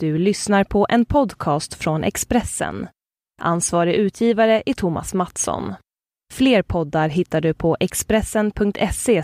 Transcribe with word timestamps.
Du 0.00 0.18
lyssnar 0.18 0.64
på 0.64 0.86
en 0.88 1.04
podcast 1.04 1.74
från 1.74 2.04
Expressen. 2.04 2.88
Ansvarig 3.40 3.94
utgivare 3.94 4.62
är 4.66 4.74
Thomas 4.74 5.14
Mattsson. 5.14 5.74
Fler 6.32 6.62
poddar 6.62 7.08
hittar 7.08 7.40
du 7.40 7.54
på 7.54 7.76
expressen.se 7.80 9.22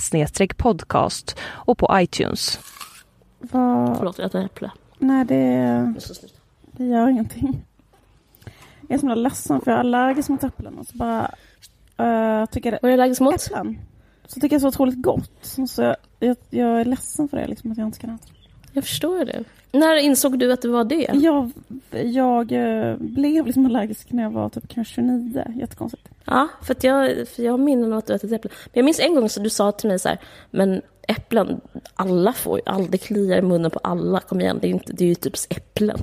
podcast 0.56 1.38
och 1.42 1.79
på 1.79 1.88
iTunes. 1.92 2.58
Vad... 3.38 3.96
Förlåt, 3.98 4.18
jag 4.18 4.26
äter 4.26 4.45
äpple. 4.45 4.71
Nej, 4.98 5.24
det, 5.24 5.95
det 6.72 6.85
gör 6.85 7.09
ingenting. 7.09 7.65
Jag 8.81 8.95
är 8.95 8.99
så 8.99 9.01
himla 9.01 9.15
ledsen 9.15 9.61
för 9.61 9.71
jag 9.71 9.77
är 9.77 9.81
allergisk 9.81 10.29
mot 10.29 10.45
äpplen 10.45 10.79
och 10.79 10.87
så 10.87 10.97
bara 10.97 11.31
uh, 12.01 12.47
tycker 12.47 12.72
jag 12.72 12.79
Vad 12.83 12.93
är 12.93 12.97
du 12.97 13.03
allergisk 13.03 13.21
mot? 13.21 13.47
äpplen. 13.47 13.79
Så 14.27 14.41
tycker 14.41 14.54
jag 14.54 14.61
så 14.61 14.69
otroligt 14.69 15.03
gott. 15.03 15.59
Så 15.67 15.83
jag, 15.83 15.97
jag, 16.19 16.37
jag 16.51 16.80
är 16.80 16.84
ledsen 16.84 17.29
för 17.29 17.37
det, 17.37 17.47
liksom, 17.47 17.73
att 17.73 17.79
jag 17.79 17.87
inte 17.88 17.98
kan 17.98 18.15
äta 18.15 18.27
det. 18.27 18.34
Jag 18.75 18.84
förstår 18.84 19.25
det. 19.25 19.45
När 19.73 19.97
insåg 19.97 20.38
du 20.38 20.52
att 20.52 20.62
det 20.62 20.69
var 20.69 20.84
det? 20.84 21.11
Jag, 21.12 21.51
jag 21.91 22.52
eh, 22.52 22.96
blev 22.96 23.46
liksom 23.46 23.66
allergisk 23.66 24.12
när 24.12 24.23
jag 24.23 24.30
var 24.30 24.48
typ 24.48 24.69
kanske 24.69 24.95
29. 24.95 25.45
Jättekonstigt. 25.56 26.09
Ja, 26.24 26.48
för, 26.62 26.74
att 26.74 26.84
jag, 26.84 27.29
för 27.29 27.42
jag 27.42 27.60
minnen 27.60 27.92
av 27.92 27.98
att 27.98 28.06
du 28.06 28.15
ätit 28.15 28.32
äpplen. 28.32 28.52
Men 28.65 28.73
jag 28.73 28.84
minns 28.84 29.01
en 29.01 29.15
gång 29.15 29.29
så 29.29 29.41
du 29.41 29.51
sa 29.51 29.73
till 29.73 29.88
mig 29.88 29.98
så 29.98 30.09
här, 30.09 30.18
men 30.51 30.82
äpplen, 31.09 31.60
alla 31.95 32.32
får 32.32 32.59
ju, 32.59 32.62
all, 32.66 32.91
det 32.91 32.98
kliar 32.98 33.38
i 33.38 33.42
munnen 33.42 33.70
på 33.70 33.79
alla, 33.79 34.20
kom 34.20 34.41
igen, 34.41 34.59
det 34.62 34.66
är, 34.66 34.70
inte, 34.70 34.93
det 34.93 35.04
är 35.04 35.09
ju 35.09 35.15
typ 35.15 35.34
äpplen. 35.51 35.98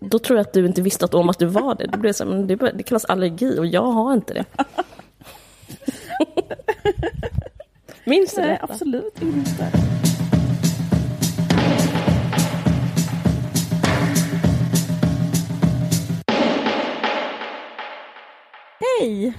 Då 0.00 0.18
tror 0.18 0.38
jag 0.38 0.46
att 0.46 0.52
du 0.52 0.66
inte 0.66 0.82
visste 0.82 1.04
att, 1.04 1.14
om 1.14 1.28
att 1.28 1.38
du 1.38 1.46
var 1.46 1.74
det. 1.74 1.86
Det, 1.86 1.98
blev 1.98 2.12
så 2.12 2.24
här, 2.24 2.30
men 2.30 2.46
det, 2.46 2.56
det 2.56 2.82
kallas 2.82 3.04
allergi 3.04 3.58
och 3.58 3.66
jag 3.66 3.82
har 3.82 4.12
inte 4.12 4.34
det. 4.34 4.44
Minns 8.04 8.34
du 8.34 8.40
Nej, 8.40 8.50
det? 8.50 8.58
absolut 8.62 9.22
inte. 9.22 9.72
Hej! 19.02 19.32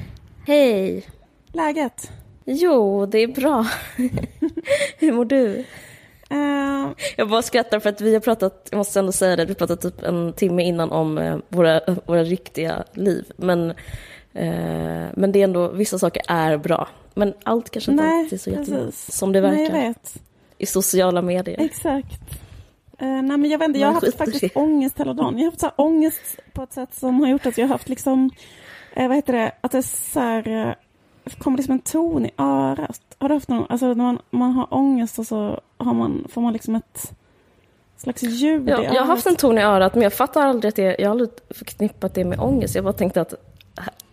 Hej! 0.48 1.06
Läget? 1.54 2.12
Jo, 2.46 3.06
det 3.06 3.18
är 3.18 3.28
bra. 3.28 3.66
Hur 4.98 5.12
mår 5.12 5.26
du? 5.26 5.66
Eh, 6.30 6.90
Jag 7.18 7.30
bara 7.30 7.42
skrattar 7.42 7.80
för 7.80 7.90
att 7.90 8.02
vi 8.02 8.14
har 8.14 8.20
pratat, 8.20 8.68
jag 8.72 8.78
måste 8.78 9.00
ändå 9.00 9.12
säga 9.12 9.36
det, 9.36 9.46
vi 9.46 9.56
pratat 9.56 9.82
typ 9.82 10.04
en 10.04 10.34
timme 10.34 10.64
innan 10.64 10.92
om 10.92 11.18
eh, 11.18 11.38
våra, 11.50 11.82
våra 12.06 12.24
riktiga 12.24 12.84
liv. 12.94 13.26
Men, 13.38 13.70
eh, 14.34 15.06
men 15.14 15.32
det 15.32 15.40
är 15.40 15.44
ändå, 15.44 15.68
vissa 15.68 16.00
saker 16.00 16.22
är 16.28 16.58
bra. 16.58 16.88
Men 17.14 17.34
allt 17.44 17.70
kanske 17.70 17.92
inte 17.92 18.04
nej, 18.04 18.20
alltid 18.20 18.34
är 18.34 18.38
så 18.44 18.50
jättebra 18.50 18.92
som 18.92 19.32
det 19.32 19.42
Nej, 19.42 19.58
verkar 19.58 19.74
vet. 19.88 20.22
i 20.58 20.66
sociala 20.66 21.22
medier. 21.22 21.60
Exakt. 21.62 22.22
Eh, 23.00 23.08
nej 23.08 23.38
men 23.38 23.46
jag 23.46 23.60
vet 23.60 23.68
inte, 23.68 23.80
jag 23.80 23.88
har 23.88 23.94
haft 24.02 24.18
faktiskt 24.18 24.56
ångest 24.58 25.00
hela 25.00 25.14
dagen. 25.14 25.38
Jag 25.38 25.46
har 25.46 25.52
haft 25.52 25.60
så 25.60 25.70
ångest 25.76 26.22
på 26.54 26.64
ett 26.64 26.74
sätt 26.74 26.94
som 26.94 27.20
har 27.20 27.28
gjort 27.28 27.46
att 27.46 27.58
jag 27.58 27.66
har 27.68 27.74
haft 27.74 27.90
liksom, 27.90 28.30
eh, 28.96 29.08
vad 29.08 29.16
heter 29.18 29.34
det, 29.34 29.52
att 29.62 29.72
det 29.72 29.84
så 29.84 30.20
här, 30.20 30.48
eh, 30.48 30.74
det 31.24 31.40
kommer 31.40 31.58
liksom 31.58 31.74
en 31.74 31.80
ton 31.80 32.26
i 32.26 32.32
örat. 32.38 33.02
Har 33.18 33.30
du 33.30 33.36
haft 33.36 33.50
någon, 33.50 33.66
alltså 33.70 33.86
när 33.88 33.96
man, 34.04 34.20
man 34.30 34.52
har 34.52 34.74
ångest 34.74 35.20
och 35.20 35.28
så 35.28 35.60
har 35.78 35.94
man, 35.94 36.26
får 36.30 36.42
man 36.42 36.54
liksom 36.54 36.76
ett 36.76 37.12
slags 37.98 38.24
ljud 38.24 38.70
Ja, 38.70 38.82
i 38.82 38.86
örat. 38.86 38.94
jag 38.96 39.02
har 39.02 39.08
haft 39.08 39.26
en 39.28 39.36
ton 39.36 39.58
i 39.58 39.62
örat, 39.62 39.94
men 39.96 40.04
jag 40.04 40.14
fattar 40.14 40.46
aldrig 40.46 40.70
att 40.70 40.76
det, 40.76 40.96
jag 41.00 41.06
har 41.08 41.12
aldrig 41.12 41.30
förknippat 41.50 42.14
det 42.16 42.26
med 42.26 42.40
ångest. 42.40 42.76
Jag 42.76 42.84
bara 42.84 42.94
tänkte 42.94 43.22
att 43.22 43.34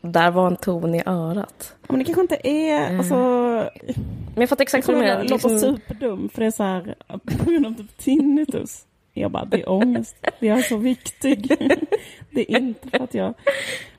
där 0.01 0.31
var 0.31 0.47
en 0.47 0.57
ton 0.57 0.95
i 0.95 1.03
örat. 1.07 1.75
Ja, 1.81 1.87
Men 1.89 1.99
det 1.99 2.05
kanske 2.05 2.21
inte 2.21 2.49
är, 2.49 2.99
alltså, 2.99 3.15
Men 4.35 4.41
jag 4.41 4.49
fattar 4.49 4.63
exakt 4.63 4.89
vad 4.89 4.97
du 4.97 5.01
menar. 5.01 5.21
att 5.25 5.31
låta 5.31 5.49
Liksom, 5.49 5.77
superdum 5.77 6.29
för 6.29 6.41
det 6.41 6.47
är 6.47 6.51
så 6.51 6.63
här, 6.63 6.95
på 7.45 7.51
grund 7.51 7.67
av 7.67 7.75
typ 7.75 7.99
tinnitus. 7.99 8.85
Jag 9.21 9.31
bara, 9.31 9.45
det 9.45 9.61
är 9.61 9.69
ångest. 9.71 10.17
Jag 10.39 10.59
är 10.59 10.63
så 10.63 10.77
viktig. 10.77 11.57
Det 12.31 12.53
är 12.55 12.59
inte 12.59 12.89
för 12.91 13.05
att 13.05 13.15
jag 13.15 13.35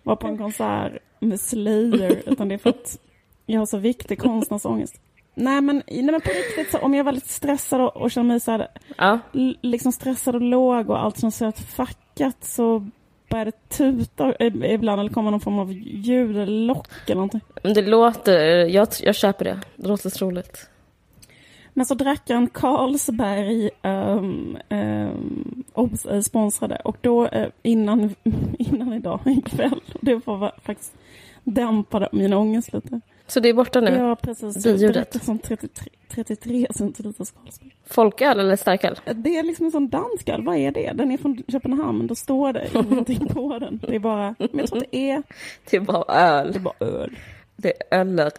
var 0.03 0.15
på 0.15 0.27
en 0.27 0.37
konsert 0.37 0.91
med 1.19 1.39
Slayer, 1.39 2.21
utan 2.25 2.47
det 2.47 2.53
är 2.55 2.57
för 2.59 2.69
att 2.69 2.97
jag 3.45 3.59
har 3.59 3.65
så 3.65 3.77
viktig 3.77 4.19
konstnärsångest. 4.19 5.01
Nej 5.35 5.61
men, 5.61 5.83
nej 5.87 6.01
men 6.03 6.21
på 6.21 6.29
riktigt, 6.29 6.71
så 6.71 6.77
om 6.77 6.93
jag 6.93 6.99
är 6.99 7.03
väldigt 7.03 7.27
stressad 7.29 7.81
och, 7.81 7.97
och 7.97 8.11
känner 8.11 8.27
mig 8.27 8.39
så 8.39 8.51
här, 8.51 8.67
ja, 8.97 9.19
liksom 9.61 9.91
stressad 9.91 10.35
och 10.35 10.41
låg 10.41 10.89
och 10.89 11.03
allt 11.03 11.17
som 11.17 11.31
ser 11.31 11.47
ett 11.47 11.59
fackat 11.59 12.37
så 12.43 12.87
börjar 13.29 13.45
det 13.45 13.69
tuta 13.69 14.33
i- 14.39 14.73
ibland 14.73 15.01
eller 15.01 15.11
kommer 15.11 15.31
någon 15.31 15.39
form 15.39 15.59
av 15.59 15.71
ljud 15.73 16.37
eller 16.37 16.45
lock 16.65 16.87
eller 17.05 17.15
någonting. 17.15 17.41
det 17.63 17.81
låter, 17.81 18.39
jag, 18.65 18.87
jag 19.01 19.15
köper 19.15 19.45
det. 19.45 19.59
Det 19.75 19.87
låter 19.87 20.09
troligt. 20.09 20.69
Men 21.73 21.85
så 21.85 21.93
drack 21.93 22.29
en 22.29 22.47
Carlsberg 22.49 23.69
um, 23.83 24.57
um, 24.69 25.63
eh, 26.09 26.21
sponsrade 26.21 26.75
och 26.75 26.97
då 27.01 27.25
eh, 27.27 27.47
innan, 27.63 28.15
innan 28.59 28.93
idag, 28.93 29.19
ikväll, 29.25 29.81
det 30.01 30.27
var 30.27 30.37
va- 30.37 30.55
faktiskt 30.63 30.93
dämpade 31.43 32.09
min 32.11 32.33
ångest 32.33 32.73
lite. 32.73 33.01
Så 33.27 33.39
det 33.39 33.49
är 33.49 33.53
borta 33.53 33.81
nu? 33.81 33.99
Har 33.99 34.15
precis 34.15 34.63
Biljudet. 34.63 35.23
som 35.23 35.39
33, 35.39 35.89
33 36.09 36.67
centiliters 36.75 37.31
Carlsberg. 37.31 37.75
Folköl 37.85 38.39
eller 38.39 38.55
starköl? 38.55 38.99
Det 39.15 39.37
är 39.37 39.43
liksom 39.43 39.65
en 39.65 39.71
sån 39.71 39.89
dansk 39.89 40.29
öl, 40.29 40.43
vad 40.45 40.55
är 40.55 40.71
det? 40.71 40.91
Den 40.95 41.11
är 41.11 41.17
från 41.17 41.43
Köpenhamn, 41.47 42.07
då 42.07 42.15
står 42.15 42.53
det 42.53 42.67
ingenting 42.75 43.27
på 43.27 43.59
den. 43.59 43.79
Det 43.87 43.95
är 43.95 43.99
bara, 43.99 44.35
men 44.39 44.49
jag 44.59 44.67
tror 44.67 44.77
att 44.81 44.91
det 44.91 45.11
är, 45.11 45.23
Det 45.69 45.77
är 45.77 45.81
bara 45.81 46.03
öl. 46.15 46.51
det 46.53 46.57
är 46.59 46.61
bara 46.61 46.73
öl. 46.79 47.17
Det 47.55 47.73
är 47.89 47.97
öl. 47.99 48.31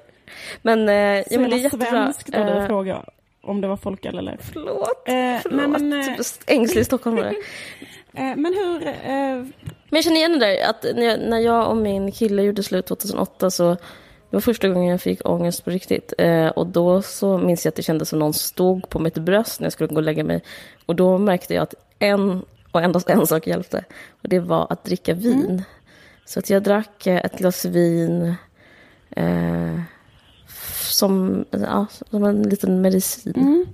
Men, 0.62 0.88
eh, 0.88 0.94
ja, 0.94 1.40
men 1.40 1.50
det 1.50 1.56
är 1.56 1.58
jättebra. 1.58 1.86
svenskt 1.90 2.34
av 2.34 2.46
dig 2.46 2.58
Eh, 2.58 2.66
fråga 2.66 3.02
om 3.42 3.60
det 3.60 3.68
var 3.68 3.76
folköl 3.76 4.18
eller... 4.18 4.36
Förlåt. 4.40 5.08
Eh, 5.08 5.40
Förlåt. 5.42 5.80
men, 5.80 5.92
eh, 5.92 6.06
Typ 6.16 6.26
ängslig 6.46 6.86
stockholmare. 6.86 7.28
eh, 8.12 8.36
men 8.36 8.54
hur... 8.54 8.86
Eh, 8.86 8.92
Men 9.04 9.46
jag 9.90 10.04
känner 10.04 10.16
igen 10.16 10.32
det 10.32 10.38
där 10.38 10.68
att 10.70 10.82
när 10.96 11.02
jag, 11.04 11.20
när 11.20 11.38
jag 11.38 11.70
och 11.70 11.76
min 11.76 12.12
kille 12.12 12.42
gjorde 12.42 12.62
slut 12.62 12.86
2008 12.86 13.50
så 13.50 13.70
det 14.30 14.36
var 14.36 14.40
första 14.40 14.68
gången 14.68 14.90
jag 14.90 15.00
fick 15.00 15.28
ångest 15.28 15.64
på 15.64 15.70
riktigt. 15.70 16.12
Eh, 16.18 16.46
och 16.46 16.66
då 16.66 17.02
så 17.02 17.38
minns 17.38 17.64
jag 17.64 17.70
att 17.70 17.76
det 17.76 17.82
kändes 17.82 18.08
som 18.08 18.18
någon 18.18 18.34
stod 18.34 18.88
på 18.88 18.98
mitt 18.98 19.14
bröst 19.18 19.60
när 19.60 19.66
jag 19.66 19.72
skulle 19.72 19.88
gå 19.88 19.94
och 19.96 20.02
lägga 20.02 20.24
mig. 20.24 20.42
Och 20.86 20.96
då 20.96 21.18
märkte 21.18 21.54
jag 21.54 21.62
att 21.62 21.74
en 21.98 22.42
och 22.72 22.82
endast 22.82 23.10
en 23.10 23.26
sak 23.26 23.46
hjälpte. 23.46 23.84
Och 24.22 24.28
det 24.28 24.38
var 24.40 24.66
att 24.70 24.84
dricka 24.84 25.14
vin. 25.14 25.62
Så 26.24 26.38
att 26.38 26.50
jag 26.50 26.62
drack 26.62 27.06
eh, 27.06 27.16
ett 27.24 27.38
glas 27.38 27.64
vin 27.64 28.34
eh, 29.10 29.80
som, 30.82 31.44
ja, 31.50 31.86
som 32.10 32.24
en 32.24 32.42
liten 32.42 32.80
medicin 32.80 33.34
mm. 33.36 33.66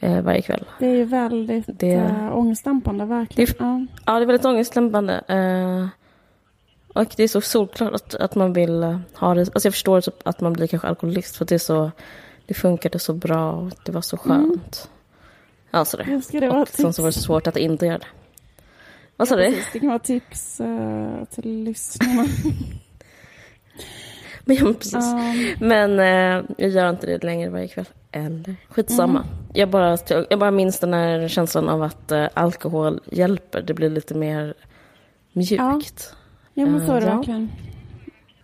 eh, 0.00 0.24
varje 0.24 0.42
kväll. 0.42 0.64
Det 0.78 0.86
är 0.86 0.94
ju 0.94 1.04
väldigt 1.04 1.64
Det- 1.68 1.94
äh, 1.94 2.36
ångestdämpande, 2.36 3.04
verkligen. 3.04 3.46
Det 3.58 3.64
ja. 3.64 3.86
Ja, 4.06 4.12
det 4.18 4.24
är 4.24 4.26
väldigt 4.26 4.44
ångestdämpande. 4.44 5.14
Eh, 5.28 5.88
och 6.94 7.14
det 7.16 7.22
är 7.22 7.28
så 7.28 7.40
solklart 7.40 7.94
att, 7.94 8.14
att 8.14 8.34
man 8.34 8.52
vill 8.52 8.82
eh, 8.82 8.98
ha 9.14 9.34
det. 9.34 9.40
Alltså 9.40 9.66
jag 9.66 9.74
förstår 9.74 10.00
typ 10.00 10.28
att 10.28 10.40
man 10.40 10.52
blir 10.52 10.66
kanske 10.66 10.88
alkoholist 10.88 11.36
för 11.36 11.44
det 11.44 11.54
är 11.54 11.58
så, 11.58 11.90
det 12.46 12.54
funkade 12.54 12.98
så 12.98 13.12
bra 13.12 13.52
och 13.52 13.72
det 13.84 13.92
var 13.92 14.00
så 14.00 14.16
skönt. 14.16 14.90
Ja, 15.70 15.84
sådär. 15.84 16.06
Jag 16.10 16.24
ska 16.24 16.40
det 16.40 16.48
vara 16.48 16.62
Och 16.62 16.68
sen 16.68 16.92
så 16.92 17.02
var 17.02 17.08
det 17.08 17.12
så 17.12 17.20
svårt 17.20 17.46
att 17.46 17.56
inte 17.56 17.86
göra 17.86 17.98
det. 17.98 18.06
Vad 19.16 19.28
sa 19.28 19.36
du? 19.36 19.62
Det 19.72 19.78
kan 19.78 19.88
vara 19.88 19.98
tips 19.98 20.60
äh, 20.60 21.24
till 21.24 21.64
lyssnarna. 21.64 22.26
Men, 24.48 24.56
ja, 24.66 24.72
precis. 24.72 24.94
Um, 24.94 25.54
Men 25.68 25.98
eh, 26.00 26.44
jag 26.58 26.70
gör 26.70 26.90
inte 26.90 27.06
det 27.06 27.24
längre 27.24 27.50
varje 27.50 27.68
kväll. 27.68 27.84
Eller 28.12 28.54
skitsamma. 28.68 29.24
Jag, 29.52 29.68
bara, 29.70 29.98
jag 30.30 30.38
bara 30.38 30.50
minns 30.50 30.78
den 30.80 30.94
här 30.94 31.28
känslan 31.28 31.68
av 31.68 31.82
att 31.82 32.12
eh, 32.12 32.26
alkohol 32.34 33.00
hjälper. 33.10 33.62
Det 33.62 33.74
blir 33.74 33.90
lite 33.90 34.14
mer 34.14 34.54
mjukt. 35.32 36.14
ja, 36.54 36.66
men 36.66 36.86
så 36.86 36.92
är 36.92 37.00
det 37.00 37.06
Eh, 37.06 37.08
ja. 37.12 37.16
verkligen. 37.16 37.50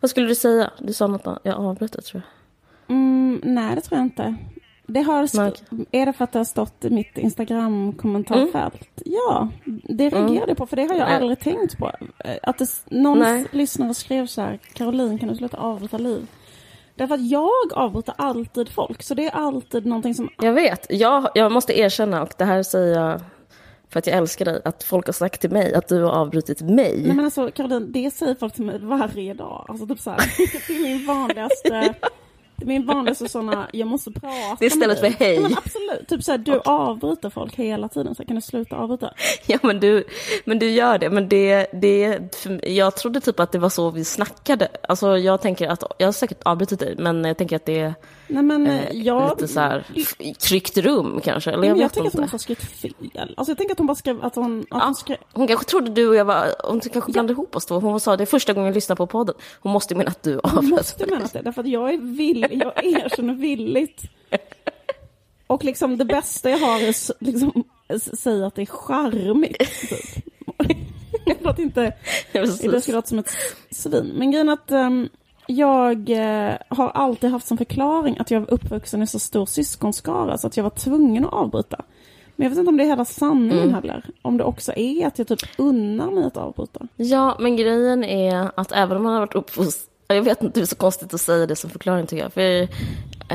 Vad 0.00 0.10
skulle 0.10 0.26
du 0.28 0.34
säga? 0.34 0.70
Du 0.78 0.92
sa 0.92 1.06
något 1.06 1.26
annat. 1.26 1.40
Jag 1.42 1.54
avbröt 1.54 1.92
det 1.92 2.02
tror 2.02 2.22
jag. 2.86 2.96
Mm, 2.96 3.40
nej, 3.44 3.74
det 3.74 3.80
tror 3.80 3.98
jag 3.98 4.06
inte. 4.06 4.34
Det 4.92 5.00
har 5.02 5.22
Är 5.90 6.06
det 6.06 6.12
för 6.12 6.24
att 6.24 6.32
det 6.32 6.38
har 6.38 6.44
stått 6.44 6.84
i 6.84 6.90
mitt 6.90 7.18
Instagram-kommentarfält? 7.18 8.88
Ja, 9.04 9.48
det 9.64 10.08
reagerade 10.08 10.50
jag 10.50 10.56
på, 10.56 10.66
för 10.66 10.76
det 10.76 10.82
har 10.82 10.94
jag 10.94 11.08
Nej. 11.08 11.16
aldrig 11.16 11.40
tänkt 11.40 11.78
på. 11.78 11.92
Att 12.42 12.58
det, 12.58 12.66
någon 12.90 13.18
Nej. 13.18 13.46
lyssnare 13.50 13.94
skrev 13.94 14.26
så 14.26 14.40
här, 14.40 14.58
Caroline, 14.72 15.18
kan 15.18 15.28
du 15.28 15.36
sluta 15.36 15.56
avbryta 15.56 15.98
liv? 15.98 16.26
Därför 16.94 17.14
att 17.14 17.30
jag 17.30 17.72
avbryter 17.72 18.14
alltid 18.18 18.68
folk, 18.68 19.02
så 19.02 19.14
det 19.14 19.26
är 19.26 19.30
alltid 19.30 19.86
någonting 19.86 20.14
som... 20.14 20.28
Jag 20.38 20.52
vet. 20.52 20.86
Jag, 20.90 21.28
jag 21.34 21.52
måste 21.52 21.78
erkänna, 21.78 22.22
och 22.22 22.32
det 22.38 22.44
här 22.44 22.62
säger 22.62 23.00
jag 23.00 23.20
för 23.88 23.98
att 23.98 24.06
jag 24.06 24.16
älskar 24.16 24.44
dig, 24.44 24.60
att 24.64 24.82
folk 24.82 25.06
har 25.06 25.12
sagt 25.12 25.40
till 25.40 25.50
mig 25.50 25.74
att 25.74 25.88
du 25.88 26.02
har 26.02 26.12
avbrutit 26.12 26.60
mig. 26.60 27.02
Nej 27.06 27.16
men 27.16 27.24
alltså 27.24 27.50
Caroline, 27.50 27.92
det 27.92 28.10
säger 28.10 28.34
folk 28.34 28.54
till 28.54 28.64
mig 28.64 28.78
varje 28.78 29.34
dag. 29.34 29.66
Alltså 29.68 29.86
typ 29.86 30.00
så 30.00 30.10
här, 30.10 30.18
det 30.68 30.74
är 30.74 30.82
min 30.82 31.06
vanligaste... 31.06 31.94
Min 32.64 32.86
vanligaste 32.86 33.28
sådana, 33.28 33.68
jag 33.72 33.88
måste 33.88 34.10
prata 34.10 34.56
Det 34.58 34.64
är 34.64 34.66
istället 34.66 35.00
för 35.00 35.06
hej. 35.06 35.34
Ja, 35.34 35.40
men 35.40 35.56
absolut, 35.56 36.08
typ 36.08 36.24
såhär, 36.24 36.38
du 36.38 36.60
avbryter 36.64 37.30
folk 37.30 37.54
hela 37.54 37.88
tiden, 37.88 38.14
så 38.14 38.24
kan 38.24 38.36
du 38.36 38.42
sluta 38.42 38.76
avbryta? 38.76 39.14
Ja 39.46 39.58
men 39.62 39.80
du, 39.80 40.04
men 40.44 40.58
du 40.58 40.70
gör 40.70 40.98
det, 40.98 41.10
men 41.10 41.28
det, 41.28 41.66
det, 41.72 42.18
jag 42.62 42.96
trodde 42.96 43.20
typ 43.20 43.40
att 43.40 43.52
det 43.52 43.58
var 43.58 43.68
så 43.68 43.90
vi 43.90 44.04
snackade. 44.04 44.68
Alltså 44.88 45.18
jag 45.18 45.40
tänker 45.40 45.68
att, 45.68 45.84
jag 45.98 46.06
har 46.06 46.12
säkert 46.12 46.42
avbrutit 46.42 46.80
dig, 46.80 46.94
men 46.98 47.24
jag 47.24 47.36
tänker 47.36 47.56
att 47.56 47.66
det 47.66 47.80
är 47.80 47.94
Nej 48.32 48.42
men 48.42 48.66
eh, 48.66 48.92
jag... 48.92 49.30
lite 49.30 49.48
så 49.52 49.60
här 49.60 49.84
tryggt 50.38 50.76
rum 50.76 51.20
kanske, 51.24 51.50
eller 51.50 51.64
jag 51.64 51.72
men 51.74 51.80
jag 51.82 51.92
tänker 51.92 52.08
att 52.08 52.14
hon 52.14 52.22
inte. 52.24 52.34
måste 52.34 52.52
ha 52.52 52.56
skrivit 52.56 52.62
fel. 53.12 53.34
Alltså 53.36 53.50
jag 53.50 53.58
tänker 53.58 53.72
att 53.74 53.78
hon 53.78 53.86
bara 53.86 53.94
skrev 53.94 54.24
att 54.24 54.34
hon... 54.34 54.60
Att 54.60 54.66
Ja, 54.70 54.84
hon 54.84 54.94
skrev... 54.94 55.16
hon 55.32 55.46
kanske 55.46 55.66
trodde 55.66 55.90
du 55.90 56.08
och 56.08 56.14
jag 56.14 56.24
var, 56.24 56.54
hon 56.64 56.80
kanske 56.80 57.12
blandade 57.12 57.32
ihop 57.32 57.56
oss 57.56 57.66
då. 57.66 57.78
Hon 57.80 58.00
sa 58.00 58.16
det 58.16 58.24
är 58.24 58.26
första 58.26 58.52
gången 58.52 58.66
jag 58.66 58.74
lyssnar 58.74 58.96
på 58.96 59.06
podden. 59.06 59.34
Hon 59.60 59.72
måste 59.72 59.94
mena 59.94 60.10
att 60.10 60.22
du 60.22 60.32
Hon 60.32 60.40
avbröt 60.58 60.70
måste 60.70 61.06
mena 61.06 61.28
det, 61.32 61.42
därför 61.42 61.60
att 61.60 61.68
jag 61.68 61.94
är 61.94 61.98
villig, 61.98 62.62
jag 62.64 62.84
erkänner 62.84 63.34
villigt. 63.34 64.02
Och 65.46 65.64
liksom 65.64 65.98
det 65.98 66.04
bästa 66.04 66.50
jag 66.50 66.58
har 66.58 66.80
är 66.80 66.88
s- 66.88 67.10
liksom 67.20 67.64
säga 68.14 68.46
att 68.46 68.54
det 68.54 68.62
är 68.62 68.66
charmigt. 68.66 69.58
Typ. 69.88 70.24
För 71.42 71.50
att 71.50 71.58
inte, 71.58 71.92
det 72.32 72.80
ska 72.82 72.92
låta 72.92 73.08
som 73.08 73.18
ett 73.18 73.30
svin. 73.70 74.12
Men 74.16 74.30
grejen 74.30 74.48
att 74.48 74.70
ehm, 74.70 75.08
jag 75.56 76.10
eh, 76.10 76.54
har 76.68 76.88
alltid 76.90 77.30
haft 77.30 77.46
som 77.46 77.58
förklaring 77.58 78.16
att 78.18 78.30
jag 78.30 78.40
var 78.40 78.52
uppvuxen 78.52 79.02
i 79.02 79.06
så 79.06 79.18
stor 79.18 79.46
syskonskara 79.46 80.38
så 80.38 80.46
att 80.46 80.56
jag 80.56 80.64
var 80.64 80.70
tvungen 80.70 81.24
att 81.24 81.32
avbryta. 81.32 81.84
Men 82.36 82.44
jag 82.44 82.50
vet 82.50 82.58
inte 82.58 82.68
om 82.68 82.76
det 82.76 82.84
är 82.84 82.88
hela 82.88 83.04
sanningen 83.04 83.58
Mm. 83.62 83.74
heller. 83.74 84.04
Om 84.22 84.36
det 84.36 84.44
också 84.44 84.72
är 84.76 85.06
att 85.06 85.18
jag 85.18 85.28
typ 85.28 85.40
unnar 85.58 86.10
mig 86.10 86.24
att 86.24 86.36
avbryta. 86.36 86.80
Ja, 86.96 87.36
men 87.40 87.56
grejen 87.56 88.04
är 88.04 88.50
att 88.54 88.72
även 88.72 88.96
om 88.96 89.02
man 89.02 89.12
har 89.12 89.20
varit 89.20 89.34
uppfostrad, 89.34 89.88
jag 90.06 90.22
vet 90.22 90.42
inte, 90.42 90.60
det 90.60 90.64
är 90.64 90.66
så 90.66 90.76
konstigt 90.76 91.14
att 91.14 91.20
säga 91.20 91.46
det 91.46 91.56
som 91.56 91.70
förklaring 91.70 92.06
tycker 92.06 92.22
jag. 92.22 92.32
För, 92.32 92.62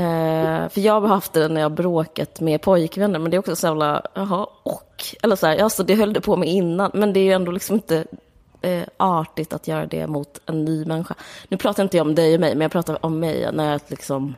eh, 0.01 0.69
för 0.69 0.81
jag 0.81 1.01
har 1.01 1.07
haft 1.07 1.33
det 1.33 1.47
när 1.47 1.61
jag 1.61 1.71
bråkat 1.71 2.41
med 2.41 2.61
pojkvänner, 2.61 3.19
men 3.19 3.31
det 3.31 3.37
är 3.37 3.39
också 3.39 3.55
så 3.55 3.67
jävla, 3.67 4.01
jaha, 4.13 4.47
och? 4.63 5.03
Eller 5.23 5.35
så 5.35 5.47
här, 5.47 5.57
alltså 5.57 5.83
det 5.83 5.95
höll 5.95 6.13
det 6.13 6.21
på 6.21 6.35
med 6.35 6.49
innan, 6.49 6.91
men 6.93 7.13
det 7.13 7.19
är 7.19 7.23
ju 7.23 7.31
ändå 7.31 7.51
liksom 7.51 7.75
inte 7.75 8.05
eh, 8.67 8.83
artigt 8.97 9.53
att 9.53 9.67
göra 9.67 9.85
det 9.85 10.07
mot 10.07 10.39
en 10.45 10.65
ny 10.65 10.85
människa. 10.85 11.15
Nu 11.49 11.57
pratar 11.57 11.83
inte 11.83 11.97
jag 11.97 12.07
om 12.07 12.15
dig 12.15 12.33
och 12.33 12.39
mig, 12.39 12.55
men 12.55 12.61
jag 12.61 12.71
pratar 12.71 13.05
om 13.05 13.19
mig 13.19 13.49
när 13.53 13.71
jag 13.71 13.81
liksom, 13.87 14.35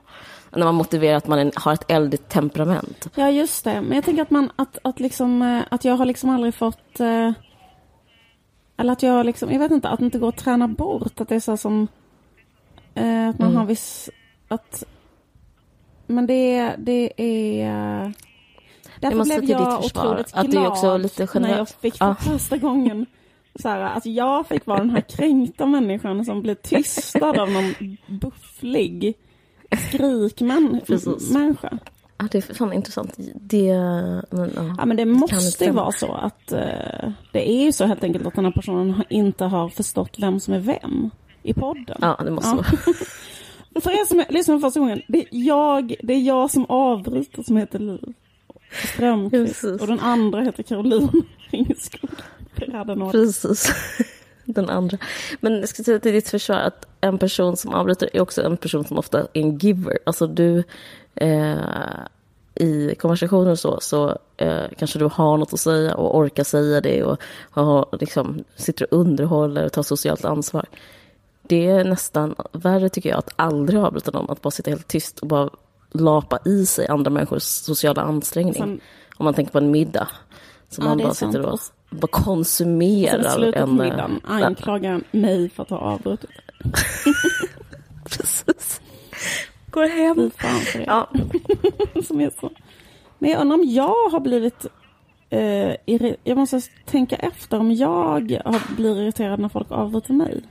när 0.52 0.66
man 0.66 0.76
motiverar 0.76 1.18
att 1.18 1.28
man 1.28 1.52
har 1.56 1.74
ett 1.74 1.92
eldigt 1.92 2.30
temperament. 2.30 3.08
Ja, 3.16 3.30
just 3.30 3.64
det. 3.64 3.82
Men 3.82 3.96
jag 3.96 4.06
tänker 4.06 4.22
att 4.22 4.32
man, 4.32 4.52
att, 4.56 4.78
att 4.82 5.00
liksom, 5.00 5.42
eh, 5.42 5.62
att 5.72 5.86
jag 5.86 5.94
har 5.96 6.06
liksom 6.06 6.30
aldrig 6.30 6.54
fått, 6.56 7.00
eh, 7.00 7.32
eller 8.78 8.94
att 8.94 9.04
jag 9.04 9.26
liksom, 9.26 9.52
jag 9.52 9.60
vet 9.60 9.72
inte, 9.72 9.90
att 9.90 10.00
det 10.00 10.06
inte 10.06 10.20
går 10.20 10.30
att 10.30 10.38
träna 10.38 10.68
bort. 10.68 11.22
Att 11.22 11.30
det 11.30 11.36
är 11.36 11.40
så 11.40 11.58
som, 11.58 11.88
eh, 12.96 13.30
att 13.30 13.40
man 13.40 13.48
Mm. 13.50 13.56
har 13.56 13.66
viss, 13.66 14.10
att, 14.48 14.84
men 16.08 16.28
det, 16.28 16.76
det 16.78 17.14
är, 17.18 18.14
därför 19.00 19.18
måste 19.18 19.42
blev 19.42 19.50
jag 19.60 19.80
otroligt 19.86 20.34
att 20.34 20.48
glad 20.48 20.64
du 20.64 20.66
är 20.66 20.68
också 20.68 20.98
lite 20.98 21.40
när 21.40 21.58
jag 21.58 21.70
fick 21.70 21.98
för 21.98 22.06
Ja. 22.06 22.16
första 22.16 22.58
gången 22.58 23.06
så 23.62 23.70
här, 23.70 23.80
att 23.98 24.06
jag 24.06 24.48
fick 24.48 24.66
vara 24.66 24.78
den 24.80 24.90
här 24.90 25.02
kränkta 25.02 25.66
människan 25.66 26.26
som 26.26 26.42
blev 26.42 26.56
tystad 26.56 27.40
av 27.40 27.52
någon 27.52 27.74
bufflig 28.08 29.14
skrikmänniska. 29.90 31.80
Ja, 32.18 32.28
det 32.32 32.38
är 32.50 32.54
fan 32.54 32.74
intressant. 32.74 33.14
Det, 33.36 33.74
men, 34.32 34.52
ja. 34.56 34.76
Ja 34.78 34.86
men 34.86 34.98
det 34.98 35.06
måste 35.06 35.66
ju 35.66 35.72
vara 35.72 35.92
så 35.92 36.12
att 36.14 36.52
eh, 36.52 37.12
det 37.32 37.50
är 37.52 37.64
ju 37.66 37.72
så 37.72 37.86
helt 37.86 38.04
enkelt 38.04 38.28
att 38.28 38.36
den 38.36 38.46
här 38.46 38.52
personen 38.52 39.04
inte 39.10 39.46
har 39.46 39.70
förstått 39.70 40.16
vem 40.20 40.40
som 40.40 40.54
är 40.54 40.60
vem 40.60 41.10
i 41.44 41.54
podden. 41.54 41.98
Ja, 42.02 42.22
det 42.26 42.32
måste 42.32 42.50
Ja. 42.50 42.56
vara. 42.56 42.66
För 43.82 43.92
er 43.92 44.06
som 44.06 44.24
lyssnar 44.30 44.56
för 44.60 44.68
första 44.68 44.80
gången, 44.80 45.02
det 45.08 45.18
är 45.20 45.28
jag, 45.32 45.96
det 46.04 46.14
är 46.14 46.22
jag 46.22 46.52
som 46.52 46.66
avbryter 46.70 47.44
som 47.44 47.58
heter 47.58 47.80
Liv 47.80 48.14
Strömqvist 48.94 49.64
och 49.64 49.88
den 49.88 50.00
andra 50.00 50.42
heter 50.42 50.64
Caroline 50.64 51.10
Ringskog. 51.52 52.10
Något. 52.68 53.12
Precis. 53.12 53.72
Den 54.46 54.70
andra. 54.70 54.98
Men 55.40 55.60
jag 55.60 55.70
ska 55.70 55.84
säga 55.84 56.00
till 56.00 56.14
ditt 56.14 56.30
försvar 56.30 56.56
att 56.56 56.88
en 57.02 57.18
person 57.18 57.58
som 57.58 57.74
avbryter 57.74 58.10
är 58.14 58.22
också 58.22 58.42
en 58.44 58.58
person 58.58 58.86
som 58.86 58.98
ofta 58.98 59.20
är 59.20 59.28
en 59.34 59.58
giver. 59.58 60.00
Alltså 60.06 60.28
du, 60.28 60.64
eh, 61.16 61.58
i 62.56 62.96
konversationer 62.96 63.52
och 63.52 63.60
så, 63.60 63.78
så 63.82 64.18
eh, 64.38 64.64
kanske 64.78 65.00
du 65.00 65.06
har 65.14 65.38
något 65.38 65.54
att 65.54 65.60
säga 65.60 65.96
och 65.96 66.18
orkar 66.18 66.44
säga 66.44 66.82
det 66.82 67.04
och 67.04 67.18
har, 67.52 67.86
liksom, 68.00 68.44
sitter 68.56 68.94
och 68.94 69.00
underhåller 69.00 69.66
och 69.66 69.72
tar 69.74 69.84
socialt 69.84 70.26
ansvar. 70.26 70.66
Det 71.42 71.68
är 71.68 71.84
nästan 71.84 72.36
värre 72.52 72.90
tycker 72.90 73.10
jag 73.10 73.18
att 73.20 73.30
aldrig 73.36 73.80
avbryta 73.80 74.12
någon, 74.12 74.30
att 74.30 74.42
bara 74.42 74.52
sitta 74.52 74.70
helt 74.70 74.88
tyst 74.88 75.20
och 75.20 75.28
bara 75.28 75.50
lapa 75.92 76.40
i 76.46 76.66
sig 76.66 76.88
andra 76.88 77.12
människors 77.12 77.44
sociala 77.44 78.02
ansträngning. 78.02 78.54
Sen- 78.54 78.82
Om 79.18 79.24
man 79.24 79.34
tänker 79.34 79.52
på 79.52 79.58
en 79.58 79.72
middag. 79.72 80.08
Som 80.70 80.84
Ja, 80.84 80.90
man 80.90 80.98
bara 80.98 81.14
sant. 81.14 81.32
sitter 81.34 81.46
och 81.46 81.54
Och 81.54 81.60
bara 81.90 82.08
Sen 82.14 82.24
konsumerar. 82.24 83.36
på 83.36 83.46
en, 83.46 83.54
eh, 83.54 83.68
middagen 83.68 84.22
anklagar 84.24 85.02
mig 85.12 85.50
för 85.50 85.64
att 85.64 85.70
ha 85.70 85.78
avbrutit. 85.78 86.30
Precis. 88.04 88.82
Går 89.72 89.86
hem. 89.88 90.32
Fan 90.38 90.60
för. 90.60 90.84
Ja, 90.88 91.10
som 92.08 92.22
är 92.22 92.32
så. 92.42 92.52
Men 93.20 93.30
jag 93.32 93.42
undrar 93.42 93.58
om 93.58 93.64
jag 93.68 94.10
har 94.12 94.20
blivit... 94.20 94.66
Eh, 95.30 95.76
jag 96.24 96.38
måste 96.38 96.62
tänka 96.86 97.16
efter 97.16 97.60
om 97.60 97.72
jag 97.72 97.90
har, 98.46 98.76
blir 98.76 99.02
irriterad 99.02 99.40
när 99.40 99.50
folk 99.50 99.72
avbryter 99.72 100.14
mig. 100.14 100.42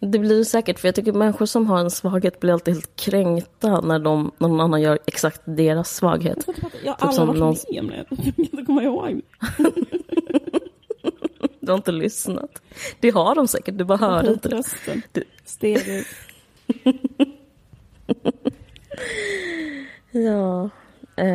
Det 0.00 0.18
blir 0.18 0.38
det 0.38 0.44
säkert. 0.44 0.78
För 0.78 0.88
jag 0.88 0.94
tycker 0.94 1.12
människor 1.12 1.46
som 1.46 1.66
har 1.66 1.78
en 1.78 1.90
svaghet 1.90 2.40
blir 2.40 2.52
alltid 2.52 2.74
helt 2.74 2.96
kränkta 2.96 3.80
när, 3.80 3.98
de, 3.98 4.30
någon 4.38 4.60
annan 4.60 4.80
gör 4.82 4.98
exakt 5.06 5.40
deras 5.44 5.94
svaghet. 5.96 6.46
Jag, 6.84 6.92
har 6.92 7.12
Typ 7.12 7.20
aldrig 7.20 7.26
varit 7.28 7.38
någon- 7.38 7.56
med 7.70 7.80
om 7.80 7.86
det. 7.88 8.04
Jag 8.26 8.34
kan 8.34 8.44
inte 8.44 8.62
komma 8.64 8.82
ihåg. 8.82 9.20
Du 11.60 11.72
har 11.72 11.76
inte 11.76 11.92
lyssnat. 11.92 12.62
Det 13.00 13.10
har 13.10 13.34
de 13.34 13.48
säkert, 13.48 13.78
du 13.78 13.84
bara 13.84 13.98
hör 13.98 14.30
inte 14.32 14.48
det. 14.48 14.56
Rösten. 14.56 15.02
Du-. 15.12 15.24
Ja. 20.10 20.70
Eh, 21.16 21.26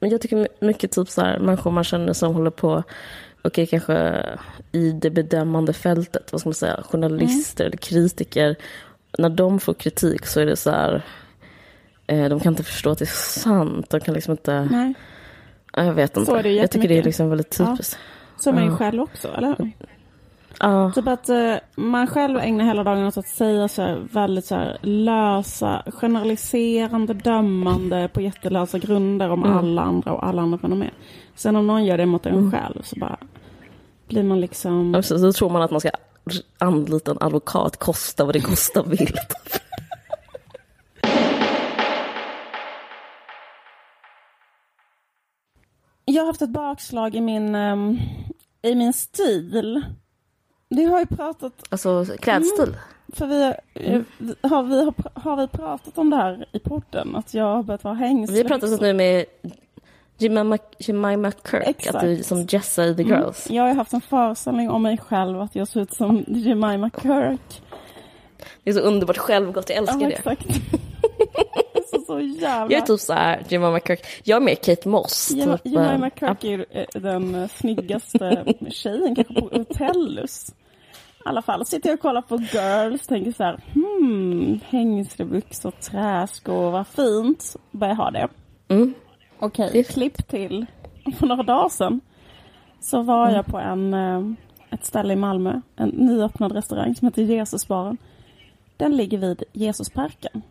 men 0.00 0.10
jag 0.10 0.20
tycker 0.20 0.48
mycket 0.64 0.92
typ 0.92 1.08
så 1.08 1.20
här, 1.20 1.38
människor 1.38 1.70
man 1.70 1.84
känner 1.84 2.12
som 2.12 2.34
håller 2.34 2.50
på, 2.50 2.82
okej 3.46 3.66
kanske 3.66 4.24
i 4.72 4.92
det 4.92 5.10
bedömande 5.10 5.72
fältet, 5.72 6.32
vad 6.32 6.40
ska 6.40 6.48
man 6.48 6.54
säga, 6.54 6.82
journalister 6.90 7.64
eller 7.64 7.76
kritiker. 7.76 8.56
När 9.18 9.28
de 9.28 9.60
får 9.60 9.74
kritik 9.74 10.26
så 10.26 10.40
är 10.40 10.46
det 10.46 10.56
så 10.56 10.70
här, 10.70 11.02
eh, 12.06 12.28
de 12.28 12.40
kan 12.40 12.52
inte 12.52 12.62
förstå 12.62 12.90
att 12.90 12.98
det 12.98 13.04
är 13.04 13.40
sant. 13.40 13.90
De 13.90 14.00
kan 14.00 14.14
liksom 14.14 14.30
inte, 14.32 14.68
Nej, 14.70 14.94
ja, 15.72 15.84
jag 15.84 15.92
vet 15.94 16.16
inte. 16.16 16.32
är 16.32 16.42
det 16.42 16.52
jag 16.52 16.70
tycker 16.70 16.88
det 16.88 16.98
är 16.98 17.02
liksom 17.02 17.28
väldigt 17.30 17.58
Ja. 17.58 17.66
typiskt. 17.72 17.98
så 18.38 18.50
är 18.50 18.54
man 18.54 18.64
ju 18.64 18.70
Ja. 18.70 18.76
själv 18.76 19.00
också, 19.02 19.28
eller 19.28 19.72
Ja. 20.60 20.92
Typ 20.94 21.06
att 21.08 21.28
eh, 21.28 21.54
man 21.76 22.06
själv 22.06 22.38
ägnar 22.38 22.64
hela 22.64 22.84
dagen 22.84 23.06
åt 23.06 23.16
att 23.16 23.26
säga 23.28 23.68
så 23.68 23.82
här 23.82 24.02
väldigt 24.12 24.44
så 24.44 24.54
här 24.54 24.78
lösa, 24.82 25.82
generaliserande, 25.92 27.14
dömande 27.14 28.08
på 28.12 28.20
jättelösa 28.20 28.78
grunder 28.78 29.30
om 29.30 29.44
Mm. 29.44 29.56
alla 29.58 29.82
andra 29.82 30.12
och 30.12 30.26
alla 30.26 30.42
andra 30.42 30.58
fenomen. 30.58 30.90
Sen 31.34 31.56
om 31.56 31.66
någon 31.66 31.84
gör 31.84 31.98
det 31.98 32.06
mot 32.06 32.26
en 32.26 32.34
Mm. 32.38 32.52
själv 32.52 32.82
så 32.82 33.00
bara 33.00 33.16
blir 34.08 34.22
man 34.22 34.40
liksom... 34.40 34.92
Ja, 34.94 34.98
precis. 34.98 35.22
Då 35.22 35.32
tror 35.32 35.50
man 35.50 35.62
att 35.62 35.70
man 35.70 35.80
ska 35.80 35.90
anlita 36.58 37.10
en 37.10 37.18
advokat, 37.20 37.76
kosta 37.76 38.24
vad 38.24 38.34
det 38.34 38.40
kosta 38.40 38.82
vill. 38.82 39.14
Jag 46.04 46.22
har 46.22 46.26
haft 46.26 46.42
ett 46.42 46.50
bakslag 46.50 47.14
i 47.14 47.20
min, 47.20 47.54
ehm, 47.54 47.98
i 48.62 48.74
min 48.74 48.92
stil. 48.92 49.84
Det 50.68 50.84
har 50.84 50.98
ju 51.00 51.06
pratat, 51.06 51.52
Alltså 51.68 52.04
klädstil. 52.20 52.76
för 53.12 53.26
vi, 53.26 53.54
eh, 53.74 54.00
har, 54.50 54.62
vi, 54.62 54.84
har, 54.84 54.94
har 55.20 55.36
vi 55.36 55.48
pratat 55.48 55.98
om 55.98 56.10
det 56.10 56.16
här 56.16 56.46
i 56.52 56.58
podden? 56.58 57.16
Att 57.16 57.34
jag 57.34 57.44
har 57.44 57.62
börjat 57.62 57.84
vara 57.84 57.94
hängslig. 57.94 58.36
Vi 58.36 58.42
har 58.42 58.58
pratat 58.58 58.80
nu 58.80 58.92
med 58.92 59.24
Jemima, 60.18 60.58
Jemima 60.78 61.32
Kirk, 61.50 61.62
Exakt. 61.66 61.94
att 61.96 62.02
du 62.02 62.22
som 62.22 62.46
Jessa 62.48 62.84
i 62.84 62.94
The 62.94 63.02
Mm. 63.02 63.18
Girls. 63.20 63.50
Jag 63.50 63.62
har 63.62 63.74
haft 63.74 63.92
en 63.92 64.00
föreställning 64.00 64.70
om 64.70 64.82
mig 64.82 64.98
själv 64.98 65.40
att 65.40 65.54
jag 65.54 65.68
ser 65.68 65.80
ut 65.80 65.92
som 65.94 66.24
Jemima 66.28 66.90
Kirk. 67.02 67.62
Det 68.64 68.70
är 68.70 68.74
så 68.74 68.80
underbart 68.80 69.18
självgott, 69.18 69.68
jag 69.68 69.78
älskar 69.78 70.00
Ja, 70.00 70.08
det. 70.24 70.36
så, 72.06 72.20
jävla... 72.20 72.72
Jag 72.74 72.82
är 72.82 72.86
typ 72.86 73.00
så 73.00 73.12
här, 73.12 73.42
Jemima 73.48 73.80
Kirk. 73.80 74.00
Jag 74.24 74.36
är 74.36 74.40
mer 74.40 74.54
Kate 74.54 74.88
Moss. 74.88 75.30
Jemima, 75.30 75.58
typ, 75.58 75.72
Jemima 75.72 76.10
är 76.20 76.46
ju 76.46 76.64
eh, 76.70 76.86
den 76.94 77.34
eh, 77.34 77.48
snyggaste 77.48 78.44
tjejen 78.70 79.14
kanske 79.14 79.34
på 79.34 79.48
Hotellus. 79.58 80.54
I 81.18 81.28
alla 81.28 81.42
fall 81.42 81.66
sitter 81.66 81.88
jag 81.88 81.94
och 81.94 82.00
kollar 82.00 82.22
på 82.22 82.36
Girls 82.36 83.06
tänker 83.06 83.32
så 83.32 83.42
här, 83.44 83.60
hmm, 83.74 84.60
hängslebyxor, 84.68 85.70
träskor, 85.70 86.70
vad 86.70 86.86
fint. 86.86 87.56
Börjar 87.70 87.94
ha 87.94 88.10
det. 88.10 88.28
Mm. 88.68 88.94
Okej, 89.38 89.70
Det- 89.72 89.82
klipp 89.92 90.28
till. 90.28 90.66
För 91.18 91.26
några 91.26 91.42
dagar 91.42 91.68
sedan 91.68 92.00
så 92.80 93.02
var 93.02 93.22
Mm. 93.24 93.34
jag 93.36 93.46
på 93.46 93.58
en, 93.58 93.94
eh, 93.94 94.22
ett 94.70 94.84
ställe 94.84 95.12
i 95.12 95.16
Malmö, 95.16 95.60
en 95.76 95.88
nyöppnad 95.88 96.52
restaurang 96.52 96.94
som 96.94 97.08
heter 97.08 97.22
Jesusbaren. 97.22 97.96
Den 98.76 98.96
ligger 98.96 99.18
vid 99.18 99.42
Jesusparken. 99.52 100.42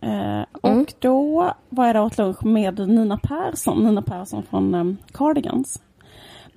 Eh, 0.00 0.42
och 0.60 0.94
då 0.98 1.52
var 1.68 1.86
jag 1.86 1.94
där 1.96 2.02
åt 2.02 2.18
lunch 2.18 2.44
med 2.44 2.88
Nina 2.88 3.18
Persson, 3.22 3.84
Nina 3.84 4.02
Persson 4.02 4.42
från 4.42 4.74
um, 4.74 4.96
Cardigans. 5.12 5.82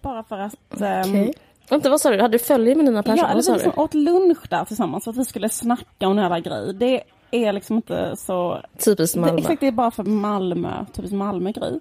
Bara 0.02 0.24
för 0.24 0.40
att... 0.40 0.56
Um, 0.70 1.00
Okej. 1.00 1.34
Vänta, 1.70 1.90
vad 1.90 2.02
sa 2.02 2.10
du? 2.10 2.22
Hade 2.22 2.38
du 2.38 2.44
följe 2.44 2.76
med 2.76 2.86
Nina 2.86 3.04
Persson? 3.04 3.18
Ja, 3.18 3.28
eller 3.28 3.44
vi 3.44 3.54
liksom 3.54 3.84
åt 3.84 3.94
lunch 3.94 4.50
där 4.50 4.66
tillsammans 4.66 5.04
för 5.04 5.12
att 5.12 5.18
vi 5.18 5.26
skulle 5.26 5.50
snacka 5.50 6.08
om 6.08 6.18
en 6.18 6.24
jävla 6.24 6.40
grej. 6.40 6.74
Det 6.74 7.04
är 7.32 7.54
liksom 7.54 7.76
inte 7.76 8.16
så... 8.16 8.62
Typiskt 8.86 9.16
Det, 9.16 9.22
Malmö. 9.22 9.38
exakt, 9.38 9.60
det 9.60 9.68
är 9.68 9.72
bara 9.72 9.92
för 9.92 10.04
Malmö, 10.04 10.86
typiskt 10.94 11.16
Malmö-grej. 11.16 11.76
I 11.76 11.80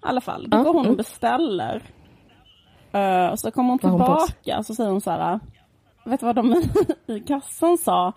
alla 0.00 0.20
fall, 0.20 0.50
då 0.50 0.56
Ja, 0.56 0.62
går 0.62 0.72
hon 0.72 0.80
och 0.80 0.84
mm. 0.84 0.96
beställer. 0.96 1.82
Eh, 2.92 3.26
och 3.26 3.38
så 3.38 3.50
kommer 3.50 3.70
hon 3.70 3.78
har 3.82 3.90
hon 3.90 4.00
tillbaka 4.00 4.62
så 4.62 4.74
säger 4.74 4.90
hon 4.90 5.00
så 5.00 5.10
här. 5.10 5.40
Vet 6.04 6.20
du 6.20 6.26
vad 6.26 6.36
de 6.36 6.62
i 7.06 7.20
kassan 7.20 7.78
sa? 7.78 8.12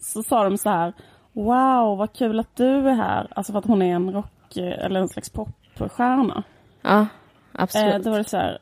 Så 0.00 0.22
sa 0.22 0.44
de 0.44 0.58
så 0.58 0.70
här. 0.70 0.92
Wow, 1.42 1.98
vad 1.98 2.12
kul 2.12 2.40
att 2.40 2.56
du 2.56 2.88
är 2.88 2.94
här. 2.94 3.26
Alltså 3.30 3.52
för 3.52 3.58
att 3.58 3.66
hon 3.66 3.82
är 3.82 3.94
en 3.94 4.12
rock, 4.12 4.56
eller 4.56 5.00
en 5.00 5.08
slags 5.08 5.30
popstjärna. 5.30 6.42
Ja, 6.82 7.00
Eh, 7.00 7.06
absolut. 7.52 8.04
då 8.04 8.10
var 8.10 8.18
det 8.18 8.28
så 8.28 8.36
här. 8.36 8.58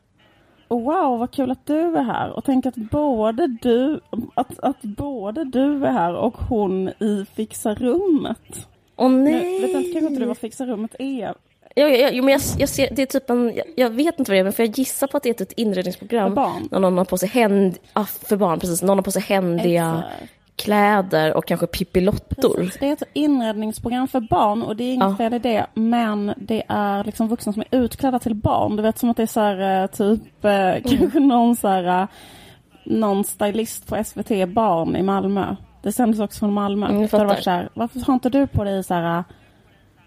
Wow, 0.69 1.19
vad 1.19 1.31
kul 1.31 1.51
att 1.51 1.67
du 1.67 1.97
är 1.97 2.03
här. 2.03 2.31
Och 2.31 2.45
tänk 2.45 2.67
att 2.67 2.75
både 2.77 3.47
du, 3.47 4.01
att, 4.35 4.59
att 4.61 4.83
både 4.83 5.45
du 5.45 5.87
är 5.87 5.93
här 5.93 6.15
och 6.15 6.35
hon 6.37 6.89
i 6.89 7.27
Fixa 7.35 7.75
rummet. 7.75 8.69
Åh 8.97 9.11
Nu, 9.11 9.19
nej! 9.31 9.61
vet 9.61 9.71
inte, 9.71 9.83
kanske 9.93 10.09
inte 10.09 10.21
du 10.21 10.27
vad 10.27 10.39
Fixa 10.39 10.67
rummet 10.67 10.95
är? 10.99 11.35
Jo, 11.77 11.87
jo, 11.89 12.09
jo, 12.13 12.25
men 12.25 12.33
jag, 12.33 12.41
jag 12.59 12.69
ser, 12.69 12.89
det 12.95 13.03
är 13.03 13.07
typ 13.07 13.31
en, 13.31 13.53
jag, 13.57 13.67
jag 13.77 13.91
vet 13.91 14.19
inte 14.19 14.31
vad 14.31 14.37
det 14.37 14.41
är, 14.41 14.45
men 14.45 14.53
för 14.53 14.63
jag 14.63 14.79
gissar 14.79 15.07
på 15.07 15.17
att 15.17 15.23
det 15.23 15.41
är 15.41 15.43
ett 15.43 15.53
inredningsprogram. 15.53 16.31
För 16.31 16.37
barn. 16.37 16.69
När 16.71 16.81
någon 16.81 16.99
har 16.99 17.05
på 17.05 17.19
sig 17.19 17.29
händ, 17.29 17.79
ah, 17.93 18.05
för 18.05 18.37
barn, 18.37 18.61
precis. 18.61 18.83
Någon 18.83 18.99
har 18.99 19.03
på 19.03 19.11
sig 19.11 19.23
händiga 19.23 20.03
Exakt. 20.15 20.33
Kläder 20.57 21.37
och 21.37 21.45
kanske 21.47 21.67
pippilottor. 21.67 22.57
Precis, 22.57 22.77
Det 22.81 22.89
är 22.89 22.93
ett 22.93 23.03
inredningsprogram 23.13 24.09
för 24.09 24.21
barn 24.21 24.63
och 24.63 24.77
det 24.77 24.85
är 24.85 24.95
inget 24.95 25.09
Ja. 25.11 25.17
fel 25.17 25.35
i 25.35 25.39
det. 25.39 25.67
Men 25.75 26.35
det 26.37 26.63
är 26.69 27.05
liksom 27.05 27.29
vuxna 27.29 27.53
som 27.53 27.63
är 27.71 27.79
utklädda 27.79 28.19
till 28.19 28.35
barn. 28.35 28.77
Du 28.77 28.83
vet 28.83 28.99
som 28.99 29.11
att 29.11 29.17
det 29.17 29.23
är 29.23 29.27
så 29.27 29.41
här, 29.41 29.83
eh, 29.83 29.87
typ 29.87 30.45
Mm. 30.45 30.77
eh, 30.77 30.83
kanske 30.99 31.21
någon 31.21 31.57
så 31.57 31.69
här, 31.69 32.03
eh, 32.03 32.09
någon 32.85 33.25
stylist 33.25 33.87
på 33.87 33.97
SVT 33.97 34.47
Barn 34.49 34.97
i 34.97 35.03
Malmö. 35.03 35.57
Det 35.83 35.93
sändes 35.93 36.21
också 36.21 36.39
från 36.39 36.53
Malmö. 36.53 36.87
Mm, 36.87 37.07
det 37.07 37.25
var 37.25 37.35
så 37.35 37.51
här, 37.51 37.69
varför 37.75 38.01
har 38.01 38.15
inte 38.15 38.31
du 38.31 38.47
på 38.47 38.65
dig 38.65 38.85
så 38.85 38.95
här 38.95 39.25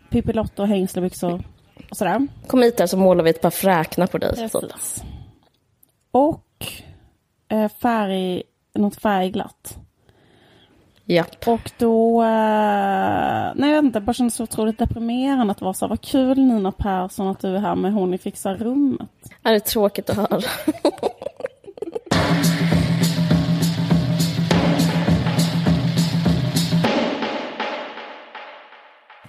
Pippi 0.09 0.33
och 0.55 0.67
hängslebyxor 0.67 1.43
och 1.89 1.97
sådär? 1.97 2.27
Kom 2.47 2.61
hit 2.61 2.79
här 2.79 2.87
så 2.87 2.97
målar 2.97 3.23
vi 3.23 3.29
ett 3.29 3.41
par 3.41 3.49
fräknar 3.49 4.07
på 4.07 4.17
dig. 4.17 4.35
Precis. 4.35 5.03
Och 6.11 6.65
eh, 7.49 7.69
färg, 7.69 8.43
något 8.75 9.01
färgglatt. 9.01 9.78
Japp. 11.09 11.47
Och 11.47 11.71
då, 11.77 12.21
eh, 12.23 12.27
nej 13.55 13.69
jag 13.69 13.75
vet 13.75 13.83
inte, 13.83 13.99
bara 14.01 14.13
kändes 14.13 14.35
så 14.35 14.43
otroligt 14.43 14.77
deprimerande 14.77 15.51
att 15.51 15.61
vara 15.61 15.73
så 15.73 15.85
här, 15.85 15.89
vad 15.89 16.01
kul 16.01 16.37
Nina 16.39 16.71
Persson 16.71 17.27
att 17.27 17.39
du 17.39 17.55
är 17.55 17.59
här 17.59 17.75
med 17.75 17.93
hon 17.93 18.13
i 18.13 18.17
Fixa 18.17 18.53
rummet. 18.53 19.09
Är 19.43 19.53
det 19.53 19.59
tråkigt 19.59 20.09
att 20.09 20.15
höra? 20.17 20.41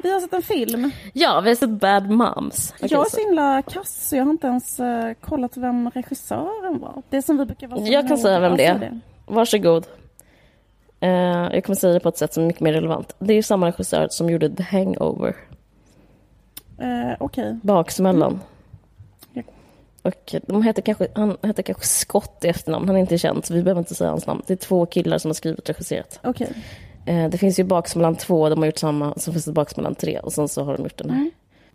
Vi 0.02 0.12
har 0.12 0.20
sett 0.20 0.32
en 0.32 0.42
film. 0.42 0.90
ja, 1.12 1.40
vi 1.40 1.48
har 1.50 1.54
sett 1.56 1.70
Bad 1.70 2.10
Moms. 2.10 2.72
Okej, 2.76 2.88
jag 2.92 3.00
är 3.00 3.04
så- 3.04 3.10
så 3.10 3.20
himla 3.20 3.62
kass 3.62 4.08
så 4.08 4.16
jag 4.16 4.24
har 4.24 4.30
inte 4.30 4.46
ens 4.46 4.80
eh, 4.80 5.12
kollat 5.20 5.56
vem 5.56 5.90
regissören 5.90 6.78
var. 6.80 7.02
Det 7.10 7.22
som 7.22 7.38
vi 7.38 7.44
brukar 7.44 7.68
vara 7.68 7.80
Jag 7.80 8.08
kan 8.08 8.18
säga 8.18 8.40
vem 8.40 8.56
det 8.56 8.62
Ja, 8.62 8.74
är. 8.74 9.00
Varsågod. 9.26 9.86
Uh, 11.02 11.54
jag 11.54 11.64
kommer 11.64 11.76
säga 11.76 11.92
det 11.92 12.00
på 12.00 12.08
ett 12.08 12.18
sätt 12.18 12.34
som 12.34 12.42
är 12.42 12.46
mycket 12.46 12.62
mer 12.62 12.72
relevant. 12.72 13.14
Det 13.18 13.32
är 13.32 13.36
ju 13.36 13.42
samma 13.42 13.66
regissör 13.68 14.08
som 14.10 14.30
gjorde 14.30 14.56
The 14.56 14.62
Hangover, 14.62 15.36
Eh, 16.80 17.16
Okej. 17.20 17.58
Baksmällan. 17.62 18.40
Ja. 19.32 19.42
Och 20.02 20.34
de 20.46 20.62
heter 20.62 20.82
kanske, 20.82 21.08
han 21.14 21.36
heter 21.42 21.62
kanske 21.62 21.86
Scott 21.86 22.44
i 22.44 22.48
efternamn, 22.48 22.86
han 22.86 22.96
är 22.96 23.00
inte 23.00 23.18
känd 23.18 23.44
så 23.44 23.54
vi 23.54 23.62
behöver 23.62 23.78
inte 23.78 23.94
säga 23.94 24.10
hans 24.10 24.26
namn. 24.26 24.42
Det 24.46 24.52
är 24.52 24.56
två 24.56 24.86
killar 24.86 25.18
som 25.18 25.28
har 25.28 25.34
skrivit 25.34 25.58
och 25.58 25.66
regisserat. 25.66 26.20
Okej. 26.22 26.52
Eh, 27.06 27.28
det 27.28 27.38
finns 27.38 27.58
ju 27.58 27.64
Baksmällan 27.64 28.16
2, 28.16 28.48
de 28.48 28.58
har 28.58 28.66
gjort 28.66 28.78
samma, 28.78 29.14
så 29.16 29.32
finns 29.32 29.44
det 29.44 29.52
Baksmällan 29.52 29.94
3 29.94 30.18
och 30.18 30.32
sen 30.32 30.48
så 30.48 30.64
har 30.64 30.76
de 30.76 30.82
gjort 30.82 30.98
den 30.98 31.10
här. 31.10 31.16
Mm. 31.16 31.30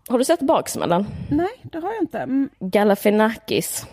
Har 0.08 0.17
du 0.17 0.25
sett 0.25 0.39
Baksmällan? 0.39 1.08
Nej, 1.29 1.50
det 1.62 1.79
har 1.79 1.94
jag 1.94 2.03
inte. 2.03 2.20
Mm, 2.20 2.50
Galifianakis. 2.60 3.86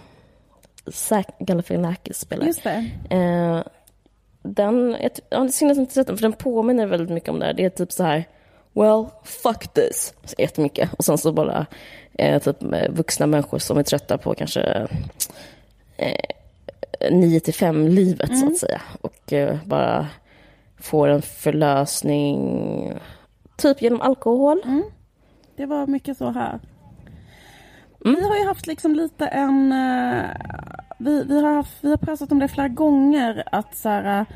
Zac 0.86 1.26
Galifianakis 1.38 2.20
spelar. 2.20 2.46
Just 2.46 2.64
det. 2.64 2.90
Den, 4.42 4.96
jag, 5.30 5.52
synd 5.52 5.70
att 5.70 5.76
jag 5.76 5.82
inte 5.82 5.94
sett 5.94 6.06
den, 6.06 6.16
för 6.16 6.22
den 6.22 6.32
påminner 6.32 6.86
väldigt 6.86 7.10
mycket 7.10 7.28
om 7.28 7.38
det 7.38 7.46
här. 7.46 7.52
Det 7.52 7.64
är 7.64 7.70
typ 7.70 7.92
så 7.92 8.04
här, 8.04 8.24
well, 8.72 9.06
fuck 9.24 9.68
this, 9.68 10.14
så 10.24 10.34
jättemycket. 10.38 10.90
Och 10.94 11.04
sen 11.04 11.18
så 11.18 11.32
bara 11.32 11.66
eh, 12.18 12.42
typ 12.42 12.62
eh, 12.62 12.90
vuxna 12.90 13.26
människor 13.26 13.58
som 13.58 13.78
är 13.78 13.82
trötta 13.82 14.18
på 14.18 14.34
kanske 14.34 14.88
eh, 15.96 17.10
9 17.10 17.40
till 17.40 17.54
5 17.54 17.88
livet 17.88 18.38
så 18.38 18.46
att 18.46 18.56
säga. 18.58 18.80
Och 19.00 19.32
eh, 19.32 19.58
bara 19.64 20.06
får 20.78 21.08
en 21.08 21.22
förlösning, 21.22 22.92
typ 23.56 23.82
genom 23.82 24.00
alkohol. 24.00 24.62
Det 25.56 25.66
var 25.66 25.86
mycket 25.86 26.16
så 26.18 26.30
här. 26.30 26.60
Mm. 28.04 28.16
Vi 28.16 28.28
har 28.28 28.36
ju 28.36 28.44
haft 28.44 28.66
liksom 28.66 28.94
lite 28.94 29.26
en... 29.26 29.72
eh, 29.72 30.24
vi, 31.02 31.24
vi, 31.24 31.42
har 31.42 31.52
haft, 31.54 31.84
vi 31.84 31.90
har 31.90 31.96
pratat 31.96 32.32
om 32.32 32.38
det 32.38 32.48
flera 32.48 32.68
gånger 32.68 33.42
att 33.52 33.76
så 33.76 33.88
här, 33.88 34.26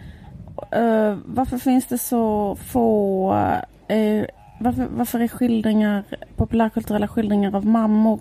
eh, 0.70 1.18
varför 1.24 1.58
finns 1.58 1.86
det 1.86 1.98
så 1.98 2.56
få... 2.56 3.32
eh, 3.88 4.24
varför, 4.60 4.86
varför 4.90 5.20
är 5.20 5.28
skildringar, 5.28 6.04
populärkulturella 6.36 7.08
skildringar 7.08 7.56
av 7.56 7.66
mammor 7.66 8.20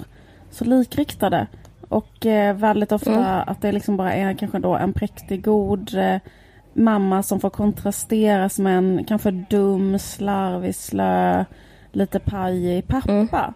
så 0.51 0.65
likriktade? 0.65 1.47
Och 1.89 2.25
eh, 2.25 2.55
väldigt 2.55 2.91
ofta 2.91 3.11
Mm. 3.11 3.43
att 3.47 3.61
det 3.61 3.71
liksom 3.71 3.97
bara 3.97 4.13
är 4.13 4.33
kanske 4.33 4.59
då 4.59 4.75
en 4.75 4.93
präktig, 4.93 5.43
god 5.43 5.95
eh, 5.97 6.17
mamma 6.73 7.23
som 7.23 7.39
får 7.39 7.49
kontrasteras 7.49 8.59
med 8.59 8.77
en 8.77 9.03
kanske 9.07 9.31
dum, 9.31 9.99
slarvig, 9.99 10.75
slö, 10.75 11.45
lite 11.91 12.19
pajig 12.19 12.87
pappa. 12.87 13.11
Mm. 13.11 13.53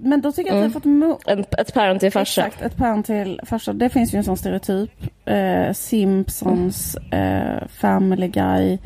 Men 0.00 0.20
då 0.20 0.32
tycker 0.32 0.50
jag 0.50 0.56
att 0.56 0.62
vi 0.62 0.66
har 0.66 0.72
fått 0.72 0.84
mo- 0.84 1.18
En, 1.26 1.40
ett 1.58 1.74
päron 1.74 1.98
till 1.98 2.12
farsa. 2.12 2.46
Exakt, 2.46 2.62
ett 2.62 2.76
päron 2.76 3.02
till 3.02 3.40
farsa. 3.46 3.72
Det 3.72 3.88
finns 3.88 4.14
ju 4.14 4.16
en 4.16 4.24
sån 4.24 4.36
stereotyp. 4.36 4.90
Eh, 5.24 5.72
Simpsons, 5.72 6.94
eh, 6.96 7.66
Family 7.68 8.28
Guy, 8.28 8.78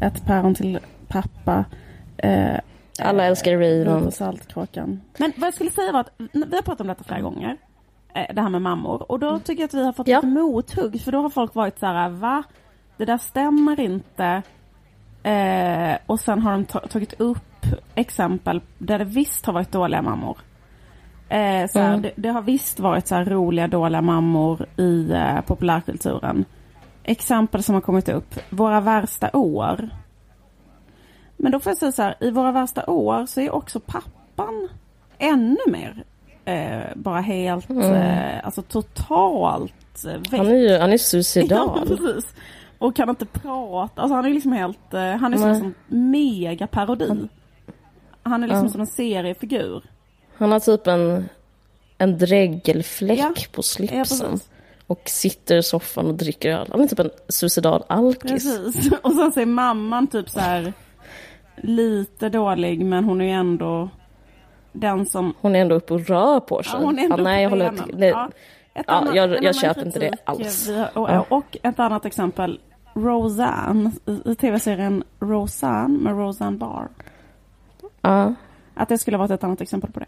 ett 0.00 0.26
päron 0.26 0.54
till 0.54 0.78
pappa. 1.08 1.64
Eh, 2.16 2.56
Alla 3.02 3.24
älskar 3.24 3.56
Raymond. 3.56 4.14
Saltkråkan. 4.14 5.00
Men 5.18 5.32
vad 5.36 5.46
jag 5.46 5.54
skulle 5.54 5.70
säga 5.70 5.92
var 5.92 6.00
att 6.00 6.10
vi 6.18 6.40
har 6.56 6.62
pratat 6.62 6.80
om 6.80 6.86
detta 6.86 7.04
flera 7.04 7.20
gånger. 7.20 7.56
eh, 8.14 8.34
Det 8.34 8.40
här 8.42 8.48
med 8.48 8.62
mammor. 8.62 9.10
Och 9.12 9.18
då 9.18 9.38
tycker 9.38 9.62
jag 9.62 9.68
att 9.68 9.74
vi 9.74 9.84
har 9.84 9.92
fått 9.92 10.08
Ja. 10.08 10.16
lite 10.18 10.26
mothugg. 10.26 11.00
För 11.00 11.12
då 11.12 11.18
har 11.22 11.30
folk 11.30 11.54
varit 11.54 11.78
så 11.78 11.86
här, 11.86 12.08
va? 12.08 12.42
Det 12.96 13.04
där 13.04 13.18
stämmer 13.18 13.80
inte. 13.80 14.42
Eh, 15.22 15.96
och 16.06 16.20
sen 16.20 16.38
har 16.42 16.52
de 16.52 16.64
ta- 16.64 16.86
tagit 16.86 17.20
upp 17.20 17.66
exempel 17.94 18.60
där 18.78 18.98
det 18.98 19.04
visst 19.04 19.46
har 19.46 19.52
varit 19.52 19.72
dåliga 19.72 20.02
mammor. 20.02 20.38
Eh, 21.32 21.66
så 21.68 21.78
här, 21.78 21.88
Mm. 21.88 22.02
det, 22.02 22.12
det 22.16 22.28
har 22.28 22.42
visst 22.42 22.80
varit 22.80 23.06
så 23.06 23.16
roliga, 23.16 23.68
dåliga 23.68 24.00
mammor 24.02 24.66
i 24.76 25.10
eh, 25.12 25.40
populärkulturen. 25.40 26.44
Exempel 27.02 27.62
som 27.62 27.74
har 27.74 27.82
kommit 27.82 28.08
upp. 28.08 28.34
Våra 28.50 28.80
värsta 28.80 29.30
år. 29.32 29.88
Men 31.36 31.52
då 31.52 31.60
får 31.60 31.70
jag 31.70 31.78
säga 31.78 31.92
så 31.92 32.02
här, 32.02 32.14
i 32.20 32.30
Våra 32.30 32.52
värsta 32.52 32.86
år 32.86 33.26
så 33.26 33.40
är 33.40 33.50
också 33.54 33.80
pappan 33.80 34.68
ännu 35.18 35.56
mer 35.66 36.04
eh, 36.44 36.80
bara 36.94 37.20
helt, 37.20 37.70
eh, 37.70 38.44
alltså 38.44 38.62
totalt 38.62 40.04
eh, 40.06 40.12
väck. 40.30 40.32
Han 40.40 40.46
är 40.48 40.54
ju 40.56 40.78
han 40.78 40.88
är 40.88 40.92
Ja, 40.92 40.98
suicidal. 40.98 41.86
precis. 41.88 42.34
Och 42.78 42.96
kan 42.96 43.08
inte 43.08 43.26
prata. 43.26 44.02
Alltså 44.02 44.14
han 44.14 44.24
är 44.24 44.30
liksom 44.30 44.52
helt, 44.52 44.94
eh, 44.94 45.10
han 45.12 45.34
är 45.34 45.38
som 45.38 45.48
en 45.50 45.74
mega 46.10 46.66
parodi. 46.66 47.28
Han 48.22 48.42
är 48.42 48.48
liksom 48.48 48.66
Ja. 48.66 48.72
som 48.72 48.80
en 48.80 48.86
seriefigur. 48.86 49.82
Han 50.42 50.52
har 50.52 50.60
typ 50.60 50.86
en, 50.86 51.28
en 51.98 52.18
dregelfläck 52.18 53.18
Ja. 53.18 53.32
på 53.52 53.58
Ja, 53.58 53.62
slipsen. 53.62 54.30
precis. 54.30 54.48
och 54.86 55.02
sitter 55.04 55.56
i 55.56 55.62
soffan 55.62 56.06
och 56.06 56.14
dricker 56.14 56.50
öl. 56.50 56.68
Han 56.70 56.80
är 56.80 56.86
typ 56.86 56.98
en 56.98 57.10
suicidal 57.28 57.84
alkis. 57.86 58.30
Precis. 58.30 58.92
Och 59.02 59.12
sen 59.12 59.32
ser 59.32 59.46
mamman 59.46 60.06
typ 60.06 60.30
så 60.30 60.40
här 60.40 60.72
lite 61.56 62.28
dålig 62.28 62.84
men 62.84 63.04
hon 63.04 63.20
är 63.20 63.24
ju 63.24 63.30
ändå 63.30 63.88
den 64.72 65.06
som... 65.06 65.34
Hon 65.40 65.56
är 65.56 65.60
ändå 65.60 65.74
uppe 65.74 65.94
och 65.94 66.06
rör 66.06 66.40
på 66.40 66.62
sig. 66.62 66.78
Ja, 66.80 66.86
hon 66.86 66.98
är 66.98 67.02
ändå 67.04 67.16
nej, 67.16 67.42
jag 67.42 67.50
håller 67.50 67.72
nej. 67.92 68.08
Ja. 68.08 68.30
Ett 68.74 68.84
Ja, 68.88 68.92
annat- 68.94 69.14
jag- 69.14 69.44
jag 69.44 69.56
köper 69.56 69.86
inte 69.86 69.98
det 69.98 70.16
alls. 70.24 70.68
och, 70.94 71.10
Ja. 71.10 71.26
och 71.28 71.56
ett 71.62 71.80
annat 71.80 72.04
exempel, 72.04 72.60
Roseanne, 72.94 73.90
i, 74.24 74.34
tv-serien 74.34 75.04
Roseanne 75.20 75.98
med 75.98 76.12
Roseanne 76.18 76.56
Barr. 76.56 76.88
Ja. 78.00 78.34
Att 78.74 78.88
det 78.88 78.98
skulle 78.98 79.16
vara 79.16 79.34
ett 79.34 79.44
annat 79.44 79.60
exempel 79.60 79.92
på 79.92 80.00
det. 80.00 80.06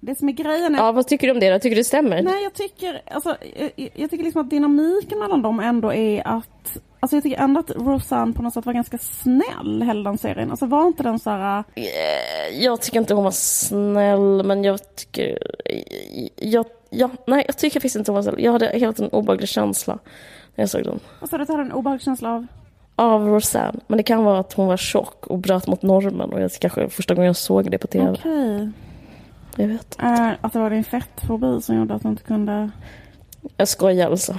Det 0.00 0.18
som 0.18 0.28
är 0.28 0.32
grejen 0.32 0.74
är... 0.74 0.78
Ja, 0.78 0.92
vad 0.92 1.06
tycker 1.06 1.26
du 1.26 1.32
om 1.32 1.40
det 1.40 1.50
då? 1.50 1.58
Tycker 1.58 1.76
du 1.76 1.80
det 1.80 1.84
stämmer? 1.84 2.22
Nej, 2.22 2.42
jag 2.42 2.54
tycker, 2.54 3.02
alltså, 3.10 3.36
jag, 3.56 3.90
jag 3.94 4.10
tycker 4.10 4.24
liksom 4.24 4.42
att 4.42 4.50
dynamiken 4.50 5.18
mellan 5.18 5.42
dem 5.42 5.60
ändå 5.60 5.92
är 5.92 6.28
att 6.28 6.78
Alltså 7.00 7.16
jag 7.16 7.22
tycker 7.22 7.42
ändå 7.42 7.60
att 7.60 7.70
Roseanne 7.70 8.32
på 8.32 8.42
något 8.42 8.54
sätt 8.54 8.66
var 8.66 8.72
ganska 8.72 8.98
snäll 8.98 9.82
hela 9.82 10.10
den 10.10 10.18
serien. 10.18 10.50
Alltså 10.50 10.66
var 10.66 10.86
inte 10.86 11.02
den 11.02 11.18
så 11.18 11.30
här... 11.30 11.64
Eh, 11.74 12.62
jag 12.64 12.80
tycker 12.80 12.98
inte 12.98 13.14
hon 13.14 13.24
var 13.24 13.30
snäll, 13.30 14.42
men 14.44 14.64
jag 14.64 14.96
tycker... 14.96 15.38
Jag, 16.36 16.66
ja, 16.90 17.10
nej, 17.26 17.44
jag 17.46 17.58
tycker 17.58 17.80
faktiskt 17.80 17.96
inte 17.96 18.10
hon 18.10 18.16
var 18.16 18.22
snäll. 18.22 18.44
Jag 18.44 18.52
hade 18.52 18.66
helt 18.66 18.98
en 18.98 19.08
obehaglig 19.08 19.48
känsla 19.48 19.98
när 20.54 20.62
jag 20.62 20.70
såg 20.70 20.84
den. 20.84 21.00
Vad 21.20 21.30
sa 21.30 21.36
du 21.36 21.42
att 21.42 21.46
du 21.46 21.52
hade 21.52 21.64
en 21.64 21.72
obehaglig 21.72 22.02
känsla 22.02 22.34
av? 22.34 22.46
Av 22.96 23.26
Roseanne. 23.26 23.80
Men 23.86 23.96
det 23.96 24.02
kan 24.02 24.24
vara 24.24 24.38
att 24.38 24.52
hon 24.52 24.66
var 24.66 24.76
tjock 24.76 25.26
och 25.26 25.38
bröt 25.38 25.66
mot 25.66 25.82
normen. 25.82 26.32
Och 26.32 26.40
jag 26.40 26.52
kanske 26.52 26.88
första 26.88 27.14
gången 27.14 27.26
jag 27.26 27.36
såg 27.36 27.70
det 27.70 27.78
på 27.78 27.86
TV. 27.86 28.10
Okej. 28.10 28.54
Okay. 28.54 28.70
Jag 29.58 29.68
vet 29.68 29.84
inte. 29.84 30.02
Äh, 30.02 30.30
att 30.40 30.52
det 30.52 30.58
var 30.58 30.70
din 30.70 30.84
fettfobi 30.84 31.60
som 31.60 31.76
gjorde 31.76 31.94
att 31.94 32.02
du 32.02 32.08
inte 32.08 32.22
kunde... 32.22 32.70
Jag 33.56 33.68
skojar 33.68 34.10
alltså. 34.10 34.34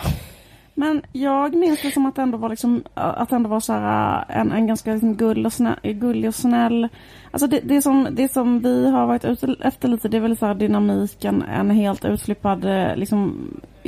Men 0.74 1.02
jag 1.12 1.56
minns 1.56 1.82
det 1.82 1.92
som 1.92 2.06
att 2.06 2.16
det 2.16 2.22
ändå 2.22 2.38
var, 2.38 2.50
liksom, 2.50 2.84
att 2.94 3.32
ändå 3.32 3.50
var 3.50 3.60
så 3.60 3.74
här, 3.74 4.26
en, 4.30 4.52
en 4.52 4.68
ganska 4.68 4.92
liksom 4.92 5.16
gull 5.16 5.46
och 5.46 5.54
snäll, 5.54 5.76
gullig 5.84 6.28
och 6.28 6.36
snäll. 6.36 6.88
Alltså 7.32 7.48
det, 7.48 7.60
det, 7.64 7.82
som, 7.82 8.08
det 8.12 8.32
som 8.32 8.60
vi 8.60 8.90
har 8.90 9.08
varit 9.08 9.26
ute 9.26 9.56
efter 9.62 9.88
lite 9.88 10.08
det 10.08 10.18
är 10.18 10.22
väl 10.22 10.38
så 10.38 10.46
här 10.46 10.56
dynamiken, 10.56 11.42
en 11.42 11.70
helt 11.70 12.06
utflippad, 12.06 12.66
liksom 12.96 13.48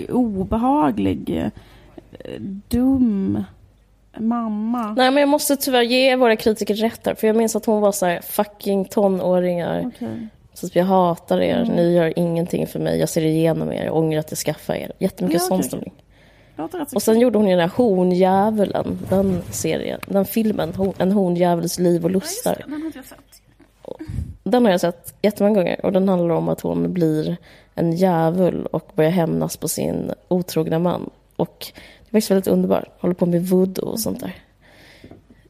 obehaglig, 0.10 1.52
dum 2.68 3.44
mamma. 4.18 4.94
Nej 4.98 5.12
men 5.12 5.22
jag 5.22 5.30
måste 5.30 5.56
tyvärr 5.56 5.82
ge 5.82 6.16
våra 6.16 6.36
kritiker 6.36 6.76
rätt 6.76 7.06
här. 7.06 7.16
För 7.16 7.28
jag 7.28 7.36
minns 7.36 7.56
att 7.56 7.66
hon 7.66 7.82
var 7.82 7.92
så 7.92 8.06
här 8.06 8.22
fucking 8.22 8.86
tonåringar. 8.86 9.86
Okay. 9.86 10.28
Så 10.54 10.70
jag 10.74 10.86
hatar 10.86 11.42
er, 11.42 11.62
mm. 11.62 11.76
ni 11.76 11.94
gör 11.94 12.20
ingenting 12.20 12.68
för 12.68 12.80
mig, 12.80 13.00
jag 13.00 13.10
ser 13.10 13.22
igenom 13.22 13.74
er, 13.74 13.86
jag 13.86 13.96
ångrar 13.96 14.20
att 14.20 14.32
jag 14.32 14.38
skaffade 14.38 14.80
er. 14.80 14.92
Jättemycket 15.00 15.42
ja, 15.42 15.48
sån 15.48 15.64
stämning. 15.64 15.94
Och 16.96 17.02
sen 17.04 17.20
gjorde 17.20 17.38
hon 17.38 17.48
ju 17.48 17.56
den 17.56 17.70
här 17.70 17.78
Horndjävulen, 17.78 19.00
den 19.10 19.42
serien, 19.52 20.00
den 20.08 20.26
filmen, 20.26 20.74
En 20.98 21.12
horndjävuls 21.12 21.80
liv 21.80 22.04
och 22.04 22.12
lustar. 22.12 22.56
Ja, 22.60 22.66
den 22.66 22.82
har 22.82 22.92
jag 22.96 23.06
sett. 23.06 23.42
Den 24.44 24.66
har 24.66 24.72
jag 24.72 24.82
sett 24.82 25.14
jättemånga 25.22 25.56
gånger 25.56 25.86
och 25.86 25.92
den 25.92 26.10
handlar 26.10 26.36
om 26.36 26.50
att 26.50 26.62
hon 26.62 26.94
blir 26.94 27.38
en 27.76 27.94
djävul 27.94 28.66
och 28.66 28.92
börjar 28.96 29.12
hämnas 29.12 29.58
på 29.58 29.68
sin 29.68 30.12
otrogna 30.28 30.80
man. 30.80 31.10
Och 31.36 31.72
det 31.76 32.10
är 32.10 32.12
faktiskt 32.12 32.32
väldigt 32.32 32.48
underbart, 32.48 33.02
håller 33.02 33.16
på 33.16 33.26
med 33.26 33.46
voodoo 33.46 33.86
och 33.86 34.00
sånt 34.00 34.20
där. 34.20 34.36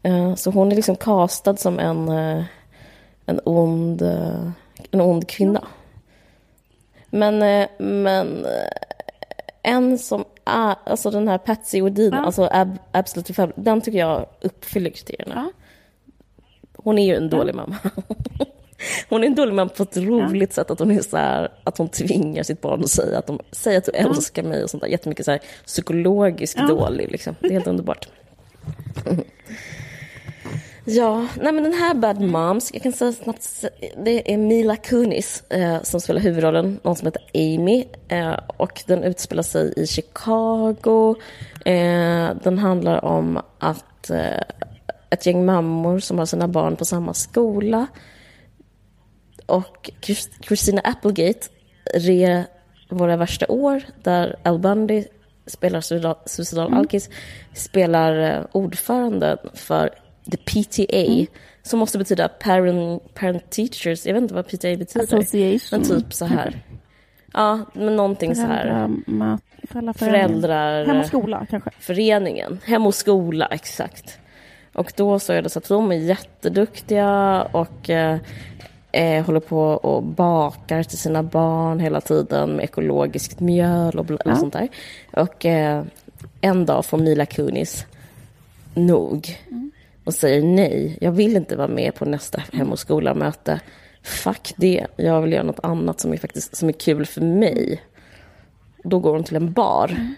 Eh, 0.03 0.35
så 0.35 0.51
hon 0.51 0.71
är 0.71 0.75
liksom 0.75 0.95
castad 0.95 1.57
som 1.57 1.79
en, 1.79 2.09
eh, 2.09 2.43
en, 3.25 3.39
ond, 3.45 4.01
eh, 4.01 4.49
en 4.91 5.01
ond 5.01 5.27
kvinna. 5.27 5.67
Men, 7.09 7.67
men 7.77 8.45
en 9.63 9.99
som 9.99 10.25
är, 10.45 10.75
alltså 10.85 11.11
den 11.11 11.27
här 11.27 11.37
Patsy 11.37 11.81
O'Dean, 11.81 12.15
ja. 12.15 12.25
alltså 12.25 12.49
Ab, 12.51 12.77
Absolute 12.91 13.33
Family, 13.33 13.53
den 13.55 13.81
tycker 13.81 13.99
jag 13.99 14.25
uppfyller 14.41 14.89
kriterierna. 14.89 15.33
Ja. 15.35 15.51
Hon 16.75 16.99
är 16.99 17.05
ju 17.05 17.15
en 17.15 17.29
dålig 17.29 17.53
ja. 17.53 17.57
mamma. 17.57 17.77
Hon 19.09 19.23
är 19.23 19.27
en 19.27 19.35
dålig 19.35 19.53
mamma 19.53 19.69
på 19.69 19.83
ett 19.83 19.97
roligt 19.97 20.53
sätt, 20.53 20.71
att 20.71 20.79
hon 20.79 20.91
är 20.91 21.01
så 21.01 21.17
här, 21.17 21.51
att 21.63 21.77
hon 21.77 21.89
tvingar 21.89 22.43
sitt 22.43 22.61
barn 22.61 22.83
att 22.83 22.89
säga 22.89 23.17
att, 23.19 23.27
de, 23.27 23.39
säger 23.51 23.77
att 23.77 23.85
du 23.85 23.91
älskar 23.91 24.43
mig 24.43 24.63
och 24.63 24.69
sånt 24.69 24.83
där. 24.83 24.89
Jättemycket 24.89 25.25
så 25.25 25.31
här 25.31 25.39
psykologiskt 25.65 26.67
dålig 26.67 27.11
liksom. 27.11 27.35
Det 27.39 27.47
är 27.47 27.51
helt 27.51 27.67
underbart. 27.67 28.07
Ja, 30.85 31.27
nej 31.35 31.53
men 31.53 31.63
den 31.63 31.73
här 31.73 31.93
Bad 31.93 32.21
Moms, 32.21 32.73
jag 32.73 32.83
kan 32.83 32.93
säga 32.93 33.11
snabbt, 33.11 33.65
det 34.05 34.33
är 34.33 34.37
Mila 34.37 34.75
Kunis 34.75 35.43
eh, 35.49 35.81
som 35.81 36.01
spelar 36.01 36.21
huvudrollen, 36.21 36.79
någon 36.83 36.95
som 36.95 37.07
heter 37.07 37.23
Amy. 37.33 37.85
Eh, 38.07 38.39
och 38.57 38.83
den 38.87 39.03
utspelar 39.03 39.43
sig 39.43 39.73
i 39.77 39.87
Chicago. 39.87 41.15
Eh, 41.65 42.29
den 42.43 42.57
handlar 42.57 43.05
om 43.05 43.41
att 43.59 44.09
eh, 44.09 44.41
ett 45.09 45.25
gäng 45.25 45.45
mammor 45.45 45.99
som 45.99 46.19
har 46.19 46.25
sina 46.25 46.47
barn 46.47 46.75
på 46.75 46.85
samma 46.85 47.13
skola. 47.13 47.87
Och 49.45 49.89
Christina 50.41 50.81
Applegate, 50.81 51.47
Re 51.93 52.43
våra 52.89 53.17
värsta 53.17 53.47
år, 53.47 53.81
där 54.03 54.35
Al 54.43 54.59
Bundy 54.59 55.03
spelar 55.45 55.81
Suicidal 56.27 56.67
mm. 56.67 56.79
Alkis, 56.79 57.09
spelar 57.53 58.19
eh, 58.19 58.45
ordföranden 58.51 59.37
för 59.53 59.89
the 60.31 60.37
PTA, 60.37 61.05
mm. 61.05 61.27
som 61.63 61.79
måste 61.79 61.97
betyda 61.97 62.29
parent, 62.29 63.13
parent 63.13 63.49
teachers. 63.49 64.05
Jag 64.05 64.13
vet 64.13 64.21
inte 64.21 64.33
vad 64.33 64.47
PTA 64.47 64.75
betyder. 64.77 65.03
Association. 65.03 65.79
Men 65.79 65.83
typ 65.83 66.13
så 66.13 66.25
här. 66.25 66.61
Ja, 67.33 67.59
men 67.73 67.95
någonting 67.95 68.35
Föräldra, 68.35 68.89
så 69.07 69.23
här. 69.23 69.37
Föräldrar, 69.67 69.93
föräldrar... 69.93 70.85
Hem 70.85 70.99
och 70.99 71.05
skola 71.05 71.45
kanske? 71.49 71.71
Föreningen. 71.79 72.59
Hem 72.65 72.85
och 72.85 72.95
skola, 72.95 73.45
exakt. 73.45 74.19
Och 74.73 74.93
då 74.95 75.19
så 75.19 75.33
är 75.33 75.41
det 75.41 75.49
så 75.49 75.59
att 75.59 75.67
de 75.67 75.91
är 75.91 75.95
jätteduktiga 75.95 77.41
och 77.51 77.89
eh, 77.89 78.17
eh, 78.91 79.25
håller 79.25 79.39
på 79.39 79.61
och 79.61 80.03
bakar 80.03 80.83
till 80.83 80.97
sina 80.97 81.23
barn 81.23 81.79
hela 81.79 82.01
tiden 82.01 82.55
med 82.55 82.63
ekologiskt 82.63 83.39
mjöl 83.39 83.99
och, 83.99 84.11
och 84.11 84.37
sånt 84.37 84.53
där. 84.53 84.67
Och 85.11 85.45
eh, 85.45 85.83
en 86.41 86.65
dag 86.65 86.85
får 86.85 86.97
Mila 86.97 87.25
Kunis 87.25 87.85
nog. 88.73 89.37
Mm 89.51 89.60
och 90.03 90.13
säger 90.13 90.43
nej, 90.43 90.97
jag 91.01 91.11
vill 91.11 91.35
inte 91.35 91.55
vara 91.55 91.67
med 91.67 91.95
på 91.95 92.05
nästa 92.05 92.43
Hem 92.53 92.71
och 92.71 92.79
skola-möte. 92.79 93.59
Fuck 94.03 94.53
det, 94.57 94.87
jag 94.95 95.21
vill 95.21 95.31
göra 95.31 95.43
något 95.43 95.59
annat 95.63 95.99
som 95.99 96.13
är, 96.13 96.17
faktiskt, 96.17 96.55
som 96.55 96.69
är 96.69 96.73
kul 96.73 97.05
för 97.05 97.21
mig. 97.21 97.81
Då 98.83 98.99
går 98.99 99.13
hon 99.13 99.23
till 99.23 99.35
en 99.35 99.53
bar. 99.53 100.15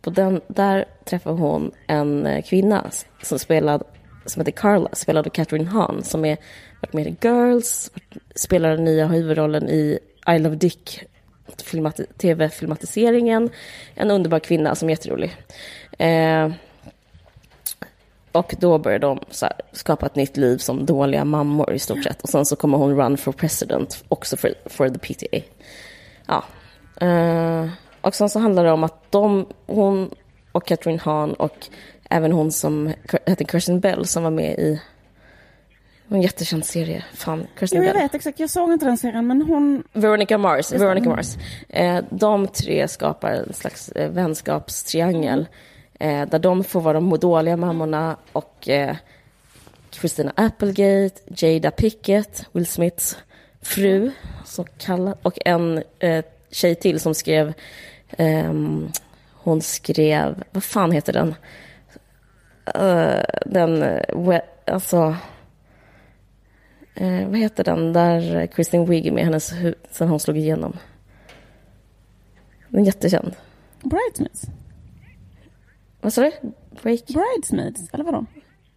På 0.00 0.10
den, 0.10 0.40
där 0.48 0.84
träffar 1.04 1.32
hon 1.32 1.70
en 1.86 2.26
eh, 2.26 2.42
kvinna 2.42 2.90
som, 3.22 3.38
spelad, 3.38 3.82
som 4.26 4.40
heter 4.40 4.52
Carla, 4.52 4.88
spelad 4.92 5.26
av 5.26 5.30
Catherine 5.30 5.68
Hahn, 5.68 6.02
som 6.02 6.24
är 6.24 6.36
varit 6.80 6.92
med 6.92 7.06
i 7.06 7.16
Girls, 7.20 7.90
spelar 8.34 8.70
den 8.70 8.84
nya 8.84 9.06
huvudrollen 9.06 9.68
i 9.68 9.98
I 10.26 10.38
Love 10.38 10.56
Dick, 10.56 11.04
tv-filmatiseringen. 12.18 13.50
En 13.94 14.10
underbar 14.10 14.38
kvinna 14.38 14.74
som 14.74 14.88
är 14.88 14.92
jätterolig. 14.92 15.36
Eh, 15.98 16.50
och 18.32 18.54
då 18.58 18.78
börjar 18.78 18.98
de 18.98 19.20
här, 19.40 19.52
skapa 19.72 20.06
ett 20.06 20.16
nytt 20.16 20.36
liv 20.36 20.58
som 20.58 20.86
dåliga 20.86 21.24
mammor 21.24 21.72
i 21.72 21.78
stort 21.78 22.04
sett. 22.04 22.22
Och 22.22 22.28
sen 22.28 22.46
så 22.46 22.56
kommer 22.56 22.78
hon 22.78 22.96
run 22.96 23.16
for 23.16 23.32
president, 23.32 24.04
också 24.08 24.36
för, 24.36 24.54
for 24.66 24.88
the 24.88 24.98
PTA. 24.98 25.46
Ja. 26.26 26.44
Uh, 27.06 27.70
och 28.00 28.14
sen 28.14 28.28
så 28.28 28.38
handlar 28.38 28.64
det 28.64 28.72
om 28.72 28.84
att 28.84 29.12
de, 29.12 29.46
hon 29.66 30.10
och 30.52 30.66
Catherine 30.66 31.00
Hahn 31.04 31.32
och 31.32 31.68
även 32.10 32.32
hon 32.32 32.52
som 32.52 32.92
heter 33.26 33.44
Kirsten 33.44 33.80
Bell 33.80 34.06
som 34.06 34.22
var 34.22 34.30
med 34.30 34.58
i 34.58 34.80
en 36.08 36.22
jättekänd 36.22 36.64
serie. 36.64 37.04
Fan, 37.14 37.46
Kirsten 37.58 37.78
jo, 37.78 37.84
jag 37.84 37.94
Bell. 37.94 38.02
vet 38.02 38.14
exakt. 38.14 38.40
Jag 38.40 38.50
såg 38.50 38.72
inte 38.72 38.86
den 38.86 38.98
serien, 38.98 39.26
men 39.26 39.42
hon... 39.42 39.82
Veronica 39.92 40.38
Mars. 40.38 40.72
Veronica 40.72 41.08
Mars. 41.08 41.36
Eh, 41.68 42.04
de 42.10 42.46
tre 42.46 42.88
skapar 42.88 43.30
en 43.30 43.52
slags 43.52 43.88
eh, 43.88 44.10
vänskapstriangel. 44.10 45.46
Eh, 46.02 46.28
där 46.28 46.38
de 46.38 46.64
får 46.64 46.80
vara 46.80 47.00
de 47.00 47.18
dåliga 47.18 47.56
mammorna 47.56 48.16
och 48.32 48.68
eh, 48.68 48.96
Christina 49.90 50.32
Applegate, 50.36 51.20
Jada 51.26 51.70
Pickett, 51.70 52.46
Will 52.52 52.66
Smiths 52.66 53.18
fru, 53.60 54.10
så 54.44 54.64
kallad, 54.64 55.18
och 55.22 55.38
en 55.44 55.82
eh, 55.98 56.24
tjej 56.50 56.74
till 56.74 57.00
som 57.00 57.14
skrev, 57.14 57.52
eh, 58.10 58.52
hon 59.32 59.60
skrev, 59.60 60.44
vad 60.50 60.64
fan 60.64 60.92
heter 60.92 61.12
den? 61.12 61.34
Uh, 62.78 63.22
den, 63.46 63.82
uh, 63.82 64.40
alltså, 64.66 65.16
uh, 67.00 67.28
vad 67.28 67.38
heter 67.38 67.64
den 67.64 67.92
där 67.92 68.46
Kristin 68.46 68.86
Wiig 68.86 69.06
är 69.06 69.12
med 69.12 69.24
hennes 69.24 69.52
sen 69.90 70.08
hon 70.08 70.20
slog 70.20 70.38
igenom? 70.38 70.76
Den 72.68 72.80
är 72.80 72.86
jättekänd. 72.86 73.36
Bridesmaids? 73.80 74.46
Vad 76.02 76.12
sa 76.12 76.22
du? 76.22 76.30
Break? 76.82 77.06
Bridesmaids, 77.06 77.88
eller 77.92 78.04
vadå? 78.04 78.26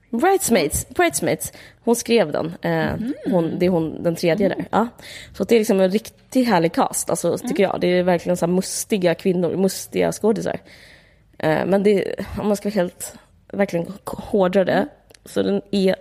Bridesmaids, 0.09 0.89
Bridesmaids. 0.89 1.53
Hon 1.83 1.95
skrev 1.95 2.31
den. 2.31 2.45
Eh, 2.61 2.93
mm. 2.93 3.13
hon, 3.25 3.59
det 3.59 3.65
är 3.65 3.69
hon, 3.69 4.03
den 4.03 4.15
tredje 4.15 4.49
där. 4.49 4.65
Ja. 4.71 4.87
Så 5.33 5.43
det 5.43 5.55
är 5.55 5.59
liksom 5.59 5.79
en 5.79 5.91
riktigt 5.91 6.47
härlig 6.47 6.73
cast, 6.73 7.09
alltså, 7.09 7.27
mm. 7.27 7.39
tycker 7.39 7.63
jag. 7.63 7.81
Det 7.81 7.87
är 7.87 8.03
verkligen 8.03 8.37
så 8.37 8.47
mustiga 8.47 9.15
kvinnor, 9.15 9.57
mustiga 9.57 10.11
skådisar. 10.11 10.59
Eh, 11.37 11.65
men 11.65 11.83
det, 11.83 12.15
om 12.39 12.47
man 12.47 12.57
ska 12.57 12.69
helt, 12.69 13.15
verkligen 13.47 13.93
hårdra 14.05 14.65
det, 14.65 14.73
mm. 14.73 14.87
så 15.25 15.43
den 15.43 15.61
är, 15.71 15.95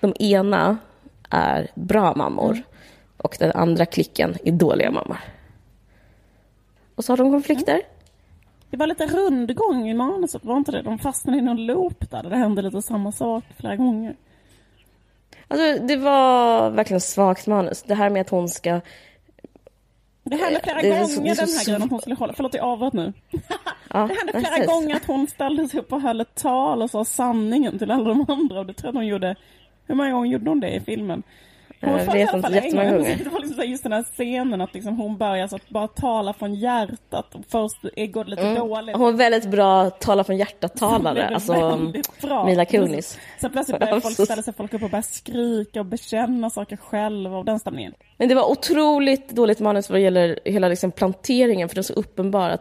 de 0.00 0.14
ena 0.18 0.78
är 1.30 1.70
bra 1.74 2.14
mammor 2.14 2.52
mm. 2.52 2.64
och 3.16 3.36
den 3.38 3.52
andra 3.52 3.86
klicken 3.86 4.36
är 4.44 4.52
dåliga 4.52 4.90
mammor. 4.90 5.18
Och 6.94 7.04
så 7.04 7.12
har 7.12 7.16
de 7.16 7.30
konflikter. 7.30 7.82
Det 8.70 8.76
var 8.76 8.86
lite 8.86 9.06
rundgång 9.06 9.88
i 9.88 9.94
manuset, 9.94 10.44
var 10.44 10.56
inte 10.56 10.72
det? 10.72 10.82
De 10.82 10.98
fastnade 10.98 11.38
i 11.38 11.40
någon 11.40 11.66
loop 11.66 12.10
där, 12.10 12.22
det 12.22 12.36
hände 12.36 12.62
lite 12.62 12.82
samma 12.82 13.12
sak 13.12 13.44
flera 13.56 13.76
gånger. 13.76 14.16
Alltså, 15.48 15.86
det 15.86 15.96
var 15.96 16.70
verkligen 16.70 17.00
svagt 17.00 17.46
manus. 17.46 17.82
Det 17.82 17.94
här 17.94 18.10
med 18.10 18.20
att 18.20 18.30
hon 18.30 18.48
ska 18.48 18.80
Det 20.24 20.36
hände 20.36 20.60
flera 20.62 20.82
Det 20.82 20.88
är 20.90 21.04
så- 21.04 21.16
gånger 21.20 21.34
det 21.34 21.40
är 21.40 21.46
den 21.46 21.48
så 21.48 21.58
här 21.58 21.64
grejen 21.66 21.82
att 21.82 21.90
hon 21.90 22.00
skulle 22.00 22.16
hålla, 22.16 22.32
förlåt 22.32 22.54
jag 22.54 22.64
avbröt 22.64 22.92
nu. 22.92 23.12
Ja, 23.92 23.98
Det 24.06 24.14
hände 24.14 24.32
flera 24.32 24.42
precis. 24.44 24.66
gånger 24.66 24.96
att 24.96 25.04
hon 25.06 25.26
ställde 25.26 25.68
sig 25.68 25.80
upp 25.80 25.92
och 25.92 26.00
höll 26.00 26.20
ett 26.20 26.34
tal 26.34 26.82
och 26.82 26.90
sa 26.90 27.04
sanningen 27.04 27.78
till 27.78 27.90
alla 27.90 28.08
de 28.08 28.24
andra 28.28 28.58
och 28.60 28.66
det 28.66 28.72
tror 28.74 28.88
jag 28.88 28.98
hon 29.00 29.06
gjorde, 29.06 29.36
hur 29.86 29.94
många 29.94 30.10
gånger 30.10 30.30
gjorde 30.32 30.50
hon 30.50 30.60
det 30.60 30.70
i 30.74 30.80
filmen? 30.80 31.22
Hon 31.80 32.04
får 32.04 32.16
inte, 32.16 32.40
fall 32.42 32.54
jättemånga 32.54 32.90
gånger. 32.92 33.16
Det 33.24 33.30
var 33.30 33.40
liksom 33.40 33.64
just 33.64 33.82
den 33.82 33.92
här 33.92 34.02
scenen 34.02 34.60
att 34.60 34.74
liksom 34.74 34.96
hon 34.96 35.16
börjar 35.16 35.46
så 35.48 35.56
att 35.56 35.68
bara 35.68 35.88
tala 35.88 36.32
från 36.32 36.54
hjärtat 36.54 37.34
och 37.34 37.40
först 37.48 37.82
går 38.12 38.24
det 38.24 38.30
lite 38.30 38.54
dåligt. 38.54 38.96
Hon 38.96 39.14
är 39.14 39.18
väldigt 39.18 39.50
bra 39.50 39.90
tala 39.90 40.24
från 40.24 40.36
hjärtat-talare. 40.36 41.28
Alltså 41.34 41.52
bra. 42.22 42.46
Mila 42.46 42.64
Kunis. 42.64 43.18
Sen 43.40 43.50
plötsligt 43.50 43.78
börjar 43.80 43.92
folk, 43.92 44.04
Alltså. 44.04 44.24
ställer 44.24 44.42
sig 44.42 44.54
folk 44.54 44.74
upp 44.74 44.82
och 44.82 44.90
börjar 44.90 45.02
skrika 45.02 45.80
och 45.80 45.86
bekänna 45.86 46.50
saker 46.50 46.76
själva 46.76 47.36
och 47.38 47.44
den 47.44 47.58
stämningen. 47.58 47.94
Men 48.16 48.28
det 48.28 48.34
var 48.34 48.50
otroligt 48.50 49.28
dåligt 49.30 49.60
manus 49.60 49.90
vad 49.90 50.00
gäller 50.00 50.40
hela 50.44 50.68
liksom 50.68 50.90
planteringen, 50.90 51.68
för 51.68 51.74
det 51.74 51.80
är 51.80 51.82
så 51.82 51.92
uppenbart. 51.92 52.60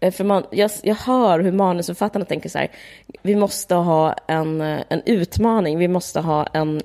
eh, 0.00 0.12
För 0.12 0.24
man, 0.24 0.44
jag, 0.50 0.70
jag 0.82 0.94
hör 0.94 1.40
hur 1.40 1.52
manusförfattarna 1.52 2.24
tänker 2.24 2.48
så 2.48 2.58
här, 2.58 2.68
vi 3.22 3.36
måste 3.36 3.74
ha 3.74 4.12
en, 4.28 4.60
eh, 4.60 4.80
en 4.88 5.02
utmaning, 5.06 5.78
vi 5.78 5.88
måste 5.88 6.20
ha 6.20 6.46
en... 6.46 6.82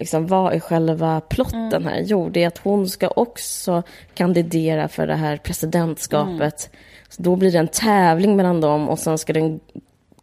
Liksom, 0.00 0.26
vad 0.26 0.52
är 0.52 0.60
själva 0.60 1.20
plotten 1.20 1.84
här? 1.84 2.02
Jo, 2.04 2.28
det 2.28 2.42
är 2.42 2.48
att 2.48 2.58
hon 2.58 2.88
ska 2.88 3.08
också 3.08 3.82
kandidera 4.14 4.88
för 4.88 5.06
det 5.06 5.14
här 5.14 5.36
presidentskapet. 5.36 6.70
Så 7.08 7.22
då 7.22 7.36
blir 7.36 7.52
det 7.52 7.58
en 7.58 7.68
tävling 7.68 8.36
mellan 8.36 8.60
dem 8.60 8.88
och 8.88 8.98
sen 8.98 9.18
ska 9.18 9.32
den, 9.32 9.60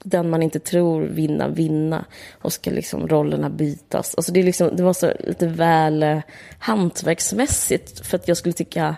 den 0.04 0.30
man 0.30 0.44
inte 0.44 0.60
tror 0.60 1.02
vinna, 1.02 1.48
vinna. 1.48 2.06
Och 2.42 2.54
ska 2.54 2.72
liksom 2.72 3.08
rollerna 3.08 3.50
bytas. 3.50 4.16
Alltså 4.16 4.32
det, 4.32 4.40
är 4.40 4.44
liksom, 4.44 4.76
det 4.76 4.84
var 4.84 4.94
så 4.94 5.14
lite 5.20 5.48
väl 5.48 6.04
eh, 6.04 6.20
hantverksmässigt 6.60 8.08
för 8.08 8.18
att 8.18 8.28
jag 8.28 8.38
skulle 8.38 8.54
tycka 8.54 8.96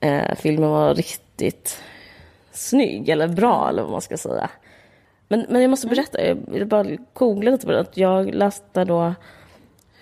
eh, 0.00 0.34
filmen 0.36 0.70
var 0.70 0.94
riktigt 0.94 1.78
snygg 2.52 3.08
eller 3.08 3.28
bra 3.28 3.68
eller 3.68 3.82
vad 3.82 3.90
man 3.92 4.00
ska 4.00 4.16
säga. 4.16 4.50
Men, 5.28 5.46
men 5.48 5.62
jag 5.62 5.70
måste 5.70 5.86
berätta, 5.86 6.26
jag 6.26 6.68
bara 6.68 6.86
googla 7.12 7.50
lite 7.50 7.66
på 7.66 7.72
det. 7.72 7.80
Att 7.80 7.96
jag 7.96 8.34
läste 8.34 8.84
då 8.84 9.14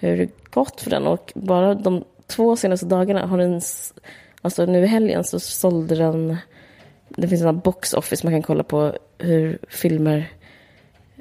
hur 0.00 0.28
gått 0.50 0.80
för 0.80 0.90
den 0.90 1.06
och 1.06 1.32
bara 1.34 1.74
de 1.74 2.04
två 2.26 2.56
senaste 2.56 2.86
dagarna 2.86 3.26
har 3.26 3.38
den, 3.38 3.60
alltså 4.42 4.66
nu 4.66 4.82
i 4.84 4.86
helgen 4.86 5.24
så 5.24 5.40
sålde 5.40 5.94
den, 5.94 6.36
det 7.08 7.28
finns 7.28 7.42
en 7.42 7.58
box 7.58 7.94
office 7.94 8.26
man 8.26 8.34
kan 8.34 8.42
kolla 8.42 8.62
på 8.62 8.94
hur 9.18 9.58
filmer 9.68 10.30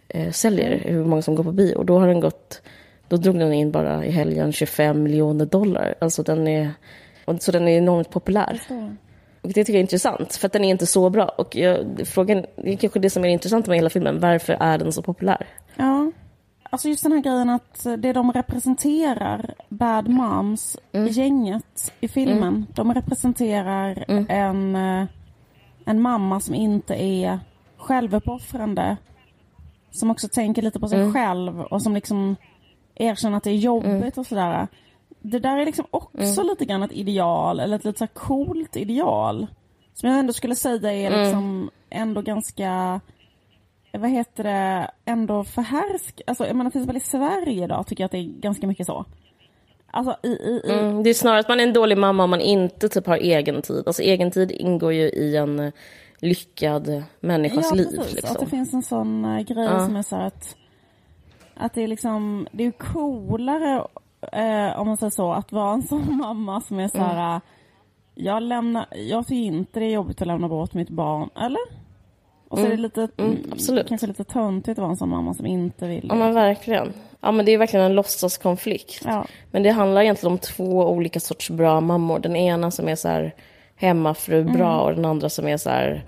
eh, 0.08 0.32
säljer, 0.32 0.80
hur 0.86 1.06
många 1.06 1.22
som 1.22 1.36
går 1.36 1.44
på 1.44 1.52
bio. 1.52 1.76
Och 1.76 1.86
då 1.86 2.00
har 2.00 2.08
den 2.08 2.20
gått, 2.20 2.62
då 3.08 3.18
drog 3.18 3.40
den 3.40 3.54
in 3.54 3.72
bara 3.72 4.06
i 4.06 4.12
helgen 4.12 4.52
25 4.52 5.04
miljoner 5.04 5.46
dollar. 5.46 5.96
Alltså 6.02 6.24
den 6.24 6.48
är, 6.48 6.72
och 7.26 7.42
så 7.42 7.52
den 7.52 7.68
är 7.68 7.78
enormt 7.78 8.10
populär. 8.10 8.62
Och 9.42 9.54
det 9.54 9.54
tycker 9.54 9.74
jag 9.74 9.80
är 9.80 9.82
intressant, 9.82 10.36
för 10.36 10.48
att 10.48 10.54
den 10.54 10.64
är 10.64 10.70
inte 10.70 10.86
så 10.86 11.10
bra. 11.10 11.26
Och 11.26 11.56
jag, 11.56 11.86
frågan, 12.06 12.46
det 12.56 12.74
är 12.74 12.78
kanske 12.78 13.00
det 13.00 13.10
som 13.10 13.26
är 13.26 13.30
intressant 13.30 13.68
med 13.68 13.78
hela 13.78 13.90
filmen, 13.90 14.20
varför 14.20 14.58
är 14.60 14.78
den 14.78 14.92
så 14.92 15.02
populär? 15.02 15.48
Ja. 15.76 16.12
Alltså 16.70 16.90
just 16.90 17.04
den 17.04 17.12
här 17.12 17.20
grejen 17.20 17.50
att 17.50 17.84
det 17.98 18.14
de 18.14 18.32
representerar, 18.32 19.54
Bad 19.70 20.08
Moms, 20.08 20.78
gänget 21.10 21.94
i 22.00 22.08
filmen, 22.08 22.66
de 22.76 22.94
representerar 22.94 24.06
en, 24.30 24.76
eh, 24.76 25.06
en 25.86 26.02
mamma 26.02 26.40
som 26.40 26.56
inte 26.56 27.04
är 27.04 27.40
självuppoffrande. 27.78 28.98
Som 29.92 30.12
också 30.12 30.28
tänker 30.28 30.62
lite 30.62 30.80
på 30.80 30.88
sig 30.88 31.12
själv 31.14 31.62
och 31.62 31.82
som 31.82 31.94
liksom 31.94 32.36
erkänner 32.96 33.38
att 33.38 33.44
det 33.44 33.50
är 33.52 33.56
jobbigt 33.56 34.18
och 34.18 34.28
sådär. 34.28 34.68
Det 35.22 35.40
där 35.40 35.58
är 35.58 35.66
liksom 35.66 35.86
också 35.92 36.44
lite 36.44 36.66
grann 36.66 36.84
ett 36.84 36.92
ideal, 36.92 37.60
eller 37.60 37.76
ett 37.76 37.86
lite 37.86 38.00
så 38.00 38.08
coolt 38.08 38.76
ideal. 38.76 39.48
Som 39.94 40.10
jag 40.10 40.20
ändå 40.20 40.34
skulle 40.34 40.56
säga 40.56 40.94
är 40.94 41.24
liksom 41.24 41.70
ändå 41.90 42.22
ganska 42.22 43.02
vad 43.98 44.10
heter 44.10 44.44
det, 44.44 44.92
ändå 45.06 45.44
förhärsk... 45.44 46.22
Alltså 46.28 46.48
jag 46.48 46.56
menar 46.56 46.72
till 46.72 46.80
exempel 46.82 46.98
i 46.98 47.00
Sverige 47.00 47.64
idag 47.64 47.88
tycker 47.88 48.02
jag 48.04 48.06
att 48.06 48.12
det 48.12 48.18
är 48.18 48.24
ganska 48.40 48.68
mycket 48.68 48.86
så. 48.86 49.06
Alltså 49.92 50.16
i... 50.24 50.28
i, 50.28 50.62
i 50.66 50.80
Mm, 50.80 51.04
det 51.04 51.10
är 51.10 51.14
snarare 51.14 51.40
att 51.40 51.50
man 51.50 51.60
är 51.60 51.64
en 51.64 51.74
dålig 51.74 51.98
mamma 51.98 52.24
om 52.24 52.30
man 52.30 52.42
inte 52.42 52.90
typ 52.90 53.08
har 53.08 53.18
egen 53.18 53.62
tid. 53.62 53.84
Alltså 53.88 54.02
egen 54.02 54.32
tid 54.32 54.52
ingår 54.52 54.94
ju 54.94 55.10
i 55.10 55.36
en 55.38 55.60
eh, 55.60 55.72
lyckad 56.20 57.04
människas 57.20 57.68
ja, 57.70 57.76
liv. 57.76 57.86
precis. 57.86 58.08
Att 58.08 58.14
Liksom. 58.16 58.36
det 58.40 58.50
finns 58.50 58.74
en 58.74 58.84
sån 58.84 59.26
uh, 59.26 59.40
grej 59.42 59.66
Ja. 59.66 59.86
som 59.86 59.96
är 59.96 60.02
så 60.02 60.16
att... 60.16 60.56
Att 61.56 61.74
det 61.74 61.82
är 61.84 61.88
liksom, 61.88 62.48
det 62.52 62.64
är 62.66 62.72
coolare 62.72 63.76
eh, 64.32 64.80
om 64.80 64.88
man 64.88 64.98
säger 64.98 65.12
så, 65.12 65.32
att 65.32 65.52
vara 65.52 65.74
en 65.74 65.84
sån 65.84 66.18
mamma 66.22 66.62
som 66.62 66.80
är 66.80 66.88
så 66.88 66.98
Mm. 66.98 67.10
här... 67.10 67.36
eh, 67.36 67.42
Jag 68.16 68.44
lämnar, 68.44 68.86
jag 68.96 69.28
tycker 69.28 69.42
inte 69.56 69.80
det 69.80 69.86
är 69.86 69.92
jobbigt 69.94 70.22
att 70.22 70.28
lämna 70.28 70.48
bort 70.48 70.74
mitt 70.74 70.90
barn, 70.90 71.30
eller? 71.36 71.87
Och 72.50 72.58
så 72.60 72.66
är 72.66 72.70
det 72.70 72.78
lite, 72.78 73.08
mm, 73.18 73.38
absolut. 73.52 73.88
kanske 73.88 74.08
lite 74.08 74.24
töntigt 74.24 74.80
att 74.80 74.82
vara 74.82 74.90
en 74.92 74.98
sån 74.98 75.10
mamma 75.10 75.34
som 75.34 75.46
inte 75.46 75.88
vill 75.88 76.06
Ja 76.10 76.16
men 76.16 76.34
verkligen. 76.34 76.94
Ja 77.22 77.32
men 77.32 77.46
det 77.46 77.52
är 77.52 77.58
verkligen 77.58 77.86
en 77.86 77.94
låtsaskonflikt. 77.96 79.02
Ja. 79.06 79.26
Men 79.52 79.64
det 79.64 79.70
handlar 79.70 80.02
egentligen 80.02 80.32
om 80.32 80.38
två 80.38 80.90
olika 80.90 81.20
sorts 81.20 81.50
bra 81.50 81.82
mammor. 81.82 82.20
Den 82.20 82.36
ena 82.36 82.72
som 82.72 82.88
är 82.88 82.96
så 82.96 83.08
här 83.08 83.36
hemmafru 83.80 84.44
bra 84.44 84.80
och 84.82 84.96
den 84.96 85.06
andra 85.06 85.30
som 85.30 85.48
är 85.48 85.58
så 85.58 85.70
här 85.70 86.04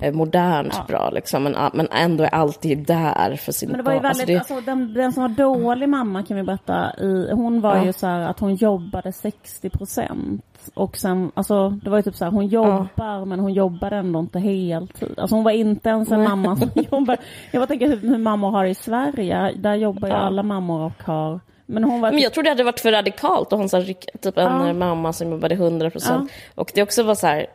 eh, 0.00 0.12
modernt 0.12 0.74
Ja. 0.76 0.84
bra 0.88 1.10
liksom. 1.10 1.42
Men, 1.42 1.56
men 1.74 1.88
ändå 1.92 2.24
är 2.24 2.28
alltid 2.34 2.78
där 2.78 3.36
för 3.36 3.52
sin 3.52 3.68
Men 3.68 3.78
det 3.78 3.82
var 3.84 3.92
ju 3.92 4.00
barn. 4.00 4.12
väldigt, 4.16 4.38
Alltså, 4.38 4.54
alltså, 4.54 4.70
det, 4.70 4.76
den, 4.76 4.94
den 4.94 5.12
som 5.12 5.22
var 5.22 5.28
dålig 5.28 5.88
mamma 5.88 6.22
kan 6.22 6.36
vi 6.36 6.42
berätta, 6.42 6.92
i, 7.00 7.30
hon 7.32 7.60
var 7.60 7.76
Ja. 7.76 7.84
ju 7.84 7.92
så 7.92 8.06
här 8.06 8.20
att 8.20 8.40
hon 8.40 8.54
jobbade 8.54 9.12
60 9.12 9.70
procent. 9.70 10.44
Och 10.74 10.96
sen, 10.96 11.32
alltså 11.34 11.68
det 11.70 11.90
var 11.90 11.96
ju 11.98 12.02
typ 12.02 12.14
så 12.16 12.24
här, 12.24 12.32
hon 12.32 12.46
jobbar 12.46 13.24
men 13.24 13.40
hon 13.40 13.52
jobbar 13.52 13.90
ändå 13.90 14.18
inte 14.20 14.38
heltid. 14.38 15.18
Alltså 15.18 15.36
hon 15.36 15.44
var 15.44 15.50
inte 15.50 15.88
ens 15.88 16.10
en 16.10 16.22
mamma 16.24 16.56
som 16.56 16.70
jobbar. 16.90 17.16
Jag 17.52 17.60
bara 17.60 17.66
tänker 17.66 17.88
hur, 17.88 18.18
mammor 18.18 18.50
har 18.50 18.64
i 18.64 18.74
Sverige, 18.74 19.52
där 19.56 19.74
jobbar 19.74 20.08
ju 20.08 20.14
Ja. 20.14 20.20
alla 20.20 20.42
mammor 20.42 20.80
och 20.80 21.02
har. 21.04 21.40
Men 21.66 21.84
hon 21.84 22.00
var 22.00 22.12
men 22.12 22.20
jag 22.22 22.32
tror 22.34 22.44
det 22.44 22.50
hade 22.50 22.64
varit 22.64 22.80
för 22.80 22.92
radikalt 22.92 23.52
att 23.52 23.72
ha 23.72 23.80
typ 24.20 24.38
en 24.38 24.66
Ja. 24.66 24.72
mamma 24.72 25.12
som 25.12 25.30
jobbade 25.30 25.54
100 25.54 25.90
procent. 25.90 26.30
Och 26.54 26.70
det 26.74 26.82
också 26.82 27.02
var 27.02 27.14
så 27.14 27.26
här, 27.26 27.46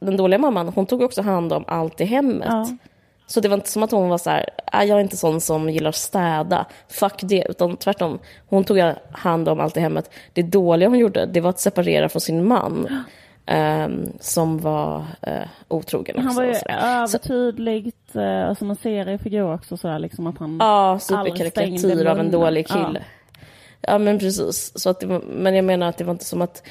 den 0.00 0.16
dåliga 0.16 0.38
mamman, 0.38 0.68
hon 0.74 0.86
tog 0.86 1.02
också 1.02 1.22
hand 1.22 1.52
om 1.52 1.64
allt 1.66 2.00
i 2.00 2.04
hemmet. 2.04 2.68
Ja. 3.26 3.30
Så 3.32 3.40
det 3.40 3.48
var 3.48 3.54
inte 3.56 3.68
som 3.70 3.82
att 3.82 3.90
hon 3.90 4.08
var 4.08 4.18
så 4.18 4.30
här, 4.30 4.48
"Ah, 4.66 4.82
jag 4.82 4.96
är 4.98 5.02
inte 5.02 5.16
sån 5.16 5.40
som 5.40 5.70
gillar 5.70 5.88
att 5.88 5.94
städa, 5.96 6.66
fuck 6.88 7.20
det, 7.22 7.46
utan 7.48 7.76
tvärtom. 7.76 8.18
Hon 8.46 8.64
tog 8.64 8.78
hand 9.12 9.48
om 9.48 9.60
allt 9.60 9.76
i 9.76 9.80
hemmet. 9.80 10.10
Det 10.32 10.42
dåliga 10.42 10.88
hon 10.88 10.98
gjorde, 10.98 11.26
det 11.26 11.40
var 11.40 11.50
att 11.50 11.60
separera 11.60 12.08
från 12.08 12.20
sin 12.20 12.48
man. 12.48 13.04
ehm, 13.46 14.12
som 14.20 14.58
var 14.60 15.04
eh, 15.22 15.32
otrogen 15.68 16.16
också. 16.16 16.26
han 16.26 16.34
var 16.36 16.44
ju 16.44 16.54
övertydligt, 16.68 18.16
eh, 18.16 18.54
som 18.54 18.70
en 18.70 18.76
seriefigur 18.76 19.54
också 19.54 19.76
sådär 19.76 19.98
liksom 19.98 20.26
att 20.26 20.38
han 20.38 20.56
Ja, 20.60 20.98
superkarikatyr 21.00 22.06
av 22.06 22.20
en 22.20 22.30
dålig 22.30 22.66
Ja. 22.68 22.74
kille. 22.86 23.02
Ja, 23.80 23.98
men 23.98 24.18
precis. 24.18 24.72
Så 24.74 24.90
att 24.90 25.04
var, 25.04 25.20
men 25.20 25.54
jag 25.54 25.64
menar 25.64 25.88
att 25.88 25.96
det 25.98 26.04
var 26.04 26.12
inte 26.12 26.24
som 26.24 26.42
att... 26.42 26.62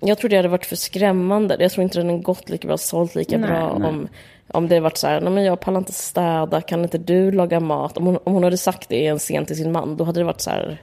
Jag 0.00 0.18
tror 0.18 0.30
det 0.30 0.36
hade 0.36 0.48
varit 0.48 0.66
för 0.66 0.76
skrämmande. 0.76 1.56
Jag 1.60 1.72
tror 1.72 1.82
inte 1.84 1.98
den 1.98 2.10
hade 2.10 2.22
gått 2.22 2.48
lika 2.50 2.68
bra, 2.68 2.78
sålt 2.78 3.14
lika 3.14 3.38
Nej, 3.38 3.48
bra 3.50 3.78
nej. 3.78 3.88
om, 3.88 4.08
om 4.48 4.68
det 4.68 4.80
varit 4.80 4.96
så 4.96 5.06
här, 5.06 5.20
nej 5.20 5.32
men 5.32 5.44
jag 5.44 5.60
pallar 5.60 5.78
inte 5.78 5.92
städa, 5.92 6.60
kan 6.60 6.82
inte 6.82 6.98
du 6.98 7.32
laga 7.32 7.60
mat? 7.60 7.96
Om 7.96 8.06
hon, 8.06 8.18
om 8.24 8.32
hon 8.32 8.44
hade 8.44 8.56
sagt 8.56 8.88
det 8.88 8.96
i 8.96 9.06
en 9.06 9.18
scen 9.18 9.46
till 9.46 9.56
sin 9.56 9.72
man, 9.72 9.96
då 9.96 10.04
hade 10.04 10.20
det 10.20 10.24
varit 10.24 10.40
så 10.40 10.50
här, 10.50 10.82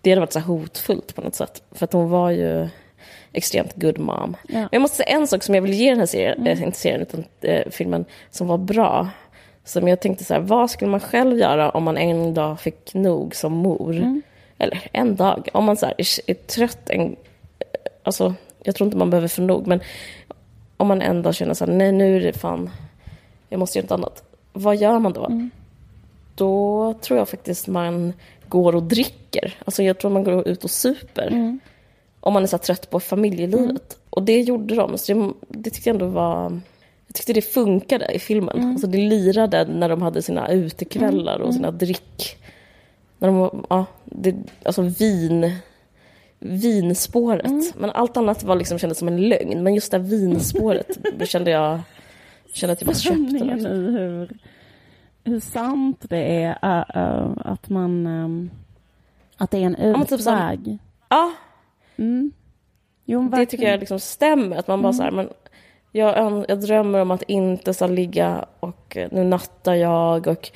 det 0.00 0.10
hade 0.10 0.20
varit 0.20 0.32
så 0.32 0.40
hotfullt 0.40 1.14
på 1.14 1.20
något 1.20 1.34
sätt. 1.34 1.62
För 1.72 1.84
att 1.84 1.92
hon 1.92 2.10
var 2.10 2.30
ju 2.30 2.68
extremt 3.32 3.74
good 3.74 3.98
mom. 3.98 4.36
Ja. 4.48 4.58
Men 4.58 4.68
jag 4.72 4.82
måste 4.82 4.96
säga 4.96 5.08
en 5.08 5.26
sak 5.26 5.42
som 5.42 5.54
jag 5.54 5.62
vill 5.62 5.74
ge 5.74 5.90
den 5.90 5.98
här 5.98 6.06
serien, 6.06 6.46
eh, 6.46 6.62
inte 6.62 6.78
serien 6.78 7.00
utan 7.00 7.24
eh, 7.40 7.70
filmen, 7.70 8.04
som 8.30 8.46
var 8.46 8.58
bra. 8.58 9.08
Som 9.64 9.88
jag 9.88 10.00
tänkte 10.00 10.24
så 10.24 10.34
här, 10.34 10.40
vad 10.40 10.70
skulle 10.70 10.90
man 10.90 11.00
själv 11.00 11.38
göra 11.38 11.70
om 11.70 11.84
man 11.84 11.96
en 11.96 12.34
dag 12.34 12.60
fick 12.60 12.94
nog 12.94 13.34
som 13.34 13.52
mor? 13.52 14.20
Eller 14.58 14.88
en 14.92 15.16
dag, 15.16 15.48
om 15.52 15.64
man 15.64 15.76
så 15.76 15.86
här, 15.86 15.94
är, 15.98 16.30
är 16.30 16.34
trött 16.34 16.90
en... 16.90 17.16
Alltså, 18.02 18.34
jag 18.62 18.74
tror 18.74 18.86
inte 18.86 18.96
man 18.96 19.10
behöver 19.10 19.28
få 19.28 19.42
nog, 19.42 19.66
men 19.66 19.80
om 20.76 20.88
man 20.88 21.02
en 21.02 21.22
dag 21.22 21.34
känner 21.34 21.54
så 21.54 21.66
här, 21.66 21.72
nej 21.72 21.92
nu 21.92 22.16
är 22.16 22.20
det 22.20 22.32
fan, 22.32 22.70
jag 23.56 23.60
måste 23.60 23.78
göra 23.78 23.86
något 23.86 23.92
annat. 23.98 24.24
Vad 24.52 24.76
gör 24.76 24.98
man 24.98 25.12
då? 25.12 25.48
Då 26.34 26.94
tror 27.00 27.18
jag 27.18 27.28
faktiskt 27.28 27.66
man 27.66 28.12
går 28.48 28.74
och 28.74 28.82
dricker. 28.82 29.54
Alltså 29.64 29.82
jag 29.82 29.98
tror 29.98 30.10
man 30.10 30.24
går 30.24 30.48
ut 30.48 30.64
och 30.64 30.70
super. 30.70 31.58
Om 32.20 32.32
man 32.32 32.42
är 32.42 32.46
så 32.46 32.58
trött 32.58 32.90
på 32.90 33.00
familjelivet. 33.00 33.98
Och 34.10 34.22
det 34.22 34.40
gjorde 34.40 34.74
de. 34.74 34.98
Så 34.98 35.14
det, 35.14 35.32
det 35.48 35.70
tyckte 35.70 35.88
jag 35.88 35.94
ändå 35.94 36.06
var... 36.06 36.60
Jag 37.06 37.14
tyckte 37.14 37.32
det 37.32 37.42
funkade 37.42 38.12
i 38.12 38.18
filmen. 38.18 38.70
Alltså 38.70 38.86
det 38.86 38.98
lirade 38.98 39.64
när 39.64 39.88
de 39.88 40.02
hade 40.02 40.22
sina 40.22 40.48
utekvällar 40.52 41.38
och 41.38 41.54
sina 41.54 41.70
drick... 41.70 42.36
När 43.18 43.28
de, 43.28 43.66
ja, 43.70 43.84
det, 44.04 44.34
alltså 44.62 44.82
vin... 44.82 45.52
Vinspåret. 46.38 47.76
Men 47.76 47.90
allt 47.90 48.16
annat 48.16 48.42
var 48.44 48.56
liksom, 48.56 48.78
kändes 48.78 48.98
som 48.98 49.08
en 49.08 49.28
lögn. 49.28 49.62
Men 49.62 49.74
just 49.74 49.90
det 49.90 49.98
här 49.98 50.04
vinspåret, 50.04 50.98
kände 51.28 51.50
jag... 51.50 51.80
Kände 52.56 52.72
att 52.72 52.80
jag 52.80 52.86
bara 52.86 52.94
köpte 52.94 53.44
det. 53.44 53.58
I 53.60 53.90
hur, 53.90 54.38
hur 55.24 55.40
sant 55.40 56.04
det 56.08 56.42
är 56.42 56.58
äh, 56.62 57.02
äh, 57.02 57.30
att 57.38 57.68
man... 57.68 58.06
ähm, 58.06 58.50
att 59.36 59.50
det 59.50 59.58
är 59.58 59.66
en 59.66 60.04
typ 60.06 60.12
utväg. 60.12 60.78
Ja, 61.08 61.32
Mm. 61.98 62.32
Jo, 63.04 63.22
Det 63.22 63.28
verkligen. 63.28 63.46
tycker 63.46 63.70
jag 63.70 63.80
liksom 63.80 64.00
stämmer. 64.00 64.56
Att 64.56 64.68
man 64.68 64.82
bara 64.82 64.92
så 64.92 65.02
här, 65.02 65.10
men 65.10 65.28
jag, 65.92 66.44
jag 66.48 66.60
drömmer 66.60 66.98
om 66.98 67.10
att 67.10 67.22
inte 67.22 67.74
så 67.74 67.86
ligga 67.86 68.44
och 68.60 68.96
nu 69.10 69.24
nattar 69.24 69.74
jag 69.74 70.26
och 70.26 70.50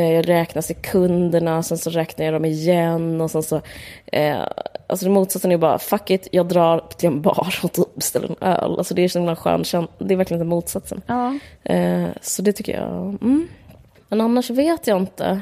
jag 0.00 0.28
räknar 0.28 0.62
sekunderna, 0.62 1.62
sen 1.62 1.78
så 1.78 1.90
räknar 1.90 2.24
jag 2.24 2.34
dem 2.34 2.44
igen 2.44 3.20
och 3.20 3.30
sen 3.30 3.42
så... 3.42 3.60
Eh, 4.06 4.40
alltså 4.86 5.06
det 5.06 5.12
motsatsen 5.12 5.52
är 5.52 5.56
bara, 5.56 5.78
fuck 5.78 6.10
it, 6.10 6.28
jag 6.32 6.48
drar 6.48 6.84
till 6.98 7.06
en 7.06 7.22
bar 7.22 7.54
och 7.62 7.72
typ 7.72 7.94
beställer 7.94 8.28
en 8.28 8.48
öl. 8.48 8.78
Alltså 8.78 8.94
det 8.94 9.02
är 9.02 9.08
så 9.08 9.18
himla 9.18 9.36
skön. 9.36 9.64
Det 9.98 10.14
är 10.14 10.16
verkligen 10.16 10.38
den 10.38 10.48
motsatsen. 10.48 11.02
Ja. 11.06 11.38
Eh, 11.64 12.08
så 12.20 12.42
det 12.42 12.52
tycker 12.52 12.80
jag. 12.80 13.18
Mm. 13.22 13.48
Men 14.08 14.20
annars 14.20 14.50
vet 14.50 14.86
jag 14.86 14.98
inte. 14.98 15.40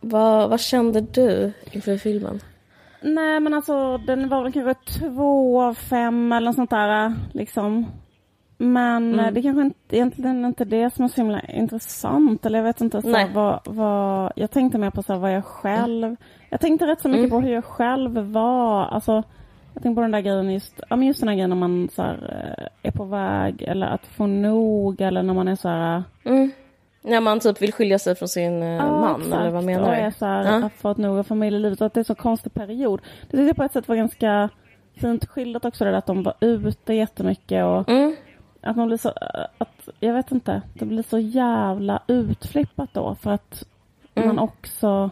Vad, 0.00 0.50
vad 0.50 0.60
kände 0.60 1.00
du 1.00 1.52
inför 1.72 1.96
filmen? 1.96 2.40
Nej 3.00 3.40
men 3.40 3.54
alltså 3.54 3.98
den 3.98 4.28
var 4.28 4.42
väl 4.42 4.52
kanske 4.52 4.74
två 4.98 5.62
av 5.62 5.74
fem 5.74 6.32
eller 6.32 6.46
något 6.46 6.56
sånt 6.56 6.70
där 6.70 7.14
liksom. 7.32 7.86
Men 8.62 9.14
Mm. 9.14 9.26
eh, 9.26 9.32
det 9.32 9.42
kanske 9.42 9.62
inte, 9.62 9.96
egentligen 9.96 10.44
inte 10.44 10.64
det 10.64 10.94
som 10.94 11.04
är 11.04 11.08
så 11.08 11.16
himla 11.20 11.40
intressant. 11.40 12.46
Eller 12.46 12.58
jag 12.58 12.64
vet 12.64 12.80
inte 12.80 13.02
så 13.02 13.26
vad, 13.34 13.60
vad, 13.64 14.32
jag 14.36 14.50
tänkte 14.50 14.78
mer 14.78 14.90
på 14.90 15.02
så 15.02 15.16
vad 15.16 15.32
jag 15.34 15.44
själv, 15.44 16.16
jag 16.50 16.60
tänkte 16.60 16.86
rätt 16.86 17.00
så 17.00 17.08
mycket 17.08 17.20
Mm. 17.26 17.30
på 17.30 17.40
hur 17.40 17.54
jag 17.54 17.64
själv 17.64 18.18
var. 18.32 18.84
Alltså 18.86 19.12
jag 19.74 19.82
tänkte 19.82 19.94
på 19.94 20.00
den 20.00 20.10
där 20.10 20.20
grejen 20.20 20.50
just, 20.52 20.80
ja 20.90 20.96
men 20.96 21.08
just 21.08 21.20
den 21.20 21.26
där 21.26 21.34
grejen 21.34 21.50
när 21.50 21.56
man 21.56 21.88
så 21.92 22.02
här, 22.02 22.44
eh, 22.82 22.88
är 22.88 22.90
på 22.92 23.04
väg 23.04 23.62
eller 23.62 23.86
att 23.86 24.06
få 24.06 24.26
nog 24.26 25.00
eller 25.00 25.22
när 25.22 25.34
man 25.34 25.48
är 25.48 25.56
så 25.56 25.68
här 25.68 26.02
Mm. 26.24 26.50
När 27.02 27.20
man 27.20 27.40
typ 27.40 27.62
vill 27.62 27.72
skilja 27.72 27.98
sig 27.98 28.14
från 28.14 28.28
sin 28.28 28.62
eh, 28.62 28.68
Ja, 28.68 29.00
man, 29.00 29.20
exakt. 29.20 29.34
eller 29.40 29.50
vad 29.50 29.58
Och 29.58 29.64
menar 29.64 29.92
är 29.92 30.06
du? 30.06 30.12
så 30.12 30.26
här, 30.26 30.60
Ja. 30.60 30.68
fått 30.76 30.96
nog 30.98 31.18
av 31.18 31.22
familjelivet 31.22 31.80
och 31.80 31.86
att 31.86 31.94
det 31.94 32.00
är 32.00 32.04
så 32.04 32.14
konstig 32.14 32.54
period. 32.54 33.00
Det 33.22 33.30
tycker 33.36 33.46
jag 33.46 33.56
på 33.56 33.62
ett 33.62 33.72
sätt 33.72 33.88
var 33.88 33.96
ganska 33.96 34.48
fint 34.96 35.26
skildrat 35.28 35.64
också 35.64 35.84
det 35.84 35.90
där 35.90 35.98
att 35.98 36.06
de 36.06 36.22
var 36.22 36.34
ute 36.40 36.94
jättemycket 36.94 37.64
och 37.64 37.88
Mm. 37.88 38.16
Att 38.62 38.76
man 38.76 38.86
blir 38.86 38.96
så, 38.98 39.12
att, 39.58 39.88
jag 40.00 40.14
vet 40.14 40.32
inte, 40.32 40.62
det 40.74 40.84
blir 40.84 41.02
så 41.02 41.18
jävla 41.18 42.02
utflippat 42.06 42.90
då 42.94 43.14
för 43.14 43.30
att 43.30 43.64
Mm. 44.14 44.28
man 44.28 44.38
också 44.38 45.10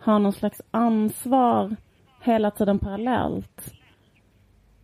har 0.00 0.18
någon 0.18 0.32
slags 0.32 0.62
ansvar 0.70 1.76
hela 2.22 2.50
tiden 2.50 2.78
parallellt. 2.78 3.72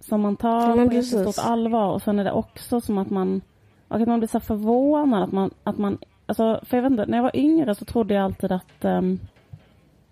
Som 0.00 0.20
man 0.20 0.36
tar 0.36 0.76
Ja, 0.76 0.84
på 0.84 0.90
precis. 0.90 1.12
jättestort 1.12 1.46
allvar 1.46 1.92
och 1.92 2.02
sen 2.02 2.18
är 2.18 2.24
det 2.24 2.32
också 2.32 2.80
som 2.80 2.98
att 2.98 3.10
man, 3.10 3.40
och 3.88 3.96
att 3.96 4.08
man 4.08 4.18
blir 4.20 4.28
så 4.28 4.40
förvånad 4.40 5.22
att 5.22 5.32
man, 5.32 5.50
att 5.64 5.78
man 5.78 5.98
Alltså, 6.26 6.60
för 6.62 6.76
jag 6.76 6.82
vet 6.82 6.90
inte, 6.90 7.06
när 7.06 7.18
jag 7.18 7.22
var 7.22 7.36
yngre 7.36 7.74
så 7.74 7.84
trodde 7.84 8.14
jag 8.14 8.24
alltid 8.24 8.52
att, 8.52 8.84
ehm, 8.84 9.18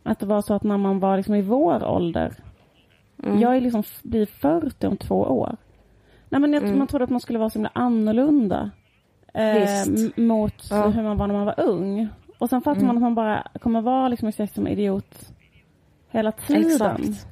att 0.03 0.19
det 0.19 0.27
var 0.27 0.43
så 0.43 0.55
att 0.55 0.63
när 0.63 0.77
man 0.77 1.01
var 1.01 1.17
liksom 1.17 1.35
i 1.35 1.43
vår 1.43 1.85
ålder. 1.85 2.33
Mm. 3.23 3.41
Jag 3.41 3.57
är 3.57 3.61
liksom, 3.61 3.83
blir 4.03 4.27
40 4.27 4.87
om 4.87 4.97
två 4.97 5.15
år. 5.17 5.57
Nej, 6.31 6.41
men 6.41 6.53
jag, 6.53 6.63
Mm. 6.63 6.79
Man 6.79 6.87
trodde 6.87 7.05
att 7.05 7.11
man 7.11 7.21
skulle 7.21 7.39
vara 7.39 7.51
så 7.51 7.55
himla 7.55 7.71
annorlunda. 7.75 8.71
Eh, 9.35 9.87
mot 10.17 10.55
Ja. 10.71 10.87
hur 10.89 11.03
man 11.03 11.17
var 11.19 11.27
när 11.27 11.35
man 11.35 11.47
var 11.47 11.61
ung. 11.61 12.09
Och 12.39 12.49
sen 12.49 12.63
fattar 12.63 12.81
Mm. 12.81 12.87
man 12.87 12.97
att 12.97 13.03
man 13.03 13.15
bara 13.15 13.47
kommer 13.61 13.81
vara 13.81 14.09
liksom 14.09 14.29
exakt 14.29 14.55
som 14.55 14.69
idiot 14.69 15.29
hela 16.11 16.33
tiden. 16.33 16.67
Exakt. 16.73 17.27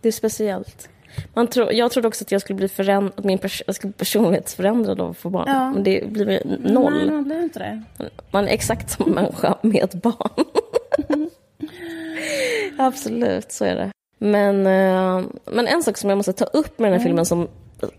Det 0.00 0.08
är 0.08 0.12
speciellt. 0.12 0.88
Man 1.34 1.46
tror, 1.46 1.72
jag 1.72 1.90
trodde 1.90 2.08
också 2.08 2.24
att 2.24 2.32
jag 2.32 2.40
skulle 2.40 2.56
bli 2.56 2.68
föränd, 2.68 3.12
att 3.16 3.24
min 3.24 3.38
pers, 3.38 3.62
jag 3.66 3.74
skulle 3.76 3.92
personlighetsförändrad 3.92 5.00
av 5.00 5.10
att 5.10 5.16
få 5.16 5.30
barn. 5.30 5.44
Ja. 5.46 5.72
Men 5.72 5.82
det 5.82 6.10
blir 6.12 6.42
noll. 6.60 6.92
Nej, 6.94 7.10
man 7.10 7.24
blir 7.24 7.42
inte 7.42 7.58
det. 7.58 7.82
Man 8.30 8.44
är 8.44 8.48
exakt 8.52 8.90
som 8.90 9.10
människa 9.10 9.54
med 9.62 9.84
ett 9.84 10.02
barn. 10.02 10.44
Absolut, 12.78 13.52
så 13.52 13.64
är 13.64 13.74
det. 13.74 13.90
Men, 14.18 14.66
eh, 14.66 15.26
men 15.44 15.66
en 15.66 15.82
sak 15.82 15.96
som 15.96 16.10
jag 16.10 16.16
måste 16.16 16.32
ta 16.32 16.44
upp 16.44 16.78
med 16.78 16.90
den 16.92 16.98
här 17.00 17.06
filmen 17.06 17.26
som 17.26 17.48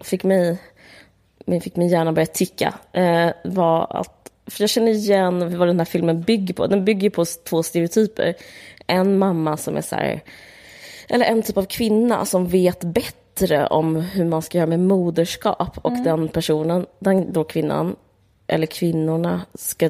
fick 0.01 0.23
mig, 0.23 0.57
fick 1.61 1.75
min 1.75 1.87
hjärna 1.87 2.13
börja 2.13 2.25
ticka 2.25 2.73
eh, 2.93 3.29
var 3.43 3.87
att, 3.99 4.31
för 4.47 4.63
jag 4.63 4.69
känner 4.69 4.91
igen 4.91 5.57
vad 5.57 5.67
den 5.67 5.79
här 5.79 5.85
filmen 5.85 6.21
bygger 6.21 6.53
på. 6.53 6.67
Den 6.67 6.85
bygger 6.85 7.09
på 7.09 7.25
två 7.25 7.63
stereotyper. 7.63 8.35
En 8.87 9.17
mamma 9.17 9.57
som 9.57 9.77
är 9.77 9.81
så 9.81 9.95
här, 9.95 10.23
eller 11.09 11.25
en 11.25 11.41
typ 11.41 11.57
av 11.57 11.65
kvinna 11.65 12.25
som 12.25 12.47
vet 12.47 12.83
bättre 12.83 13.67
om 13.67 13.95
hur 13.95 14.25
man 14.25 14.41
ska 14.41 14.57
göra 14.57 14.67
med 14.67 14.79
moderskap 14.79 15.77
och 15.81 15.91
den 16.03 16.27
personen, 16.27 16.85
den 16.99 17.33
då 17.33 17.43
kvinnan, 17.43 17.95
eller 18.47 18.65
kvinnorna, 18.65 19.41
ska 19.53 19.89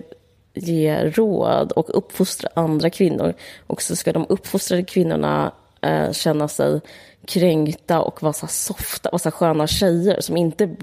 ge 0.53 1.03
råd 1.03 1.71
och 1.71 1.97
uppfostra 1.97 2.49
andra 2.53 2.89
kvinnor. 2.89 3.33
Och 3.67 3.81
så 3.81 3.95
ska 3.95 4.13
de 4.13 4.25
uppfostrade 4.29 4.83
kvinnorna 4.83 5.51
eh, 5.81 6.11
känna 6.11 6.47
sig 6.47 6.81
kränkta 7.25 8.01
och 8.01 8.23
vara 8.23 8.33
så 8.33 8.45
här 8.45 8.51
softa, 8.51 9.09
vara 9.11 9.19
så 9.19 9.29
här 9.29 9.31
sköna 9.31 9.67
tjejer 9.67 10.21
som 10.21 10.37
inte 10.37 10.75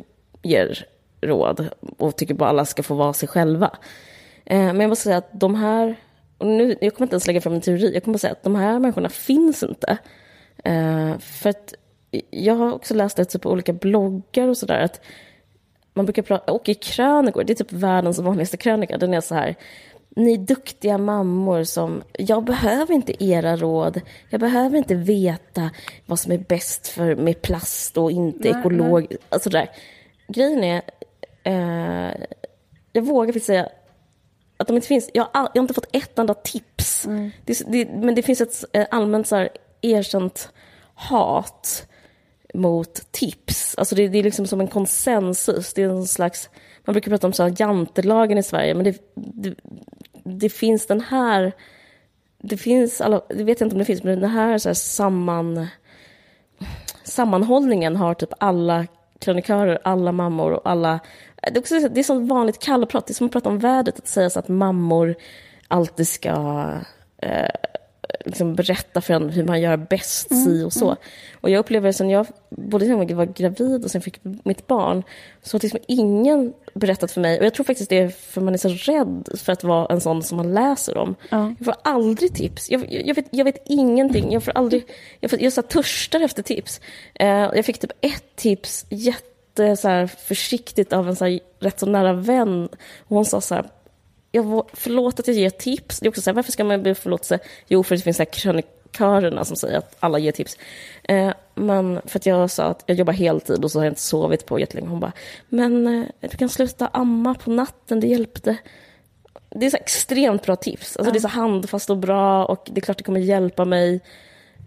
ger 0.42 0.86
råd 1.20 1.68
och 1.98 2.16
tycker 2.16 2.34
bara 2.34 2.48
alla 2.48 2.64
ska 2.64 2.82
få 2.82 2.94
vara 2.94 3.12
sig 3.12 3.28
själva. 3.28 3.70
Eh, 4.44 4.58
men 4.58 4.80
jag 4.80 4.88
måste 4.88 5.04
säga 5.04 5.16
att 5.16 5.40
de 5.40 5.54
här, 5.54 5.96
och 6.38 6.46
nu, 6.46 6.76
jag 6.80 6.94
kommer 6.94 7.06
inte 7.06 7.14
ens 7.14 7.26
lägga 7.26 7.40
fram 7.40 7.54
en 7.54 7.60
teori, 7.60 7.94
jag 7.94 8.04
kommer 8.04 8.14
bara 8.14 8.18
säga 8.18 8.32
att 8.32 8.42
de 8.42 8.54
här 8.54 8.78
människorna 8.78 9.08
finns 9.08 9.62
inte. 9.62 9.98
Eh, 10.64 11.18
för 11.18 11.50
att 11.50 11.74
jag 12.30 12.54
har 12.54 12.72
också 12.72 12.94
läst 12.94 13.16
det 13.16 13.24
typ 13.24 13.42
på 13.42 13.50
olika 13.50 13.72
bloggar 13.72 14.48
och 14.48 14.56
sådär, 14.56 14.80
att 14.80 15.00
man 15.94 16.06
brukar 16.06 16.22
prata, 16.22 16.52
och 16.52 16.68
i 16.68 16.74
krönikor, 16.74 17.44
det 17.44 17.52
är 17.52 17.54
typ 17.54 17.72
världens 17.72 18.18
vanligaste 18.18 18.56
krönika, 18.56 18.98
den 18.98 19.14
är 19.14 19.20
så 19.20 19.34
här, 19.34 19.56
ni 20.16 20.36
duktiga 20.36 20.98
mammor 20.98 21.64
som, 21.64 22.02
jag 22.12 22.44
behöver 22.44 22.94
inte 22.94 23.24
era 23.24 23.56
råd, 23.56 24.00
jag 24.30 24.40
behöver 24.40 24.78
inte 24.78 24.94
veta 24.94 25.70
vad 26.06 26.20
som 26.20 26.32
är 26.32 26.38
bäst 26.38 26.88
för 26.88 27.16
med 27.16 27.42
plast 27.42 27.96
och 27.96 28.10
inte 28.10 28.50
Nej, 28.50 28.60
ekolog, 28.60 29.16
alltså 29.28 29.50
där. 29.50 29.70
Grejen 30.28 30.64
är, 30.64 30.82
eh, 31.42 32.14
jag 32.92 33.02
vågar 33.02 33.26
faktiskt 33.26 33.46
säga 33.46 33.68
att 34.56 34.66
de 34.66 34.76
inte 34.76 34.88
finns, 34.88 35.10
jag 35.14 35.22
har, 35.22 35.30
all, 35.32 35.48
jag 35.54 35.62
har 35.62 35.64
inte 35.64 35.74
fått 35.74 35.96
ett 35.96 36.18
enda 36.18 36.34
tips. 36.34 37.06
Det, 37.44 37.62
det, 37.66 37.88
men 37.88 38.14
det 38.14 38.22
finns 38.22 38.40
ett 38.40 38.64
eh, 38.72 38.86
allmänt 38.90 39.26
så 39.26 39.36
här, 39.36 39.48
erkänt 39.82 40.48
hat 40.94 41.86
mot 42.54 43.12
tips. 43.12 43.74
Alltså 43.78 43.94
det, 43.94 44.08
det 44.08 44.18
är 44.18 44.22
liksom 44.22 44.46
som 44.46 44.60
en 44.60 44.68
konsensus. 44.68 45.74
Det 45.74 45.82
är 45.82 45.88
en 45.88 46.06
slags, 46.06 46.50
man 46.84 46.92
brukar 46.92 47.10
prata 47.10 47.26
om 47.26 47.32
så 47.32 47.42
här 47.42 47.54
jantelagen 47.58 48.38
i 48.38 48.42
Sverige, 48.42 48.74
men 48.74 48.84
det, 48.84 49.14
det, 49.14 49.54
det 50.26 50.48
finns 50.48 50.86
den 50.86 51.00
här, 51.00 51.52
det 52.38 52.56
finns, 52.56 53.00
alla, 53.00 53.22
det 53.28 53.44
vet 53.44 53.60
jag 53.60 53.66
inte 53.66 53.74
om 53.74 53.78
det 53.78 53.84
finns, 53.84 54.02
men 54.02 54.20
den 54.20 54.30
här, 54.30 54.58
så 54.58 54.68
här 54.68 54.74
samman, 54.74 55.66
sammanhållningen 57.04 57.96
har 57.96 58.14
typ 58.14 58.32
alla 58.38 58.86
kronikörer, 59.18 59.78
alla 59.84 60.12
mammor 60.12 60.52
och 60.52 60.70
alla... 60.70 61.00
Det 61.42 61.56
är, 61.56 61.58
också, 61.58 61.88
det 61.88 62.00
är 62.00 62.04
som 62.04 62.28
vanligt 62.28 62.58
kallprat, 62.58 63.06
det 63.06 63.12
är 63.12 63.14
som 63.14 63.26
att 63.26 63.32
prata 63.32 63.48
om 63.48 63.58
vädret, 63.58 63.98
att 63.98 64.08
säga 64.08 64.30
så 64.30 64.38
att 64.38 64.48
mammor 64.48 65.14
alltid 65.68 66.08
ska 66.08 66.64
eh, 67.18 67.50
liksom 68.24 68.54
berätta 68.54 69.00
för 69.00 69.14
en 69.14 69.30
hur 69.30 69.44
man 69.44 69.60
gör 69.60 69.76
bäst, 69.76 70.28
si 70.44 70.62
och 70.62 70.72
så. 70.72 70.96
Och 71.40 71.50
jag 71.50 71.58
upplever 71.58 71.92
sen 71.92 72.10
jag, 72.10 72.26
både 72.50 72.86
när 72.86 73.08
jag 73.08 73.16
var 73.16 73.26
gravid 73.26 73.84
och 73.84 73.90
sen 73.90 74.00
fick 74.00 74.20
mitt 74.22 74.66
barn, 74.66 75.02
så 75.42 75.56
har 75.56 75.62
liksom 75.62 75.80
ingen 75.88 76.52
berättat 76.74 77.12
för 77.12 77.20
mig, 77.20 77.38
och 77.38 77.44
jag 77.44 77.54
tror 77.54 77.64
faktiskt 77.64 77.90
det 77.90 77.98
är 77.98 78.08
för 78.08 78.40
man 78.40 78.54
är 78.54 78.58
så 78.58 78.68
rädd 78.68 79.28
för 79.34 79.52
att 79.52 79.64
vara 79.64 79.86
en 79.86 80.00
sån 80.00 80.22
som 80.22 80.36
man 80.36 80.54
läser 80.54 80.96
om. 80.96 81.14
Ja. 81.30 81.54
Jag 81.58 81.64
får 81.64 81.74
aldrig 81.82 82.34
tips. 82.34 82.70
Jag, 82.70 82.92
jag, 82.92 83.06
jag, 83.06 83.14
vet, 83.14 83.26
jag 83.30 83.44
vet 83.44 83.62
ingenting. 83.64 84.32
Jag 84.32 84.44
får 84.44 84.52
aldrig... 84.52 84.84
Jag, 85.20 85.30
får, 85.30 85.42
jag 85.42 85.52
så 85.52 85.62
törstar 85.62 86.20
efter 86.20 86.42
tips. 86.42 86.80
Eh, 87.14 87.28
jag 87.28 87.64
fick 87.64 87.78
typ 87.78 87.92
ett 88.00 88.36
tips 88.36 88.86
jätte 88.88 89.76
så 89.76 90.08
försiktigt 90.18 90.92
av 90.92 91.08
en 91.08 91.16
så 91.16 91.38
rätt 91.60 91.80
så 91.80 91.86
nära 91.86 92.12
vän. 92.12 92.68
Och 92.98 93.16
hon 93.16 93.24
sa 93.24 93.40
så 93.40 93.54
här... 93.54 93.64
Jag, 94.36 94.66
förlåt 94.72 95.20
att 95.20 95.26
jag 95.26 95.36
ger 95.36 95.50
tips. 95.50 96.00
Det 96.00 96.06
är 96.06 96.08
också 96.08 96.20
så 96.20 96.30
här, 96.30 96.34
varför 96.34 96.52
ska 96.52 96.64
man 96.64 96.82
be 96.82 96.94
förlåtelse? 96.94 97.38
Jo, 97.68 97.82
för 97.82 97.96
det 97.96 98.02
finns 98.02 98.16
så 98.16 98.22
här 98.22 98.32
krönikörerna 98.32 99.44
som 99.44 99.56
säger 99.56 99.78
att 99.78 99.96
alla 100.00 100.18
ger 100.18 100.32
tips. 100.32 100.58
Eh, 101.02 101.32
men 101.54 102.00
för 102.04 102.18
att 102.18 102.26
jag 102.26 102.50
sa 102.50 102.64
att 102.64 102.84
jag 102.86 102.96
jobbar 102.96 103.12
heltid 103.12 103.64
och 103.64 103.70
så 103.70 103.78
har 103.78 103.84
jag 103.84 103.90
inte 103.90 104.00
sovit 104.00 104.46
på 104.46 104.60
jättelänge. 104.60 104.88
Hon 104.88 105.00
bara, 105.00 105.12
men 105.48 105.86
eh, 105.86 106.28
du 106.30 106.36
kan 106.36 106.48
sluta 106.48 106.86
amma 106.86 107.34
på 107.34 107.50
natten, 107.50 108.00
det 108.00 108.06
hjälpte 108.06 108.56
det 109.60 109.66
är 109.66 109.70
så 109.70 109.76
extremt 109.76 110.42
bra 110.42 110.56
tips. 110.56 110.96
Alltså 110.96 111.12
Det 111.12 111.18
är 111.18 111.20
så 111.20 111.28
handfast 111.28 111.90
och 111.90 111.96
bra 111.96 112.44
och 112.44 112.68
det 112.72 112.80
är 112.80 112.82
klart 112.82 112.98
det 112.98 113.04
kommer 113.04 113.20
hjälpa 113.20 113.64
mig. 113.64 113.94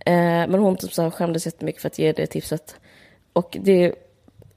Eh, 0.06 0.14
men 0.48 0.54
hon 0.54 0.78
typ 0.78 0.94
så 0.94 1.02
här 1.02 1.10
skämdes 1.10 1.46
jättemycket 1.46 1.82
för 1.82 1.88
att 1.88 2.00
ge 2.00 2.12
det 2.12 2.28
tipset. 2.28 2.76
Och 3.34 3.58
det, 3.62 3.94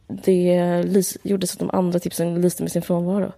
det 0.06 0.84
gjorde 1.22 1.46
så 1.46 1.54
att 1.54 1.58
de 1.58 1.70
andra 1.70 1.98
tipsen 1.98 2.40
lyste 2.40 2.62
med 2.62 2.72
sin 2.72 2.82
frånvaro. 2.82 3.32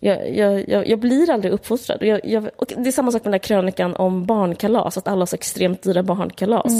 Jag, 0.00 0.36
jag, 0.36 0.68
jag, 0.68 0.88
jag 0.88 0.98
blir 0.98 1.30
aldrig 1.30 1.52
uppfostrad. 1.52 2.00
Det 2.00 2.10
är 2.10 2.92
samma 2.92 3.12
sak 3.12 3.24
med 3.24 3.32
den 3.32 3.32
där 3.32 3.38
krönikan 3.38 3.96
om 3.96 4.26
barnkalas, 4.26 4.98
att 4.98 5.08
alla 5.08 5.20
har 5.20 5.26
så 5.26 5.36
extremt 5.36 5.82
dyra 5.82 6.02
barnkalas. 6.02 6.72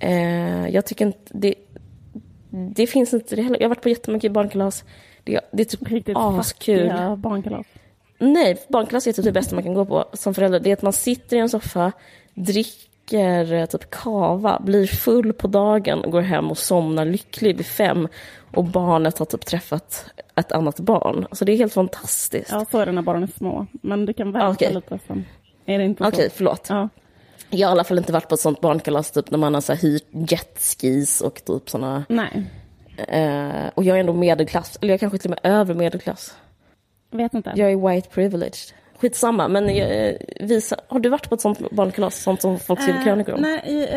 Eh, 0.00 0.68
jag 0.68 0.86
tycker 0.86 1.06
inte... 1.06 1.18
Det, 1.32 1.54
det 2.50 2.86
finns 2.86 3.14
inte 3.14 3.36
det 3.36 3.42
heller. 3.42 3.56
Jag 3.60 3.64
har 3.64 3.68
varit 3.68 3.82
på 3.82 3.88
jättemycket 3.88 4.32
barnkalas. 4.32 4.84
Det, 5.24 5.40
det 5.52 5.62
är 5.62 5.64
typ 5.64 5.90
Riktigt 5.90 6.16
askul. 6.16 6.88
fattiga 6.90 7.16
barnkalas. 7.16 7.66
Nej, 8.18 8.56
barnklass 8.68 9.06
är 9.06 9.12
typ 9.12 9.24
det 9.24 9.32
bästa 9.32 9.54
man 9.54 9.64
kan 9.64 9.74
gå 9.74 9.84
på 9.84 10.04
som 10.12 10.34
förälder. 10.34 10.60
Det 10.60 10.70
är 10.70 10.74
att 10.74 10.82
man 10.82 10.92
sitter 10.92 11.36
i 11.36 11.40
en 11.40 11.48
soffa, 11.48 11.92
dricker 12.34 12.93
dricker 13.08 13.52
eh, 13.52 13.66
typ 13.66 13.90
kava, 13.90 14.60
blir 14.64 14.86
full 14.86 15.32
på 15.32 15.46
dagen, 15.48 16.10
går 16.10 16.20
hem 16.20 16.50
och 16.50 16.58
somnar 16.58 17.04
lycklig 17.04 17.56
vid 17.56 17.66
fem 17.66 18.08
och 18.54 18.64
barnet 18.64 19.18
har 19.18 19.26
typ 19.26 19.46
träffat 19.46 20.04
ett 20.36 20.52
annat 20.52 20.80
barn. 20.80 21.26
Alltså 21.30 21.44
det 21.44 21.52
är 21.52 21.56
helt 21.56 21.72
fantastiskt. 21.72 22.50
Ja, 22.52 22.66
så 22.70 22.78
är 22.78 22.86
det 22.86 22.92
när 22.92 23.02
barnen 23.02 23.22
är 23.22 23.26
små. 23.26 23.66
Men 23.72 24.06
du 24.06 24.12
kan 24.12 24.32
vänta 24.32 24.48
Okej. 24.48 24.74
lite 24.74 24.98
sen. 25.06 25.24
Är 25.66 25.78
det 25.78 25.84
inte 25.84 26.04
så? 26.04 26.08
Okej, 26.08 26.30
förlåt. 26.34 26.66
Ja. 26.68 26.88
Jag 27.50 27.68
har 27.68 27.72
i 27.72 27.76
alla 27.76 27.84
fall 27.84 27.98
inte 27.98 28.12
varit 28.12 28.28
på 28.28 28.34
ett 28.34 28.40
sånt 28.40 28.60
barnkalas 28.60 29.10
typ 29.10 29.30
när 29.30 29.38
man 29.38 29.54
har 29.54 29.60
så 29.60 29.72
här 29.72 29.80
hyrt 29.80 30.06
jetskis 30.30 31.20
och 31.20 31.44
typ 31.44 31.70
såna. 31.70 32.04
Nej, 32.08 32.44
Eh, 32.96 33.68
och 33.74 33.84
jag 33.84 33.96
är 33.96 34.00
ändå 34.00 34.12
medelklass, 34.12 34.78
eller 34.80 34.92
jag 34.92 35.00
kanske 35.00 35.18
till 35.18 35.32
och 35.32 35.38
med 35.44 35.52
övre 35.52 35.74
medelklass. 35.74 36.36
vet 37.10 37.34
inte. 37.34 37.52
Jag 37.56 37.72
är 37.72 37.88
white 37.88 38.08
privileged. 38.08 38.74
Skitsamma, 39.00 39.48
men 39.48 39.68
eh, 39.68 40.14
visa, 40.40 40.76
har 40.88 41.00
du 41.00 41.08
varit 41.08 41.28
på 41.28 41.34
ett 41.34 41.40
sånt 41.40 41.70
barnkalas? 41.70 42.22
Sånt 42.22 42.40
som 42.42 42.58
folk 42.58 42.80
skriver 42.80 42.98
Eh, 42.98 43.04
krönikor 43.04 43.34
om? 43.34 43.40
nej, 43.40 43.88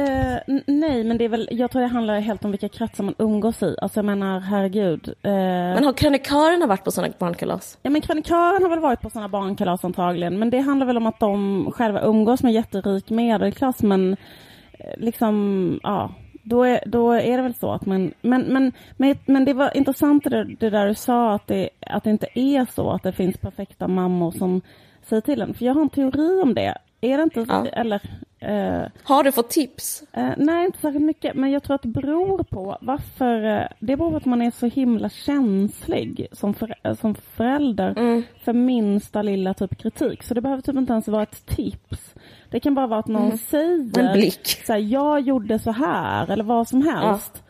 n- 0.48 0.64
nej, 0.68 1.04
men 1.04 1.18
det 1.18 1.26
är 1.26 1.30
väl, 1.30 1.50
jag 1.52 1.72
tror 1.72 1.82
det 1.82 1.88
handlar 1.88 2.20
helt 2.20 2.46
om 2.46 2.52
vilka 2.52 2.70
kretsar 2.70 3.04
man 3.04 3.16
umgås 3.18 3.64
i. 3.64 3.76
Alltså 3.82 3.98
jag 3.98 4.06
menar, 4.06 4.40
herregud. 4.40 5.08
Eh, 5.24 5.32
Men 5.32 5.84
har 5.84 5.94
krönikörerna 5.94 6.68
varit 6.68 6.84
på 6.84 6.92
sådana 6.92 7.14
barnkalas? 7.20 7.78
Ja 7.82 7.90
men 7.90 8.02
krönikören 8.02 8.64
har 8.64 8.70
väl 8.70 8.80
varit 8.80 9.02
på 9.02 9.10
sådana 9.10 9.28
barnkalas 9.30 9.86
antagligen. 9.86 10.40
Men 10.40 10.50
det 10.50 10.60
handlar 10.60 10.88
väl 10.88 10.98
om 10.98 11.06
att 11.08 11.20
de 11.20 11.72
själva 11.72 12.02
umgås 12.02 12.44
med 12.44 12.54
jätterik 12.54 13.10
medelklass. 13.10 13.82
Men 13.84 14.18
liksom, 14.98 15.80
ja. 15.84 16.12
Då 16.44 16.64
är, 16.64 16.80
då 16.86 17.12
är 17.12 17.38
det 17.38 17.44
väl 17.44 17.54
så 17.54 17.72
att 17.72 17.86
man... 17.86 18.14
Men, 18.22 18.42
men, 18.42 18.72
men, 18.98 19.16
men 19.26 19.46
det 19.46 19.54
var 19.54 19.78
intressant 19.78 20.24
det, 20.24 20.44
det 20.60 20.70
där 20.70 20.88
du 20.88 20.96
sa 20.96 21.34
att 21.34 21.48
det, 21.48 21.70
att 21.88 22.04
det 22.04 22.10
inte 22.10 22.28
är 22.36 22.66
så 22.76 22.90
att 22.92 23.04
det 23.04 23.12
finns 23.12 23.38
perfekta 23.38 23.88
mammor 23.88 24.32
som 24.32 24.62
säger 25.10 25.22
till 25.22 25.42
en. 25.42 25.54
För 25.54 25.66
jag 25.66 25.74
har 25.74 25.82
en 25.82 25.90
teori 25.90 26.42
om 26.42 26.54
det. 26.54 26.78
Är 27.02 27.18
det 27.18 27.24
inte... 27.24 27.46
Ja. 27.50 27.66
Eller... 27.66 28.02
Eh, 28.40 28.88
Har 29.04 29.24
du 29.24 29.32
fått 29.32 29.50
tips? 29.50 30.04
Eh, 30.14 30.30
nej, 30.38 30.66
inte 30.66 30.80
särskilt 30.80 31.06
mycket. 31.06 31.36
Men 31.36 31.52
jag 31.52 31.64
tror 31.64 31.76
att 31.76 31.82
det 31.82 31.88
beror 31.88 32.44
på 32.44 32.78
varför... 32.82 33.44
Eh, 33.44 33.68
det 33.80 33.96
beror 33.98 34.12
på 34.12 34.18
att 34.18 34.26
man 34.26 34.42
är 34.42 34.52
så 34.52 34.66
himla 34.66 35.10
känslig 35.10 36.28
som, 36.32 36.54
för, 36.54 36.76
eh, 36.84 36.96
som 36.96 37.16
förälder 37.16 37.94
Mm. 37.98 38.24
för 38.44 38.54
minsta 38.54 39.22
lilla 39.22 39.54
typ 39.54 39.78
kritik. 39.78 40.24
Så 40.24 40.34
det 40.34 40.42
behöver 40.42 40.62
typ 40.62 40.76
inte 40.76 40.94
ens 40.94 41.08
vara 41.08 41.24
ett 41.24 41.46
tips. 41.46 42.16
Det 42.50 42.60
kan 42.60 42.76
bara 42.76 42.88
vara 42.88 43.00
att 43.00 43.08
någon 43.08 43.38
säger... 43.38 44.00
En 44.00 44.14
blick. 44.14 44.48
Så 44.66 44.74
här, 44.74 44.80
jag 44.80 45.20
gjorde 45.22 45.60
så 45.60 45.72
här, 45.72 46.32
eller 46.32 46.44
vad 46.44 46.68
som 46.68 46.82
helst. 46.82 47.44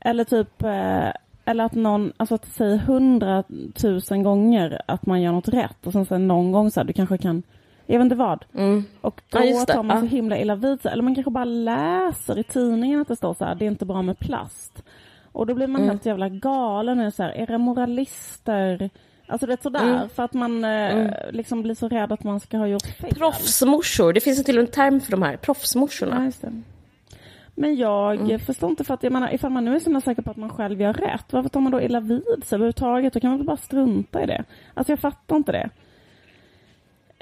Eller 0.00 0.24
typ... 0.24 0.62
Eh, 0.62 1.08
eller 1.44 1.64
att 1.64 1.74
någon, 1.74 2.12
alltså 2.16 2.34
att 2.34 2.46
säga 2.46 2.76
hundratusen 2.76 4.22
gånger 4.22 4.80
att 4.86 5.06
man 5.06 5.22
gör 5.22 5.32
något 5.32 5.48
rätt 5.48 5.86
och 5.86 5.92
sen 5.92 6.06
så 6.06 6.18
någon 6.18 6.52
gång 6.52 6.70
så 6.70 6.80
här, 6.80 6.84
du 6.84 6.92
kanske 6.92 7.18
kan, 7.18 7.42
jag 7.86 7.98
vet 7.98 8.04
inte 8.04 8.14
vad. 8.16 8.44
Mm. 8.54 8.84
Och 9.00 9.20
då 9.30 9.38
Ja, 9.44 9.64
tar 9.64 9.82
man 9.82 10.00
så 10.00 10.06
Ja. 10.06 10.08
himla 10.10 10.38
illa 10.38 10.54
vid 10.54 10.80
sig. 10.80 10.92
Eller 10.92 11.02
man 11.02 11.14
kanske 11.14 11.30
bara 11.30 11.44
läser 11.44 12.38
i 12.38 12.42
tidningen 12.42 13.00
att 13.00 13.08
det 13.08 13.16
står 13.16 13.34
så 13.34 13.44
här, 13.44 13.54
det 13.54 13.64
är 13.64 13.70
inte 13.70 13.84
bra 13.86 14.02
med 14.02 14.18
plast. 14.18 14.82
Och 15.32 15.46
då 15.46 15.54
blir 15.54 15.66
man 15.66 15.80
Mm. 15.80 15.90
helt 15.90 16.06
jävla 16.06 16.28
galen. 16.28 17.00
och 17.00 17.14
Så 17.14 17.22
här, 17.22 17.30
är 17.30 17.46
det 17.46 17.58
moralister? 17.58 18.90
Alltså 19.26 19.46
det 19.46 19.52
är 19.52 19.58
sådär, 19.62 19.94
Mm. 19.94 20.08
för 20.08 20.22
att 20.22 20.32
man 20.34 20.64
eh, 20.64 21.10
liksom 21.30 21.62
blir 21.62 21.74
så 21.74 21.88
rädd 21.88 22.12
att 22.12 22.24
man 22.24 22.40
ska 22.40 22.56
ha 22.58 22.66
gjort 22.66 22.86
fel. 22.86 23.14
Proffsmorsor, 23.14 24.12
det 24.12 24.20
finns 24.20 24.38
en 24.38 24.44
till 24.44 24.58
och 24.58 24.62
med 24.62 24.68
en 24.68 24.72
term 24.74 25.00
för 25.00 25.10
de 25.10 25.22
här, 25.22 25.30
Ja, 25.32 25.36
proffsmorsorna. 25.42 26.32
det. 26.40 26.52
Men 27.60 27.76
jag 27.76 28.14
Mm. 28.16 28.38
förstår 28.38 28.70
inte, 28.70 28.84
för 28.84 28.94
att 28.94 29.02
jag 29.02 29.12
menar, 29.12 29.34
ifall 29.34 29.50
man 29.50 29.64
nu 29.64 29.74
är 29.74 29.78
så 29.78 30.00
säker 30.00 30.22
på 30.22 30.30
att 30.30 30.36
man 30.36 30.50
själv 30.50 30.80
gör 30.80 30.92
rätt, 30.92 31.32
varför 31.32 31.48
tar 31.48 31.60
man 31.60 31.72
då 31.72 31.80
illa 31.80 32.00
vid 32.00 32.22
sig 32.44 32.56
överhuvudtaget? 32.56 33.12
Då 33.12 33.20
kan 33.20 33.30
man 33.30 33.38
väl 33.38 33.46
bara 33.46 33.56
strunta 33.56 34.22
i 34.22 34.26
det. 34.26 34.44
Alltså 34.74 34.92
jag 34.92 34.98
fattar 34.98 35.36
inte 35.36 35.52
det. 35.52 35.70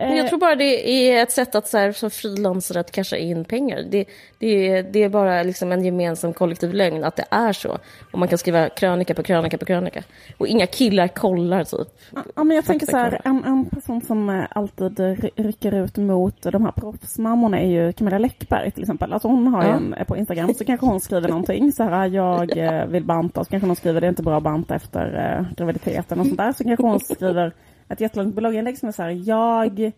Men 0.01 0.17
jag 0.17 0.25
Eh, 0.25 0.29
tror 0.29 0.39
bara 0.39 0.55
det 0.55 0.91
är 1.11 1.23
ett 1.23 1.33
sätt 1.33 1.55
att 1.55 1.69
så 1.69 1.79
här, 1.79 1.93
som 1.93 2.11
frilansare 2.11 2.81
att 2.81 2.91
casha 2.93 3.17
in 3.17 3.45
pengar. 3.45 3.83
Det, 3.91 4.05
det, 4.39 4.69
är- 4.69 4.83
det 4.83 5.03
är 5.03 5.09
bara 5.09 5.43
liksom 5.43 5.73
en 5.73 5.85
gemensam 5.85 6.33
kollektiv 6.33 6.75
lögn 6.75 7.05
att 7.05 7.17
det 7.17 7.25
är 7.31 7.53
så. 7.53 7.79
Och 8.13 8.19
man 8.19 8.29
kan 8.29 8.39
skriva 8.39 8.69
krönika 8.69 9.15
på 9.15 9.23
krönika 9.23 9.59
på 9.59 9.65
krönika. 9.65 10.03
Och 10.39 10.47
inga 10.47 10.67
killar 10.67 11.09
kollar 11.09 11.65
typ. 11.65 11.89
Ja, 12.37 12.45
men 12.45 12.57
jag 12.57 12.65
tänker 12.65 12.87
så 12.87 12.97
här, 12.97 13.21
en, 13.25 13.45
en 13.45 13.65
person 13.65 14.01
som 14.03 14.29
eh, 14.31 14.45
alltid 14.51 15.01
ry- 15.01 15.31
rycker 15.37 15.75
ut 15.85 15.97
mot 15.97 16.43
de 16.43 16.65
här 16.65 16.73
proffsmammorna 16.73 17.61
är 17.61 17.67
ju 17.69 17.93
Camilla 17.93 18.19
Läckberg 18.19 18.71
till 18.71 18.83
exempel. 18.83 19.13
Alltså 19.13 19.29
hon 19.29 19.47
har 19.47 19.63
Ja. 19.65 19.75
en, 19.75 19.95
på 20.07 20.17
Instagram 20.17 20.55
så 20.55 20.65
kanske 20.65 20.87
hon 20.87 21.01
skriver 21.01 21.29
någonting 21.29 21.73
så 21.73 21.83
här, 21.85 22.07
jag 22.09 22.59
eh, 22.59 22.87
vill 22.87 23.05
banta, 23.05 23.45
så 23.45 23.51
kanske 23.51 23.67
hon 23.67 23.77
skriver 23.77 24.01
det 24.01 24.07
är 24.07 24.09
inte 24.09 24.23
bra 24.23 24.37
att 24.37 24.43
banta 24.43 24.75
efter 24.75 25.37
eh, 25.39 25.55
graviditeten 25.57 26.21
och 26.21 26.27
sånt 26.27 26.39
där. 26.39 26.53
Så 26.53 26.65
kanske 26.65 26.83
hon 26.87 27.01
skriver 27.01 27.53
ett 27.89 28.01
jättelångt 28.01 28.35
blogginlägg 28.35 28.79
som 28.79 28.89
är 28.89 28.93
så 28.93 29.03
här, 29.03 29.11
jag, 29.11 29.81
eh, 29.81 29.93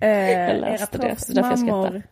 era 0.00 0.70
jag 0.70 0.90
proffsmammor 0.90 2.02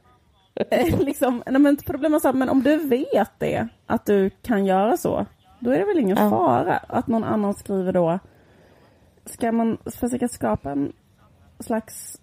Eh, 0.54 0.98
liksom, 1.04 1.42
nej, 1.46 1.60
men 1.60 1.76
problemet 1.76 2.16
är 2.16 2.20
så 2.20 2.28
här, 2.28 2.34
men 2.34 2.48
om 2.48 2.62
du 2.62 2.76
vet 2.76 3.30
det, 3.38 3.68
att 3.86 4.06
du 4.06 4.30
kan 4.30 4.66
göra 4.66 4.96
så, 4.96 5.26
då 5.60 5.70
är 5.70 5.78
det 5.78 5.84
väl 5.84 5.98
ingen 5.98 6.16
Ja. 6.16 6.30
fara 6.30 6.76
att 6.76 7.06
någon 7.06 7.24
annan 7.24 7.54
skriver 7.54 7.92
då. 7.92 8.18
Ska 9.24 9.52
man 9.52 9.78
försöka 9.84 10.28
skapa 10.28 10.70
en 10.70 10.92
slags 11.60 12.20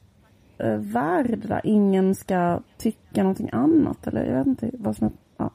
eh, 0.58 0.76
värld 0.76 1.40
där 1.48 1.62
ingen 1.64 2.16
ska 2.16 2.60
tycka 2.78 3.24
någonting 3.24 3.50
annat? 3.54 4.08
Eller 4.08 4.26
jag 4.26 4.38
vet 4.38 4.48
inte 4.48 4.70
vad 4.74 4.98
som 4.98 5.08
är... 5.08 5.14
Ja. 5.38 5.50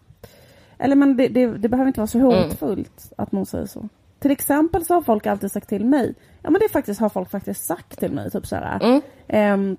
Eller 0.79 0.97
men 0.97 1.17
det, 1.17 1.29
det, 1.29 1.47
det 1.47 1.69
behöver 1.69 1.89
inte 1.89 2.01
vara 2.01 2.07
så 2.07 2.19
hotfullt 2.19 3.13
att 3.17 3.33
någon 3.33 3.47
säger 3.47 3.67
så. 3.67 3.89
Till 4.19 4.31
exempel 4.31 4.85
så 4.85 4.95
har 4.95 5.03
folk 5.03 5.27
alltid 5.27 5.53
sagt 5.53 5.69
till 5.69 5.85
mig, 5.85 6.15
ja 6.43 6.51
men 6.51 6.61
det 6.61 6.69
faktiskt, 6.69 7.01
har 7.01 7.09
folk 7.09 7.31
faktiskt 7.31 7.65
sagt 7.65 7.99
till 7.99 8.13
mig, 8.13 8.31
typ 8.31 8.47
så 8.47 8.57
här. 8.57 8.83
Mm. 8.85 9.01
ehm, 9.29 9.77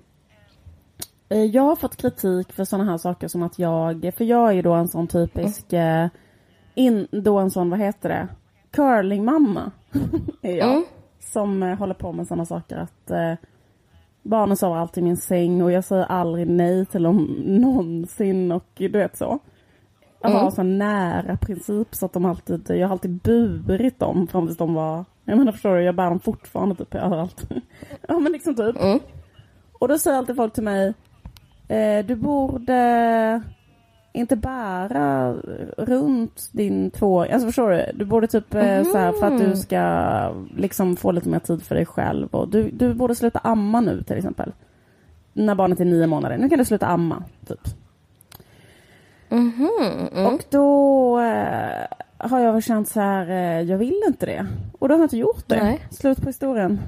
Eh, 1.28 1.44
Jag 1.44 1.62
har 1.62 1.76
fått 1.76 1.96
kritik 1.96 2.52
för 2.52 2.64
sådana 2.64 2.90
här 2.90 2.98
saker 2.98 3.28
som 3.28 3.42
att 3.42 3.58
jag, 3.58 4.12
för 4.16 4.24
jag 4.24 4.48
är 4.48 4.52
ju 4.52 4.62
då 4.62 4.72
en 4.72 4.88
sån 4.88 5.06
typisk, 5.06 5.72
eh, 5.72 6.06
in, 6.74 7.06
då 7.10 7.38
en 7.38 7.50
sån, 7.50 7.70
vad 7.70 7.78
heter 7.78 8.08
det, 8.08 8.28
curlingmamma 8.70 9.70
är 10.42 10.56
jag. 10.56 10.70
Mm. 10.70 10.84
Som 11.20 11.62
eh, 11.62 11.78
håller 11.78 11.94
på 11.94 12.12
med 12.12 12.26
sådana 12.26 12.44
saker 12.44 12.76
att 12.76 13.10
eh, 13.10 13.34
barnen 14.22 14.56
sover 14.56 14.76
alltid 14.76 15.02
i 15.02 15.04
min 15.04 15.16
säng 15.16 15.62
och 15.62 15.72
jag 15.72 15.84
säger 15.84 16.04
aldrig 16.04 16.48
nej 16.48 16.86
till 16.86 17.02
dem 17.02 17.16
någonsin 17.46 18.52
och 18.52 18.64
du 18.74 18.88
vet 18.88 19.16
så. 19.16 19.38
Mm. 20.24 20.50
så 20.50 20.62
nära 20.62 21.36
princip 21.36 21.94
så 21.94 22.06
att 22.06 22.12
de 22.12 22.24
alltid, 22.24 22.70
jag 22.70 22.86
har 22.86 22.92
alltid 22.92 23.10
burit 23.10 23.98
dem 23.98 24.26
fram 24.26 24.46
tills 24.46 24.58
de 24.58 24.74
var, 24.74 25.04
jag 25.24 25.38
menar 25.38 25.52
förstår 25.52 25.76
du, 25.76 25.82
jag 25.82 25.94
bär 25.94 26.10
dem 26.10 26.20
fortfarande 26.20 26.74
typ 26.74 26.94
överallt. 26.94 27.50
ja 28.08 28.18
men 28.18 28.32
liksom 28.32 28.54
typ. 28.54 28.76
Mm. 28.80 28.98
Och 29.72 29.88
då 29.88 29.98
säger 29.98 30.16
alltid 30.16 30.36
folk 30.36 30.52
till 30.52 30.62
mig, 30.62 30.94
eh, 31.68 32.06
du 32.06 32.14
borde 32.14 33.42
inte 34.12 34.36
bära 34.36 35.32
runt 35.76 36.50
din 36.52 36.90
två, 36.90 37.22
alltså 37.22 37.46
förstår 37.46 37.70
du? 37.70 37.84
Du 37.94 38.04
borde 38.04 38.26
typ 38.26 38.54
eh, 38.54 38.82
så 38.84 38.98
här, 38.98 39.12
för 39.12 39.26
att 39.26 39.38
du 39.38 39.56
ska 39.56 40.32
liksom 40.56 40.96
få 40.96 41.12
lite 41.12 41.28
mer 41.28 41.38
tid 41.38 41.62
för 41.62 41.74
dig 41.74 41.86
själv 41.86 42.28
och 42.28 42.48
du, 42.48 42.70
du 42.70 42.94
borde 42.94 43.14
sluta 43.14 43.38
amma 43.38 43.80
nu 43.80 44.02
till 44.02 44.16
exempel. 44.16 44.52
När 45.32 45.54
barnet 45.54 45.80
är 45.80 45.84
nio 45.84 46.06
månader, 46.06 46.38
nu 46.38 46.48
kan 46.48 46.58
du 46.58 46.64
sluta 46.64 46.86
amma, 46.86 47.24
typ. 47.46 47.60
Mhm, 49.30 49.70
mm. 50.12 50.26
Och 50.26 50.44
då 50.50 51.18
eh, 51.20 51.86
har 52.18 52.40
jag 52.40 52.62
känt 52.62 52.88
så 52.88 53.00
här, 53.00 53.30
eh, 53.30 53.60
jag 53.60 53.78
vill 53.78 54.02
inte 54.06 54.26
det. 54.26 54.46
Och 54.78 54.88
då 54.88 54.94
har 54.94 54.98
jag 54.98 55.04
inte 55.04 55.16
gjort 55.16 55.44
det. 55.46 55.62
Nej. 55.62 55.80
Slut 55.90 56.20
på 56.20 56.26
historien. 56.26 56.80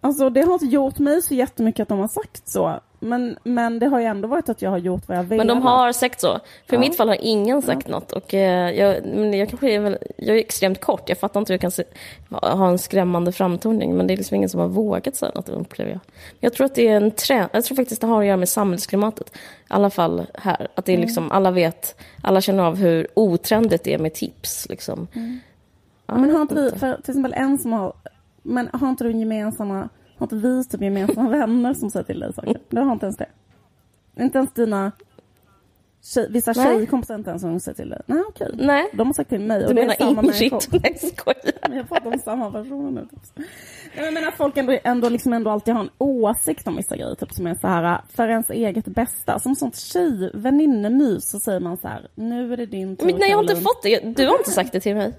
Alltså 0.00 0.30
det 0.30 0.40
har 0.40 0.52
inte 0.52 0.66
gjort 0.66 0.98
mig 0.98 1.22
så 1.22 1.34
jättemycket 1.34 1.82
att 1.82 1.88
de 1.88 1.98
har 1.98 2.08
sagt 2.08 2.48
så. 2.48 2.80
Men, 3.08 3.38
men 3.42 3.78
det 3.78 3.86
har 3.86 4.00
ju 4.00 4.06
ändå 4.06 4.28
varit 4.28 4.48
att 4.48 4.62
jag 4.62 4.70
har 4.70 4.78
gjort 4.78 5.08
vad 5.08 5.18
jag 5.18 5.22
vill. 5.22 5.38
Men 5.38 5.46
de 5.46 5.62
har 5.62 5.92
sagt 5.92 6.20
så. 6.20 6.28
För 6.66 6.74
i 6.74 6.76
Ja. 6.76 6.78
mitt 6.80 6.96
fall 6.96 7.08
har 7.08 7.18
ingen 7.20 7.62
sagt 7.62 7.88
något. 7.88 8.12
Och 8.12 8.34
eh, 8.34 8.70
jag, 8.70 9.04
men 9.04 9.34
jag 9.34 9.48
kanske 9.48 9.70
är 9.70 9.80
väl, 9.80 9.98
jag 10.16 10.36
är 10.36 10.40
extremt 10.40 10.80
kort. 10.80 11.08
Jag 11.08 11.18
fattar 11.18 11.40
inte 11.40 11.52
hur 11.52 11.54
jag 11.54 11.60
kan 11.60 11.70
se, 11.70 11.84
ha 12.30 12.68
en 12.68 12.78
skrämmande 12.78 13.32
framtoning. 13.32 13.96
Men 13.96 14.06
det 14.06 14.12
är 14.14 14.16
liksom 14.16 14.34
ingen 14.34 14.48
som 14.48 14.60
har 14.60 14.68
vågat 14.68 15.16
säga 15.16 15.32
något, 15.34 15.48
upplever 15.48 15.90
jag. 15.90 16.00
Jag 16.40 16.52
tror 16.52 16.64
att 16.64 16.74
det 16.74 16.88
är 16.88 16.96
en 16.96 17.10
trend. 17.10 17.48
Jag 17.52 17.64
tror 17.64 17.76
faktiskt 17.76 18.00
det 18.00 18.06
har 18.06 18.20
att 18.20 18.26
göra 18.26 18.36
med 18.36 18.48
samhällsklimatet. 18.48 19.28
I 19.28 19.32
alla 19.68 19.90
fall 19.90 20.26
här. 20.34 20.68
Att 20.74 20.84
det 20.84 20.92
är 20.94 20.98
liksom, 20.98 21.30
alla 21.32 21.50
vet, 21.50 22.00
alla 22.22 22.40
känner 22.40 22.62
av 22.64 22.76
hur 22.76 23.06
otrendigt 23.14 23.84
det 23.84 23.94
är 23.94 23.98
med 23.98 24.14
tips. 24.14 24.68
Liksom. 24.68 25.08
Ja, 26.06 26.14
Men 26.18 26.30
har 26.30 26.42
inte 26.42 26.54
vi, 26.54 26.70
för 26.78 26.92
till 26.94 27.10
exempel 27.10 27.32
en 27.36 27.58
som 27.58 27.72
har, 27.72 27.92
men 28.42 28.68
har 28.72 28.88
inte 28.88 29.04
du 29.04 29.12
gemensamma, 29.12 29.88
har 30.18 30.24
inte 30.24 30.36
vi 30.36 30.64
typ 30.64 30.82
gemensamma 30.82 31.30
vänner 31.30 31.74
som 31.74 31.90
säger 31.90 32.04
till 32.04 32.20
dig 32.20 32.32
saker? 32.32 32.60
Du 32.68 32.80
har 32.80 32.92
inte 32.92 33.06
ens 33.06 33.16
det? 33.16 33.28
Inte 34.18 34.38
ens 34.38 34.52
dina 34.52 34.92
tjej, 36.14 36.26
vissa 36.30 36.52
Nej. 36.56 36.64
tjejkompisar 36.66 37.14
inte 37.14 37.30
ens 37.30 37.42
som 37.42 37.60
säger 37.60 37.76
till 37.76 37.88
dig? 37.88 38.00
Nej 38.06 38.22
okej. 38.28 38.50
Nej, 38.54 38.90
De 38.92 39.06
har 39.06 39.14
sagt 39.14 39.30
till 39.30 39.40
mig. 39.40 39.60
du 39.60 39.66
och 39.66 39.74
det 39.74 39.82
är 39.82 39.86
menar 39.86 40.22
människor. 40.22 40.42
Ingrid? 40.42 40.82
Nej, 40.82 40.98
jag 41.02 41.12
skojar. 41.12 41.68
Men 41.68 41.76
jag 41.78 41.88
pratar 41.88 42.12
om 42.12 42.18
samma 42.18 42.50
personer 42.50 42.90
nu. 42.90 43.00
Typ. 43.10 43.46
Jag 43.96 44.14
menar 44.14 44.28
att 44.28 44.34
folk 44.36 44.56
ändå, 44.56 44.78
ändå, 44.84 45.08
liksom 45.08 45.32
ändå 45.32 45.50
alltid 45.50 45.74
har 45.74 45.80
en 45.80 45.90
åsikt 45.98 46.68
om 46.68 46.76
vissa 46.76 46.96
grejer. 46.96 47.14
Typ 47.14 47.32
som 47.32 47.46
är 47.46 47.54
så 47.54 47.66
här, 47.66 48.00
för 48.08 48.28
ens 48.28 48.50
eget 48.50 48.84
bästa. 48.86 49.38
Som 49.38 49.54
sånt 49.54 49.76
tjej, 49.76 50.30
väninnemys 50.34 51.30
så 51.30 51.38
säger 51.40 51.60
man 51.60 51.76
så 51.76 51.88
här, 51.88 52.08
nu 52.14 52.52
är 52.52 52.56
det 52.56 52.66
din 52.66 52.96
tur 52.96 53.06
Men 53.06 53.14
nej, 53.18 53.30
jag 53.30 53.36
har 53.36 53.42
inte 53.42 53.56
fått 53.56 53.82
det. 53.82 54.16
Du 54.16 54.26
har 54.26 54.38
inte 54.38 54.50
sagt 54.50 54.72
det 54.72 54.80
till 54.80 54.96
mig. 54.96 55.14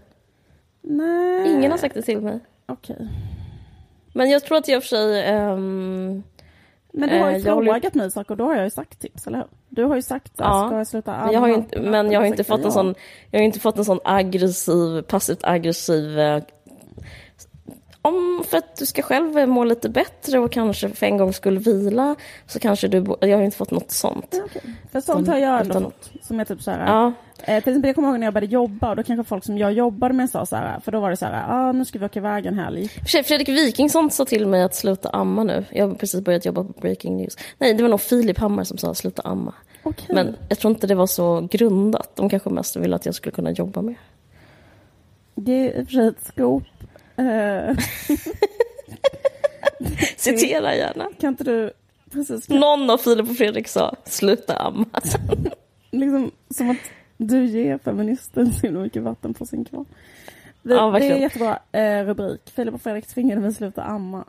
Nej. 0.82 1.52
Ingen 1.54 1.72
har 1.72 1.78
sagt 1.78 1.96
det 1.96 2.02
till 2.02 2.22
mig. 2.22 2.40
Okej. 2.66 3.10
Men 4.18 4.30
jag 4.30 4.44
tror 4.44 4.58
att 4.58 4.68
jag 4.68 4.84
för 4.84 4.88
sig... 4.88 5.24
ehm, 5.28 6.24
Men 6.94 7.10
du 7.10 7.20
har 7.20 7.30
ju 7.30 7.36
Eh, 7.36 7.42
jag 7.46 7.56
håller- 7.56 7.72
frågat 7.74 7.94
mig 7.94 8.12
saker 8.12 8.32
och 8.32 8.38
då 8.38 8.44
har 8.46 8.56
jag 8.56 8.64
ju 8.64 8.70
sagt 8.70 9.00
tips, 9.00 9.28
eller 9.28 9.38
hur? 9.38 9.48
Du 9.70 9.84
har 9.84 9.96
ju 9.96 10.02
sagt 10.02 10.32
att 10.32 10.40
Ja. 10.40 10.68
ska 10.68 10.78
jag 10.78 10.88
sluta 10.88 11.14
amma? 11.16 11.34
Jag 11.34 11.40
har 11.40 11.48
inte, 11.48 11.80
men 11.82 12.12
jag 12.12 12.20
har 12.20 12.28
inte 12.28 12.44
fått 12.44 12.66
en 12.66 12.72
sån, 12.72 12.96
jag 13.32 13.40
har 13.40 13.46
inte 13.46 13.60
fått 13.60 13.78
en 13.78 13.86
sån 13.86 14.00
aggressiv, 14.04 15.02
passivt 15.02 15.40
aggressiv 15.44 16.20
eh, 16.20 16.44
om 18.08 18.44
för 18.48 18.58
att 18.58 18.76
du 18.76 18.86
ska 18.86 19.02
själv 19.02 19.50
må 19.50 19.64
lite 19.64 19.90
bättre 19.90 20.40
och 20.40 20.52
kanske 20.52 20.90
för 20.90 21.06
en 21.06 21.18
gång 21.18 21.34
skulle 21.34 21.60
vila 21.60 22.16
så 22.48 22.60
kanske 22.60 22.88
du, 22.88 23.06
jag 23.22 23.38
har 23.38 23.44
inte 23.44 23.58
fått 23.58 23.72
något 23.72 23.92
sånt. 23.92 24.28
Ja, 24.32 24.44
okej. 24.46 24.62
För 24.92 25.02
sånt 25.02 25.28
har 25.28 25.38
jag 25.38 25.62
ändå 25.62 25.82
fått. 25.82 26.12
Som 26.22 26.40
är 26.40 26.46
typ 26.46 26.62
så 26.62 26.72
här, 26.72 26.86
Ja, 26.86 27.14
eh, 27.40 27.46
till 27.46 27.56
exempel 27.58 27.88
jag 27.88 27.96
kommer 27.96 28.10
ihåg 28.10 28.20
när 28.20 28.28
jag 28.28 28.34
började 28.34 28.54
jobba 28.54 28.90
och 28.90 28.96
då 28.96 29.04
kanske 29.04 29.24
folk 29.24 29.46
som 29.46 29.58
jag 29.58 29.74
jobbade 29.74 30.14
med 30.14 30.30
sa 30.30 30.46
så 30.46 30.56
här, 30.56 30.80
för 30.80 30.92
då 30.92 31.00
var 31.00 31.10
det 31.10 31.18
så 31.18 31.26
här, 31.26 31.46
ah, 31.50 31.72
nu 31.72 31.86
ska 31.86 32.00
vi 32.00 32.06
åka 32.06 32.20
iväg 32.20 32.46
en 32.46 32.60
helg. 32.60 32.88
Fredrik 33.26 33.50
Wikingsson 33.50 34.12
sa 34.12 34.26
till 34.26 34.48
mig 34.48 34.64
att 34.64 34.76
sluta 34.76 35.10
amma 35.10 35.44
nu. 35.44 35.66
Jag 35.72 35.88
har 35.88 35.96
precis 35.96 36.22
börjat 36.22 36.46
jobba 36.46 36.64
på 36.64 36.74
Breaking 36.82 37.18
News. 37.18 37.38
Nej, 37.58 37.74
det 37.74 37.84
var 37.84 37.90
nog 37.90 38.02
Filip 38.02 38.38
Hammar 38.38 38.64
som 38.64 38.78
sa 38.78 38.94
sluta 38.94 39.22
amma. 39.22 39.54
Okej. 39.84 40.16
Men 40.16 40.36
jag 40.50 40.60
tror 40.60 40.74
inte 40.74 40.88
det 40.88 40.96
var 40.96 41.08
så 41.08 41.48
grundat. 41.52 42.16
De 42.16 42.30
kanske 42.30 42.50
mest 42.50 42.76
ville 42.76 42.96
att 42.96 43.06
jag 43.06 43.16
skulle 43.16 43.32
kunna 43.32 43.52
jobba 43.52 43.82
mer. 43.82 43.98
Det 45.36 45.52
är 45.52 45.80
i 45.80 45.84
och 45.84 45.88
för 45.88 45.94
sig 45.94 46.08
ett 46.08 46.26
skop. 46.26 46.64
Eh, 47.18 47.78
Citera 50.18 50.76
gärna. 50.76 51.08
kan 51.20 51.28
inte 51.28 51.44
du, 51.44 51.72
precis, 52.12 52.48
kan, 52.48 52.60
Någon 52.60 52.90
av 52.90 52.98
Filip 52.98 53.30
och 53.30 53.38
Fredrik 53.38 53.68
sa 53.68 53.96
sluta 54.06 54.56
amma. 54.56 54.86
liksom 55.92 56.32
som 56.50 56.70
att 56.70 56.78
du 57.18 57.46
ger 57.46 57.78
feministen 57.78 58.54
så 58.54 58.68
mycket 58.68 59.04
vatten 59.04 59.34
på 59.34 59.46
sin 59.46 59.66
kvarn. 59.66 59.86
Det, 60.62 60.74
Ja, 60.74 60.92
det 60.92 61.06
är 61.06 61.12
en 61.12 61.22
jättebra 61.22 61.60
eh, 61.72 62.06
rubrik. 62.06 62.42
Filip 62.56 62.74
och 62.74 62.82
Fredrik 62.82 63.08
tvingade 63.08 63.42
mig 63.42 63.54
sluta 63.54 63.84
amma. 63.84 64.26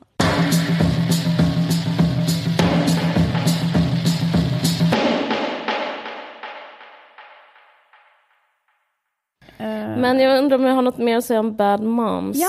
Men 9.99 10.20
jag 10.20 10.39
undrar 10.39 10.59
om 10.59 10.64
jag 10.64 10.74
har 10.74 10.82
något 10.82 10.99
mer 10.99 11.16
att 11.18 11.24
säga 11.24 11.41
om 11.41 11.57
Bad 11.57 11.82
Moms. 11.82 12.36
Ja, 12.36 12.49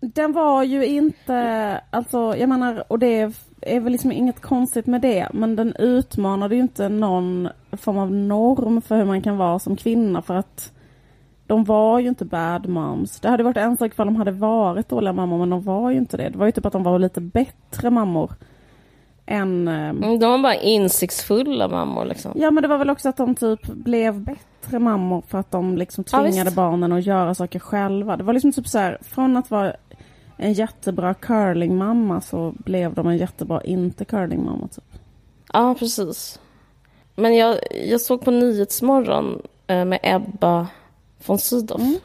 den 0.00 0.32
var 0.32 0.62
ju 0.62 0.86
inte, 0.86 1.80
alltså 1.90 2.36
jag 2.36 2.48
menar, 2.48 2.84
och 2.88 2.98
det 2.98 3.32
är 3.60 3.80
väl 3.80 3.92
liksom 3.92 4.12
inget 4.12 4.40
konstigt 4.40 4.86
med 4.86 5.00
det, 5.00 5.28
men 5.32 5.56
den 5.56 5.74
utmanade 5.76 6.54
ju 6.54 6.60
inte 6.60 6.88
någon 6.88 7.48
form 7.72 7.98
av 7.98 8.12
norm 8.12 8.82
för 8.82 8.96
hur 8.96 9.04
man 9.04 9.22
kan 9.22 9.36
vara 9.36 9.58
som 9.58 9.76
kvinna 9.76 10.22
för 10.22 10.34
att 10.34 10.72
de 11.46 11.64
var 11.64 11.98
ju 11.98 12.08
inte 12.08 12.24
bad 12.24 12.68
moms. 12.68 13.20
Det 13.20 13.28
hade 13.28 13.42
varit 13.42 13.56
en 13.56 13.76
sak 13.76 13.92
ifall 13.92 14.06
de 14.06 14.16
hade 14.16 14.30
varit 14.30 14.88
dåliga 14.88 15.12
mammor, 15.12 15.38
men 15.38 15.50
de 15.50 15.62
var 15.62 15.90
ju 15.90 15.96
inte 15.98 16.16
det. 16.16 16.28
Det 16.28 16.38
var 16.38 16.46
ju 16.46 16.52
typ 16.52 16.66
att 16.66 16.72
de 16.72 16.82
var 16.82 16.98
lite 16.98 17.20
bättre 17.20 17.90
mammor 17.90 18.30
än... 19.26 19.68
eh, 19.68 19.74
Mm, 19.88 20.18
De 20.18 20.30
var 20.30 20.38
bara 20.38 20.54
insiktsfulla 20.54 21.68
mammor 21.68 22.04
liksom. 22.04 22.32
Ja, 22.34 22.50
men 22.50 22.62
det 22.62 22.68
var 22.68 22.78
väl 22.78 22.90
också 22.90 23.08
att 23.08 23.16
de 23.16 23.34
typ 23.34 23.66
blev 23.66 24.20
bättre 24.20 24.38
mammor 24.72 25.22
för 25.28 25.38
att 25.38 25.50
de 25.50 25.76
liksom 25.76 26.04
Ja, 26.12 26.18
tvingade 26.18 26.44
visst. 26.44 26.56
barnen 26.56 26.92
att 26.92 27.06
göra 27.06 27.34
saker 27.34 27.58
själva. 27.58 28.16
Det 28.16 28.24
var 28.24 28.32
liksom 28.32 28.52
typ 28.52 28.68
så 28.68 28.78
här, 28.78 28.98
från 29.02 29.36
att 29.36 29.50
vara 29.50 29.72
en 30.36 30.52
jättebra 30.52 31.14
curlingmamma 31.14 32.20
så 32.20 32.54
blev 32.56 32.94
de 32.94 33.06
en 33.06 33.16
jättebra 33.16 33.62
inte 33.62 34.04
curlingmamma 34.04 34.68
typ. 34.68 34.84
Ja, 35.52 35.74
precis. 35.78 36.40
Men 37.14 37.36
jag, 37.36 37.58
jag 37.86 38.00
såg 38.00 38.24
på 38.24 38.30
Nyhetsmorgon 38.30 39.42
eh, 39.66 39.84
med 39.84 39.98
Ebba 40.02 40.66
von 41.26 41.38
Sydow. 41.38 41.80
Mm. 41.80 41.98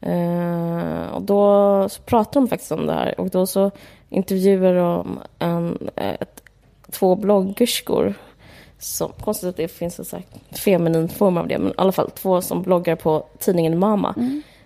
Eh, 0.00 1.08
och 1.08 1.22
då 1.22 1.88
så 1.88 2.02
pratade 2.02 2.46
de 2.46 2.48
faktiskt 2.48 2.72
om 2.72 2.86
det 2.86 2.92
här. 2.92 3.20
Och 3.20 3.30
då 3.30 3.46
så 3.46 3.70
intervjuade 4.08 4.78
de 4.78 5.18
en, 5.38 5.78
ett, 5.96 6.42
två 6.90 7.16
bloggerskor. 7.16 8.14
Som, 8.78 9.12
konstigt 9.20 9.48
att 9.48 9.56
det 9.56 9.68
finns 9.68 9.98
en 9.98 10.04
så 10.04 10.18
feminin 10.52 11.08
form 11.08 11.36
av 11.36 11.48
det. 11.48 11.58
Men 11.58 11.68
i 11.68 11.74
alla 11.76 11.92
fall 11.92 12.10
två 12.10 12.40
som 12.42 12.62
bloggar 12.62 12.96
på 12.96 13.26
tidningen 13.38 13.78
Mama. 13.78 14.14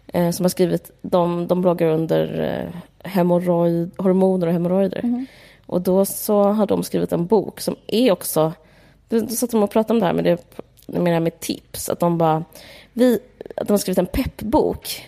Eh, 0.06 0.30
som 0.30 0.44
har 0.44 0.48
skrivit, 0.48 0.90
de, 1.02 1.46
de 1.46 1.60
bloggar 1.60 1.86
under 1.86 2.40
eh, 2.40 2.80
hemorrojd, 3.10 3.90
hormoner 3.98 4.46
och 4.46 4.52
hemorrojder. 4.52 5.26
Och 5.66 5.80
då 5.80 6.04
så 6.04 6.42
har 6.42 6.66
de 6.66 6.82
skrivit 6.82 7.12
en 7.12 7.26
bok 7.26 7.60
som 7.60 7.76
är 7.86 8.12
också... 8.12 8.52
Då 9.08 9.26
satt 9.26 9.50
de 9.50 9.62
och 9.62 9.70
pratade 9.70 9.94
om 9.94 10.00
det 10.00 10.06
här 10.06 10.12
med, 10.12 10.24
det, 10.24 10.38
med, 10.86 11.04
det 11.04 11.10
här 11.10 11.20
med 11.20 11.40
tips. 11.40 11.88
Att 11.88 12.00
de 12.00 12.18
bara... 12.18 12.44
Vi, 12.92 13.18
att 13.56 13.66
de 13.66 13.72
har 13.72 13.78
skrivit 13.78 13.98
en 13.98 14.06
peppbok 14.06 15.02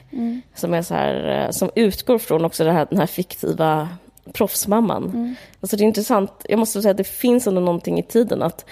som, 0.55 0.75
är 0.75 0.83
så 0.83 0.95
här, 0.95 1.45
eh, 1.45 1.51
som 1.51 1.71
utgår 1.75 2.19
från 2.19 2.45
också 2.45 2.65
här, 2.65 2.87
den 2.91 2.99
här 2.99 3.07
fiktiva 3.07 3.89
proffsmamman. 4.33 5.37
Alltså 5.61 5.77
det 5.77 5.85
är 5.85 5.87
intressant. 5.87 6.31
Jag 6.49 6.59
måste 6.59 6.83
säga 6.83 6.91
att 6.91 6.97
det 6.97 7.05
finns 7.05 7.47
ändå 7.47 7.61
någonting 7.61 7.99
i 7.99 8.03
tiden 8.03 8.43
att... 8.43 8.65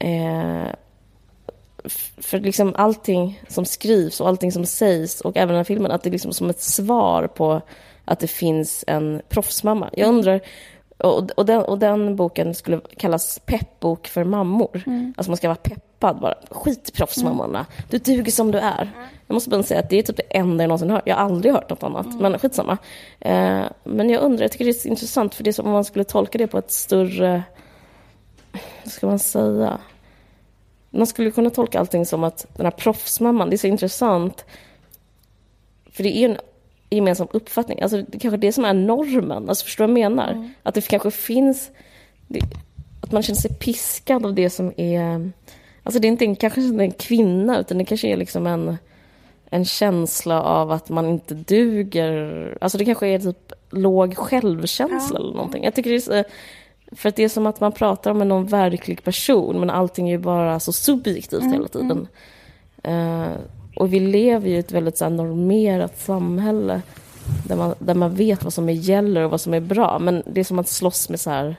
Eh, 0.00 0.66
för 2.16 2.40
liksom 2.40 2.74
allting 2.76 3.42
som 3.48 3.64
skrivs 3.64 4.20
och 4.20 4.28
allting 4.28 4.52
som 4.52 4.66
sägs 4.66 5.20
och 5.20 5.36
även 5.36 5.48
den 5.48 5.56
här 5.56 5.64
filmen, 5.64 5.90
att 5.90 6.02
det 6.02 6.08
är 6.08 6.12
liksom 6.12 6.32
som 6.32 6.50
ett 6.50 6.60
svar 6.62 7.26
på 7.26 7.62
att 8.04 8.20
det 8.20 8.26
finns 8.26 8.84
en 8.86 9.22
proffsmamma. 9.28 9.90
Jag 9.92 10.08
undrar, 10.08 10.40
och, 10.98 11.30
och, 11.30 11.46
den, 11.46 11.62
och 11.62 11.78
den 11.78 12.16
boken 12.16 12.54
skulle 12.54 12.80
kallas 12.96 13.38
peppbok 13.46 14.06
för 14.06 14.24
mammor. 14.24 14.82
Alltså 15.16 15.30
man 15.30 15.36
ska 15.36 15.48
vara 15.48 15.56
peppad 15.56 16.20
bara. 16.20 16.34
Skit 16.50 16.92
proffsmammorna. 16.94 17.66
Du 17.90 17.98
duger 17.98 18.32
som 18.32 18.50
du 18.50 18.58
är. 18.58 18.90
Jag 19.26 19.34
måste 19.34 19.50
bara 19.50 19.62
säga 19.62 19.80
att 19.80 19.90
det 19.90 19.98
är 19.98 20.02
typ 20.02 20.16
det 20.16 20.22
enda 20.22 20.64
jag 20.64 20.68
någonsin 20.68 20.90
hört. 20.90 21.02
Jag 21.06 21.16
har 21.16 21.22
aldrig 21.22 21.54
hört 21.54 21.70
något 21.70 21.82
annat. 21.82 22.20
Men 22.20 22.38
skitsamma. 22.38 22.78
Eh, 23.20 23.62
men 23.84 24.10
jag 24.10 24.22
undrar, 24.22 24.44
jag 24.44 24.52
tycker 24.52 24.64
det 24.64 24.84
är 24.84 24.88
intressant 24.88 25.34
för 25.34 25.44
det 25.44 25.50
är 25.50 25.52
som 25.52 25.66
om 25.66 25.72
man 25.72 25.84
skulle 25.84 26.04
tolka 26.04 26.38
det 26.38 26.46
på 26.46 26.58
ett 26.58 26.70
större... 26.72 27.42
Vad 28.84 28.92
ska 28.92 29.06
man 29.06 29.18
säga? 29.18 29.80
Man 30.90 31.06
skulle 31.06 31.30
kunna 31.30 31.50
tolka 31.50 31.80
allting 31.80 32.06
som 32.06 32.24
att 32.24 32.46
den 32.56 32.66
här 32.66 32.70
proffsmamman, 32.70 33.50
det 33.50 33.56
är 33.56 33.58
så 33.58 33.66
intressant. 33.66 34.44
För 35.90 36.02
det 36.02 36.16
är 36.16 36.28
en 36.28 36.38
gemensam 36.90 37.28
uppfattning. 37.30 37.80
Alltså 37.80 37.96
det 37.96 38.14
är 38.14 38.18
kanske 38.18 38.36
det 38.36 38.52
som 38.52 38.64
är 38.64 38.74
normen. 38.74 39.48
Alltså 39.48 39.64
förstår 39.64 39.86
du 39.86 39.92
vad 39.92 40.00
jag 40.00 40.12
menar? 40.12 40.50
Att 40.62 40.74
det 40.74 40.88
kanske 40.88 41.10
finns... 41.10 41.70
Det, 42.26 42.40
att 43.00 43.12
man 43.12 43.22
känner 43.22 43.40
sig 43.40 43.54
piskad 43.54 44.26
av 44.26 44.34
det 44.34 44.50
som 44.50 44.72
är... 44.76 45.30
Alltså 45.82 46.00
det 46.00 46.08
är 46.08 46.10
inte 46.10 46.24
en, 46.24 46.36
kanske 46.36 46.60
inte 46.60 46.84
en 46.84 46.92
kvinna, 46.92 47.58
utan 47.60 47.78
det 47.78 47.84
kanske 47.84 48.08
är 48.08 48.16
liksom 48.16 48.46
en, 48.46 48.76
en 49.50 49.64
känsla 49.64 50.42
av 50.42 50.70
att 50.70 50.88
man 50.88 51.06
inte 51.06 51.34
duger. 51.34 52.58
Alltså 52.60 52.78
det 52.78 52.84
kanske 52.84 53.06
är 53.06 53.18
typ 53.18 53.52
låg 53.70 54.16
självkänsla 54.16 55.18
eller 55.18 55.34
någonting. 55.34 55.64
Jag 55.64 55.74
tycker 55.74 55.90
det 55.90 55.96
är 55.96 56.00
så, 56.00 56.24
För 56.92 57.08
att 57.08 57.16
det 57.16 57.24
är 57.24 57.28
som 57.28 57.46
att 57.46 57.60
man 57.60 57.72
pratar 57.72 58.10
om 58.10 58.18
någon 58.18 58.46
verklig 58.46 59.04
person, 59.04 59.60
men 59.60 59.70
allting 59.70 60.08
är 60.08 60.12
ju 60.12 60.18
bara 60.18 60.60
så 60.60 60.72
subjektivt 60.72 61.44
hela 61.44 61.68
tiden. 61.68 62.08
Eh, 62.82 63.32
och 63.76 63.92
vi 63.92 64.00
lever 64.00 64.48
ju 64.48 64.54
i 64.54 64.58
ett 64.58 64.72
väldigt 64.72 64.98
så 64.98 65.04
här, 65.04 65.10
normerat 65.10 65.98
samhälle 65.98 66.82
där 67.44 67.56
man, 67.56 67.74
där 67.78 67.94
man 67.94 68.14
vet 68.14 68.44
vad 68.44 68.52
som 68.52 68.68
är 68.68 68.72
gäller 68.72 69.22
och 69.22 69.30
vad 69.30 69.40
som 69.40 69.54
är 69.54 69.60
bra. 69.60 69.98
Men 69.98 70.22
det 70.26 70.40
är 70.40 70.44
som 70.44 70.58
att 70.58 70.68
slåss 70.68 71.08
med 71.08 71.20
så 71.20 71.30
här 71.30 71.56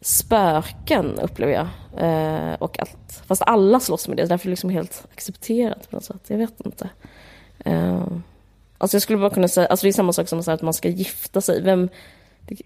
spöken, 0.00 1.18
upplever 1.18 1.52
jag. 1.52 1.68
Eh, 1.96 2.54
och 2.54 2.80
allt. 2.80 3.22
Fast 3.26 3.42
alla 3.42 3.80
slåss 3.80 4.08
med 4.08 4.16
det, 4.16 4.26
därför 4.26 4.46
är 4.46 4.48
det 4.48 4.52
liksom 4.52 4.70
helt 4.70 5.06
accepterat 5.12 5.90
på 5.90 5.96
något 5.96 6.04
sätt. 6.04 6.22
Jag 6.26 6.38
vet 6.38 6.60
inte. 6.64 6.88
Eh, 7.58 8.06
alltså 8.78 8.94
jag 8.94 9.02
skulle 9.02 9.18
bara 9.18 9.30
kunna 9.30 9.48
säga, 9.48 9.66
alltså 9.66 9.86
det 9.86 9.90
är 9.90 9.92
samma 9.92 10.12
sak 10.12 10.28
som 10.28 10.42
att 10.46 10.62
man 10.62 10.74
ska 10.74 10.88
gifta 10.88 11.40
sig. 11.40 11.62
Vem, 11.62 11.88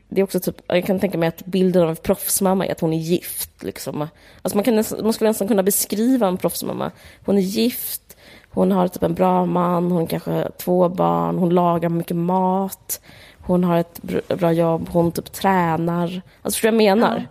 det, 0.09 0.21
är 0.21 0.25
också 0.25 0.41
typ, 0.41 0.57
jag 0.67 0.85
kan 0.85 1.01
tänka 1.01 1.19
mig 1.19 1.29
att 1.29 1.47
bilden 1.47 1.83
av 1.83 1.91
en 1.91 1.97
proffsmamma 1.97 2.67
är 2.67 2.73
att 2.73 2.81
hon 2.81 2.93
är 2.93 2.99
gift. 2.99 3.63
Liksom. 3.63 4.09
Alltså 4.43 4.57
man, 4.57 4.65
kan 4.65 4.77
nästan, 4.77 5.05
man 5.05 5.13
skulle 5.13 5.31
nästan 5.31 5.49
kunna 5.49 5.63
beskriva 5.63 6.29
en 6.29 6.37
proffsmamma. 6.37 6.91
Hon 7.25 7.39
är 7.39 7.43
gift, 7.43 8.17
hon 8.51 8.73
har 8.73 8.89
typ 8.89 9.03
en 9.03 9.15
bra 9.15 9.47
man, 9.47 9.91
hon 9.91 10.07
kanske 10.07 10.31
har 10.31 10.51
två 10.59 10.89
barn, 10.89 11.39
hon 11.39 11.51
lagar 11.51 11.89
mycket 11.89 12.17
mat, 12.17 13.01
hon 13.41 13.65
har 13.65 13.79
ett 13.79 14.01
br- 14.03 14.37
bra 14.37 14.53
jobb, 14.53 14.89
hon 14.93 15.13
typ 15.13 15.33
tränar. 15.33 16.21
Alltså 16.43 16.57
förstår 16.57 16.71
du 16.71 16.77
vad 16.77 16.85
jag 16.85 16.99
menar? 16.99 17.27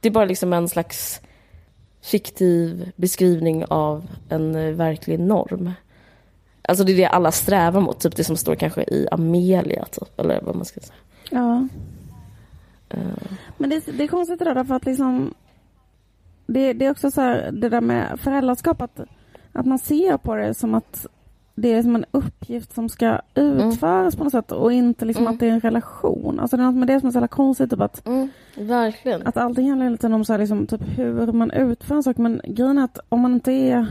Det 0.00 0.08
är 0.08 0.12
bara 0.12 0.24
liksom 0.24 0.52
en 0.52 0.68
slags 0.68 1.20
fiktiv 2.02 2.92
beskrivning 2.96 3.64
av 3.64 4.08
en 4.28 4.54
eh, 4.54 4.72
verklig 4.72 5.20
norm. 5.20 5.72
Alltså 6.62 6.84
det 6.84 6.92
är 6.92 6.96
det 6.96 7.06
alla 7.06 7.32
strävar 7.32 7.80
mot, 7.80 8.00
typ 8.00 8.16
det 8.16 8.24
som 8.24 8.36
står 8.36 8.54
kanske 8.54 8.82
i 8.82 9.08
Amelia, 9.10 9.84
typ, 9.84 10.20
eller 10.20 10.40
vad 10.42 10.56
man 10.56 10.64
ska 10.64 10.80
säga. 10.80 10.98
Ja. 11.32 11.68
Eh, 12.88 13.00
Men 13.58 13.70
det, 13.70 13.86
det 13.86 14.04
är 14.04 14.08
konstigt 14.08 14.38
det 14.38 14.44
där 14.44 14.54
därför 14.54 14.74
att 14.74 14.84
liksom 14.86 15.34
det, 16.46 16.72
det 16.72 16.86
är 16.86 16.90
också 16.90 17.10
så 17.10 17.20
här, 17.20 17.50
det 17.52 17.68
där 17.68 17.80
med 17.80 18.20
föräldraskap 18.20 18.82
att, 18.82 19.00
att 19.52 19.66
man 19.66 19.78
ser 19.78 20.16
på 20.16 20.34
det 20.34 20.54
som 20.54 20.74
att 20.74 21.06
det 21.54 21.72
är 21.72 21.82
som 21.82 21.94
en 21.96 22.04
uppgift 22.10 22.74
som 22.74 22.88
ska 22.88 23.20
utföras 23.34 24.16
på 24.16 24.24
något 24.24 24.32
sätt 24.32 24.52
och 24.52 24.72
inte 24.72 25.04
liksom 25.04 25.22
Mm. 25.24 25.34
att 25.34 25.40
det 25.40 25.46
är 25.48 25.52
en 25.52 25.60
relation. 25.60 26.40
Alltså 26.40 26.56
det 26.56 26.62
är 26.62 26.66
något 26.66 26.74
med 26.76 26.86
det 26.88 27.00
som 27.00 27.06
är 27.06 27.10
så 27.12 27.16
jävla 27.16 27.28
konstigt 27.28 27.70
typ 27.70 27.80
att, 27.80 28.06
Mm, 28.06 28.28
verkligen. 28.56 29.26
att 29.26 29.36
allting 29.36 29.68
handlar 29.70 29.96
tiden 29.96 30.14
om 30.14 30.24
så 30.24 30.32
här, 30.32 30.40
liksom, 30.40 30.66
typ 30.66 30.80
hur 30.98 31.32
man 31.32 31.50
utför 31.50 31.94
en 31.94 32.02
sak 32.02 32.16
men 32.16 32.40
grejen 32.44 32.78
är 32.78 32.84
att 32.84 32.98
om 33.08 33.20
man 33.20 33.34
inte 33.34 33.52
är 33.52 33.86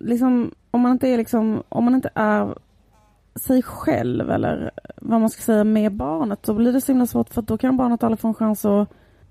liksom 0.00 0.50
om 0.70 0.80
man 0.80 0.92
inte 0.92 1.08
är 1.08 1.16
liksom 1.16 1.62
om 1.68 1.84
man 1.84 1.94
inte 1.94 2.10
är 2.14 2.54
sig 3.36 3.62
själv 3.62 4.30
eller 4.30 4.70
vad 4.96 5.20
man 5.20 5.30
ska 5.30 5.42
säga 5.42 5.64
med 5.64 5.92
barnet 5.92 6.42
då 6.42 6.54
blir 6.54 6.72
det 6.72 6.80
så 6.80 6.92
himla 6.92 7.06
svårt 7.06 7.28
för 7.34 7.42
då 7.42 7.58
kan 7.58 7.76
barnet 7.76 8.02
aldrig 8.02 8.18
få 8.20 8.28
en 8.28 8.34
chans 8.34 8.64
att 8.64 8.88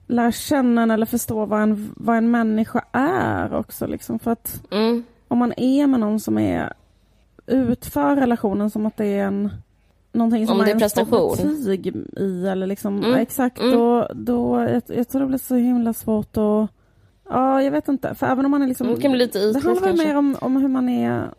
lära 0.07 0.31
känna 0.31 0.81
en 0.83 0.91
eller 0.91 1.05
förstå 1.05 1.45
vad 1.45 1.61
en, 1.61 1.93
vad 1.97 2.17
en 2.17 2.31
människa 2.31 2.85
är 2.91 3.53
också. 3.55 3.87
Liksom. 3.87 4.19
För 4.19 4.31
att 4.31 4.61
Mm. 4.71 5.03
om 5.27 5.37
man 5.37 5.53
är 5.57 5.87
med 5.87 5.99
någon 5.99 6.19
som 6.19 6.37
är 6.37 6.73
utför 7.47 8.15
relationen 8.15 8.69
som 8.69 8.85
att 8.85 8.97
det 8.97 9.05
är 9.05 9.23
en 9.27 9.49
någonting 10.13 10.47
som 10.47 10.59
Om 10.59 10.65
det 10.65 10.71
är 10.71 10.79
prestation. 10.79 11.35
betyg 11.37 11.87
i 12.17 12.47
eller 12.47 12.67
liksom, 12.67 12.97
Mm, 13.03 13.15
exakt, 13.15 13.59
mm. 13.59 13.71
då, 13.71 14.07
då 14.13 14.59
jag, 14.59 14.81
jag 14.97 15.07
tror 15.09 15.21
det 15.21 15.27
blir 15.27 15.37
så 15.37 15.55
himla 15.55 15.93
svårt 15.93 16.37
att 16.37 16.69
Ja, 17.29 17.61
jag 17.61 17.71
vet 17.71 17.87
inte. 17.87 18.15
För 18.15 18.27
även 18.27 18.45
om 18.45 18.51
man 18.51 18.61
är 18.61 18.67
liksom... 18.67 18.87
Det 18.87 19.01
kan 19.01 19.11
bli 19.11 19.19
lite 19.25 19.39
Det 19.39 19.49
ytligt 19.49 19.63
handlar 19.65 19.81
väl 19.81 19.89
kanske. 19.89 20.07
mer 20.07 20.17
om, 20.17 20.35
om 20.41 20.55
hur 20.57 20.67
man 20.67 20.89
är... 20.89 21.29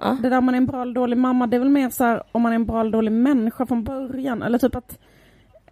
Ja. 0.00 0.16
Det 0.22 0.28
där 0.28 0.38
om 0.38 0.44
man 0.44 0.54
är 0.54 0.58
en 0.58 0.66
bra 0.66 0.82
eller 0.82 0.94
dålig 0.94 1.16
mamma, 1.18 1.46
det 1.46 1.56
är 1.56 1.60
väl 1.60 1.68
mer 1.68 1.90
så 1.90 2.04
här 2.04 2.22
om 2.32 2.42
man 2.42 2.52
är 2.52 2.56
en 2.56 2.66
bra 2.66 2.80
eller 2.80 2.90
dålig 2.90 3.12
människa 3.12 3.66
från 3.66 3.84
början. 3.84 4.42
Eller 4.42 4.58
typ 4.58 4.74
att... 4.74 4.98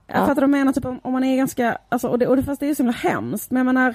Jag 0.07 0.17
Ja. 0.17 0.21
fattar 0.27 0.35
vad 0.35 0.43
du 0.43 0.47
menar, 0.47 0.73
typ 0.73 0.85
om, 0.85 1.01
om 1.03 1.13
man 1.13 1.25
är 1.25 1.37
ganska... 1.37 1.79
Alltså, 1.89 2.09
och, 2.09 2.19
det, 2.19 2.27
och 2.27 2.37
det, 2.37 2.43
fast 2.43 2.61
det 2.61 2.67
är 2.67 2.69
ju 2.69 2.75
så 2.75 2.83
himla 2.83 2.93
hemskt, 2.93 3.51
men 3.51 3.61
jag 3.67 3.75
menar... 3.75 3.95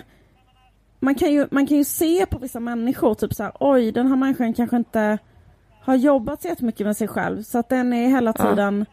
Man 1.00 1.16
kan, 1.16 1.32
ju, 1.32 1.48
man 1.52 1.68
kan 1.68 1.78
ju 1.78 1.84
se 1.84 2.26
på 2.26 2.38
vissa 2.40 2.60
människor, 2.60 3.14
typ 3.16 3.34
så 3.34 3.44
här, 3.44 3.52
oj, 3.60 3.92
den 3.92 4.08
här 4.08 4.16
människan 4.16 4.54
kanske 4.54 4.78
inte 4.78 5.18
har 5.82 5.96
jobbat 5.96 6.42
så 6.42 6.48
jättemycket 6.48 6.88
med 6.88 6.98
sig 6.98 7.08
själv, 7.08 7.42
så 7.42 7.60
att 7.60 7.70
den 7.70 7.94
är 7.94 8.08
hela 8.08 8.34
Ja. 8.38 8.50
tiden 8.50 8.86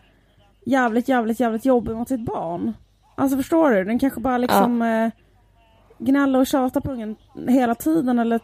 jävligt, 0.67 1.09
jävligt, 1.09 1.41
jävligt 1.41 1.65
jobbig 1.65 1.97
mot 1.97 2.09
sitt 2.09 2.21
barn. 2.25 2.73
Alltså 3.15 3.37
förstår 3.37 3.71
du? 3.71 3.85
Den 3.85 3.99
kanske 3.99 4.21
bara 4.21 4.39
liksom 4.39 4.83
eh, 4.83 5.11
gnäller 5.99 6.39
och 6.39 6.47
tjatar 6.47 6.81
på 6.81 6.91
ungen 6.93 7.17
hela 7.49 7.75
tiden 7.75 8.19
eller, 8.19 8.41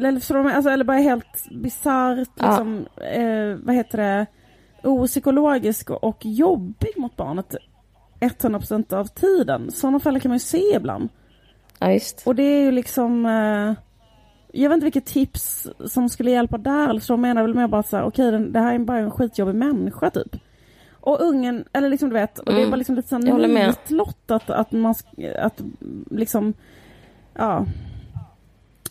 eller, 0.00 0.20
förstår 0.20 0.34
du? 0.34 0.42
menar? 0.42 0.56
alltså, 0.56 0.70
eller 0.70 0.84
bara 0.84 0.96
helt 0.98 1.50
bisarrt 1.50 2.28
Ja. 2.36 2.46
liksom, 2.48 2.86
eh, 3.12 3.56
vad 3.66 3.74
heter 3.74 3.98
det, 3.98 4.26
opsykologisk 4.82 5.90
och, 5.90 6.04
och 6.04 6.18
jobbig 6.26 6.90
mot 6.96 7.16
barnet 7.16 7.54
100% 8.20 8.92
av 8.92 9.04
tiden. 9.04 9.70
Sådana 9.70 10.00
föräldrar 10.00 10.20
kan 10.20 10.28
man 10.30 10.36
ju 10.36 10.40
se 10.40 10.62
ibland. 10.76 11.08
Ja, 11.78 11.86
visst. 11.88 12.22
Och 12.26 12.34
det 12.34 12.42
är 12.42 12.62
ju 12.62 12.70
liksom 12.70 13.26
eh, 13.26 13.74
jag 14.52 14.68
vet 14.70 14.74
inte 14.76 14.84
vilket 14.84 15.06
tips 15.06 15.66
som 15.86 16.08
skulle 16.08 16.30
hjälpa 16.30 16.58
där. 16.58 16.98
Så 16.98 17.16
menar 17.16 17.40
jag 17.42 17.46
väl 17.48 17.56
mer 17.56 17.68
bara 17.68 17.82
så 17.82 17.96
här, 17.96 18.04
okej 18.04 18.30
den- 18.30 18.52
det 18.52 18.60
här 18.60 18.74
är 18.74 18.78
bara 18.78 18.98
en 18.98 19.10
skitjobbig 19.10 19.54
människa 19.54 20.10
typ. 20.10 20.36
Och 21.00 21.20
ungen, 21.20 21.64
eller 21.72 21.88
liksom 21.88 22.08
du 22.08 22.14
vet, 22.14 22.38
och 22.38 22.44
det 22.44 22.52
är 22.52 22.58
Mm. 22.58 22.70
bara 22.70 22.76
liksom 22.76 22.94
lite 22.94 23.08
så 23.08 23.14
Jag 23.14 23.24
här 23.24 23.32
håller 23.32 23.48
med. 23.48 23.66
nitlott 23.66 24.30
att, 24.30 24.50
att 24.50 24.72
man, 24.72 24.94
att 25.38 25.60
liksom, 26.10 26.54
ja. 27.34 27.66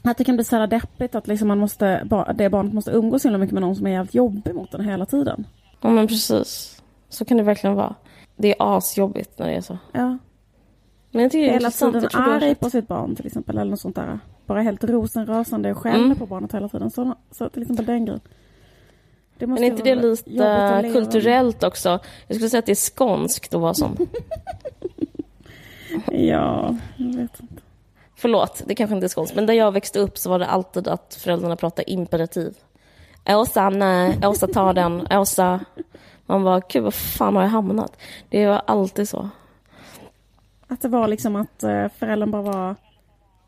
Att 0.04 0.18
det 0.18 0.24
kan 0.24 0.36
bli 0.36 0.44
så 0.46 0.56
här 0.56 0.68
deppigt 0.68 1.16
att 1.16 1.28
liksom 1.28 1.48
man 1.48 1.58
måste, 1.60 2.04
det 2.36 2.50
barnet 2.50 2.74
måste 2.74 2.92
umgås 2.92 3.22
så 3.22 3.38
mycket 3.38 3.54
med 3.54 3.62
någon 3.62 3.76
som 3.76 3.88
är 3.88 3.92
jävligt 3.92 4.14
jobbig 4.16 4.56
mot 4.56 4.72
den 4.72 4.82
hela 4.86 5.06
tiden. 5.06 5.48
Ja, 5.82 5.90
men 5.90 6.08
precis. 6.08 6.82
Så 7.10 7.26
kan 7.26 7.38
det 7.38 7.44
verkligen 7.44 7.76
vara. 7.76 7.96
Det 8.36 8.48
är 8.52 8.56
asjobbigt 8.78 9.40
när 9.40 9.48
det 9.48 9.54
är 9.54 9.62
så. 9.62 9.78
Ja. 9.92 10.18
Men 11.12 11.24
jag 11.24 11.32
tycker 11.32 11.44
det 11.44 11.50
är 11.50 11.54
Hela 11.54 11.72
tiden 11.72 12.10
arg 12.14 12.56
på 12.56 12.70
sitt 12.70 12.88
barn 12.88 13.16
till 13.16 13.26
exempel, 13.26 13.58
eller 13.58 13.72
något 13.72 13.80
sånt 13.80 13.96
där. 13.96 14.20
Bara 14.46 14.62
helt 14.62 14.84
rosenrasande 14.84 15.72
och 15.72 15.78
skäller 15.78 16.06
Mm. 16.06 16.18
på 16.18 16.26
barnet 16.26 16.54
hela 16.54 16.70
tiden. 16.70 16.92
Så, 16.92 17.16
så 17.32 17.50
till 17.50 17.62
exempel 17.62 17.86
den 17.86 18.06
grejen. 18.06 18.22
Det 19.38 19.48
måste 19.48 19.62
Men 19.62 19.72
är 19.72 19.78
inte 19.78 19.84
det 19.84 19.96
lite 19.96 20.90
kulturellt 20.94 21.64
också? 21.64 21.90
Jag 22.28 22.36
skulle 22.36 22.50
säga 22.50 22.60
att 22.60 22.66
det 22.66 22.72
är 22.72 22.76
skånskt 22.76 23.54
att 23.54 23.62
vara 23.62 23.74
sån. 23.74 23.98
Ja, 26.12 26.76
jag 26.98 27.06
vet 27.16 27.40
inte. 27.40 27.59
Förlåt, 28.20 28.62
det 28.66 28.76
kanske 28.76 28.96
inte 28.96 29.06
är 29.06 29.10
skånskt. 29.10 29.36
Men 29.36 29.46
där 29.46 29.54
jag 29.54 29.72
växte 29.72 30.00
upp 30.00 30.18
så 30.18 30.30
var 30.30 30.40
det 30.40 30.46
alltid 30.48 30.88
att 30.88 31.16
föräldrarna 31.22 31.56
pratade 31.56 31.92
imperativ. 31.92 32.58
Åsa, 33.30 33.70
nej. 33.70 34.20
Åsa, 34.24 34.48
ta 34.48 34.74
den. 34.74 35.08
Åsa. 35.12 35.60
Man 36.26 36.44
bara, 36.44 36.60
gud, 36.70 36.84
vad 36.84 36.94
fan 36.94 37.36
har 37.36 37.44
jag 37.44 37.50
hamnat? 37.50 37.98
Det 38.30 38.46
var 38.48 38.62
alltid 38.68 39.10
så. 39.10 39.30
Att 40.68 40.82
det 40.82 40.88
var 40.88 41.08
liksom 41.08 41.36
att 41.36 41.64
eh, 41.64 41.88
föräldern 42.00 42.32
bara 42.32 42.42
var 42.42 42.76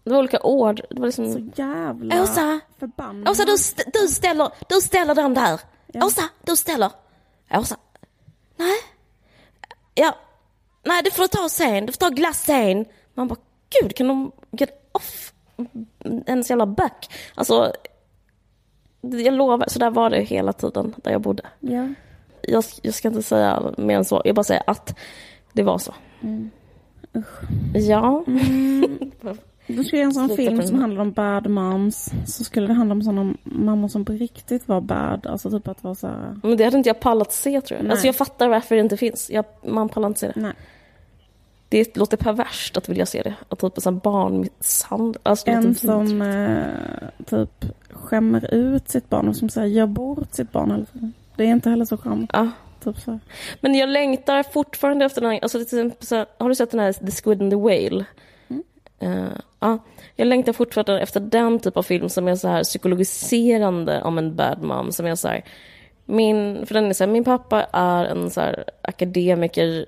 Det 0.04 0.10
var 0.10 0.20
olika 0.20 0.40
ord. 0.44 0.82
Det 0.90 1.02
var 1.02 1.12
så 1.12 1.22
liksom... 1.22 1.52
jävla 1.56 2.24
Åsa! 2.24 2.60
förbannad. 2.80 3.30
Åsa, 3.30 3.46
du, 3.46 3.54
st- 3.54 3.92
du, 3.94 4.08
ställer, 4.08 4.50
du 4.70 4.76
ställer 4.82 5.16
den 5.16 5.34
där. 5.34 5.60
Ja. 5.94 6.06
Åsa, 6.06 6.22
du 6.42 6.56
ställer. 6.56 6.92
Åsa. 7.54 7.78
Nej. 8.58 8.78
Ja. 9.96 10.16
Nej, 10.84 11.02
det 11.04 11.12
får 11.12 11.22
du 11.24 11.28
ta 11.28 11.50
sen. 11.50 11.86
Du 11.86 11.92
får 11.94 11.98
ta 12.00 12.10
glass 12.10 12.44
sen. 12.44 12.86
Man 13.14 13.28
bara, 13.28 13.40
gud, 13.82 13.96
kan 13.96 14.08
de 14.08 14.32
get 14.52 14.90
off 14.92 15.34
ens 16.26 16.50
jävla 16.50 16.66
back? 16.66 17.14
Alltså, 17.36 17.74
jag 19.02 19.34
lovar, 19.34 19.66
så 19.68 19.80
där 19.80 19.90
var 19.90 20.10
det 20.10 20.22
hela 20.22 20.54
tiden 20.54 20.94
där 20.98 21.12
jag 21.12 21.22
bodde. 21.22 21.44
Ja. 21.60 21.88
Jag, 22.42 22.64
jag 22.82 22.94
ska 22.94 23.08
inte 23.08 23.24
säga 23.24 23.64
mer 23.78 23.98
än 23.98 24.06
så. 24.06 24.22
Jag 24.26 24.36
bara 24.36 24.44
säger 24.44 24.64
att 24.68 24.96
det 25.54 25.64
var 25.64 25.78
så. 25.78 25.94
Ja. 27.74 28.24
Då 29.68 29.84
skulle 29.84 30.02
en 30.02 30.14
sån 30.14 30.28
Sluta 30.28 30.36
film 30.36 30.62
som 30.62 30.80
handlar 30.80 31.02
om 31.02 31.12
bad 31.12 31.50
moms. 31.50 32.12
Så 32.26 32.44
skulle 32.44 32.68
det 32.68 32.74
handla 32.74 32.96
om 32.96 33.02
sådana 33.02 33.34
mammor 33.44 33.88
som 33.88 34.06
på 34.06 34.14
riktigt 34.14 34.68
var 34.68 34.82
bad. 34.82 35.28
Alltså 35.28 35.52
typ 35.52 35.68
att 35.68 35.84
vara 35.84 35.96
så 35.96 36.08
här... 36.08 36.40
Men 36.44 36.58
det 36.58 36.64
hade 36.64 36.78
inte 36.78 36.90
jag 36.90 37.00
pallat 37.00 37.34
se 37.34 37.62
tror 37.62 37.78
jag. 37.78 37.84
Nej. 37.84 37.92
Alltså 37.92 38.08
jag 38.08 38.16
fattar 38.16 38.48
varför 38.48 38.76
det 38.76 38.82
inte 38.82 38.98
finns. 38.98 39.30
Jag, 39.30 39.46
man 39.64 39.90
pallar 39.90 40.08
inte 40.08 40.20
se 40.20 40.28
det. 40.28 40.42
Nej. 40.42 40.54
Det 41.72 41.98
låter 41.98 42.18
perverst 42.18 42.78
att 42.78 42.90
vilja 42.90 43.06
se 43.06 43.22
det. 43.22 43.34
Att 43.50 43.60
typ 43.60 43.86
en 43.86 44.00
barnmisshandel. 44.00 45.22
Alltså, 45.24 45.50
En 45.50 45.76
som 45.76 46.22
eh, 46.22 47.26
typ 47.26 47.66
skämmer 47.90 48.54
ut 48.54 48.90
sitt 48.90 49.10
barn 49.10 49.28
och 49.28 49.36
som 49.36 49.50
säger 49.50 49.68
gör 49.68 49.86
bort 49.86 50.34
sitt 50.34 50.52
barn. 50.52 50.86
Det 51.36 51.44
är 51.44 51.48
inte 51.48 51.70
heller 51.70 51.86
så 51.86 51.98
charmigt. 51.98 52.30
Ja. 52.34 52.50
Typ 52.84 53.00
så. 53.00 53.20
Men 53.62 53.76
jag 53.76 53.90
längtar 53.90 54.44
fortfarande 54.44 55.06
efter 55.06 55.22
den 55.22 55.32
här, 55.32 55.40
alltså 55.40 55.58
till 55.58 55.66
exempel 55.66 56.08
så 56.08 56.16
här, 56.16 56.26
har 56.38 56.50
du 56.50 56.56
sett 56.56 56.72
den 56.72 56.80
här 56.80 56.94
The 56.94 57.12
Squid 57.12 57.42
and 57.42 57.52
the 57.52 57.58
Whale? 57.58 58.06
Mm. 59.00 59.32
Ja, 59.60 59.80
jag 60.16 60.28
längtar 60.28 60.54
fortfarande 60.54 61.02
efter 61.02 61.20
den 61.20 61.60
typ 61.60 61.78
av 61.78 61.84
film 61.84 62.10
som 62.10 62.28
är 62.28 62.36
så 62.36 62.48
här 62.48 62.64
psykologiserande 62.64 64.02
om 64.02 64.18
en 64.18 64.36
bad 64.36 64.64
mom. 64.64 64.92
Som 64.92 65.06
är 65.06 65.16
så 65.16 65.28
här, 65.28 65.44
min, 66.06 66.66
för 66.66 66.74
den 66.74 66.86
är 66.86 66.94
så 66.94 67.04
här, 67.04 67.12
min 67.12 67.24
pappa 67.24 67.64
är 67.64 68.06
en 68.06 68.30
så 68.30 68.42
här 68.42 68.64
akademiker 68.82 69.86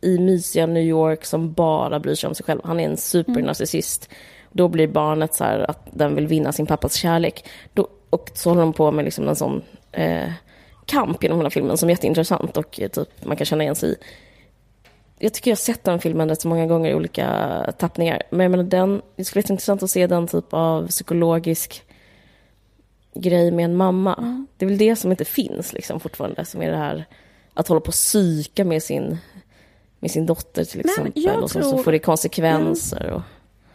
i 0.00 0.18
mysiga 0.18 0.66
New 0.66 0.82
York 0.82 1.24
som 1.24 1.52
bara 1.52 2.00
bryr 2.00 2.14
sig 2.14 2.28
om 2.28 2.34
sig 2.34 2.44
själv. 2.44 2.60
Han 2.64 2.80
är 2.80 2.84
en 2.84 2.96
supernarcissist. 2.96 4.08
Då 4.52 4.68
blir 4.68 4.88
barnet 4.88 5.34
så 5.34 5.44
här 5.44 5.70
att 5.70 5.88
den 5.90 6.14
vill 6.14 6.26
vinna 6.26 6.52
sin 6.52 6.66
pappas 6.66 6.94
kärlek. 6.94 7.44
Då, 7.74 7.88
och 8.10 8.30
så 8.34 8.48
håller 8.48 8.60
de 8.60 8.72
på 8.72 8.90
med 8.90 9.04
liksom 9.04 9.28
en 9.28 9.36
sån 9.36 9.62
eh, 9.92 10.32
kamp 10.86 11.22
genom 11.22 11.38
hela 11.38 11.50
filmen 11.50 11.76
som 11.76 11.88
är 11.88 11.92
jätteintressant 11.92 12.56
och 12.56 12.80
eh, 12.80 12.88
typ, 12.88 13.24
man 13.24 13.36
kan 13.36 13.44
känna 13.44 13.62
igen 13.62 13.76
sig 13.76 13.90
i. 13.90 13.96
Jag 15.18 15.34
tycker 15.34 15.50
jag 15.50 15.56
har 15.56 15.60
sett 15.60 15.84
den 15.84 15.98
filmen 16.00 16.28
rätt 16.28 16.40
så 16.40 16.48
många 16.48 16.66
gånger 16.66 16.90
i 16.90 16.94
olika 16.94 17.26
tappningar. 17.78 18.22
Men 18.30 18.40
jag 18.40 18.50
menar, 18.50 18.64
den, 18.64 19.02
det 19.16 19.24
skulle 19.24 19.42
vara 19.42 19.52
intressant 19.52 19.82
att 19.82 19.90
se 19.90 20.06
den 20.06 20.26
typ 20.26 20.44
av 20.50 20.86
psykologisk 20.86 21.84
grej 23.14 23.50
med 23.50 23.64
en 23.64 23.76
mamma. 23.76 24.46
Det 24.56 24.64
är 24.64 24.68
väl 24.68 24.78
det 24.78 24.96
som 24.96 25.10
inte 25.10 25.24
finns 25.24 25.72
liksom 25.72 26.00
fortfarande, 26.00 26.44
som 26.44 26.62
är 26.62 26.70
det 26.70 26.76
här 26.76 27.04
att 27.54 27.68
hålla 27.68 27.80
på 27.80 27.88
och 27.88 27.92
psyka 27.92 28.64
med 28.64 28.82
sin, 28.82 29.18
med 30.00 30.10
sin 30.10 30.26
dotter 30.26 30.64
till 30.64 30.80
exempel. 30.80 31.12
jag 31.14 31.42
och 31.42 31.50
så, 31.50 31.60
tror- 31.60 31.70
så 31.70 31.78
får 31.78 31.92
det 31.92 31.98
konsekvenser. 31.98 33.10
Och, 33.10 33.22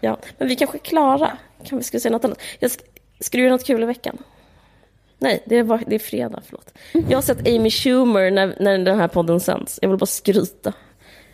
ja. 0.01 0.17
Men 0.37 0.47
vi 0.47 0.55
kanske 0.55 0.77
är 0.77 0.79
klara. 0.79 1.31
Kan 1.63 1.77
vi 1.77 1.83
ska 1.83 1.99
säga 1.99 2.11
något 2.11 2.25
annat? 2.25 2.39
Jag 2.59 2.69
sk- 2.71 2.83
ska 3.19 3.37
du 3.37 3.43
göra 3.43 3.53
något 3.53 3.65
kul 3.65 3.83
i 3.83 3.85
veckan? 3.85 4.17
Nej, 5.19 5.43
det 5.45 5.55
är, 5.57 5.63
var, 5.63 5.83
det 5.87 5.95
är 5.95 5.99
fredag, 5.99 6.41
förlåt. 6.45 6.73
Jag 7.09 7.17
har 7.17 7.21
sett 7.21 7.47
Amy 7.47 7.69
Schumer 7.69 8.31
när, 8.31 8.55
när 8.59 8.77
den 8.77 8.99
här 8.99 9.07
podden 9.07 9.39
sänds. 9.39 9.79
Jag 9.81 9.89
vill 9.89 9.97
bara 9.97 10.05
skryta. 10.05 10.73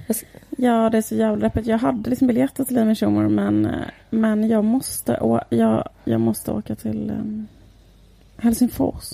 Jag 0.07 0.15
sk- 0.15 0.25
Ja, 0.57 0.89
det 0.89 0.97
är 0.97 1.01
så 1.01 1.15
jävla 1.15 1.47
deppigt. 1.47 1.67
Jag 1.67 1.77
hade 1.77 2.09
liksom 2.09 2.27
biljetter 2.27 2.63
till 2.65 2.77
Amy 2.77 2.95
Schumer 2.95 3.27
men, 3.27 3.75
men 4.09 4.49
jag, 4.49 4.63
måste, 4.63 5.19
å- 5.19 5.41
jag, 5.49 5.89
jag 6.03 6.21
måste 6.21 6.51
åka 6.51 6.75
till 6.75 7.11
um, 7.11 7.47
Helsingfors. 8.37 9.09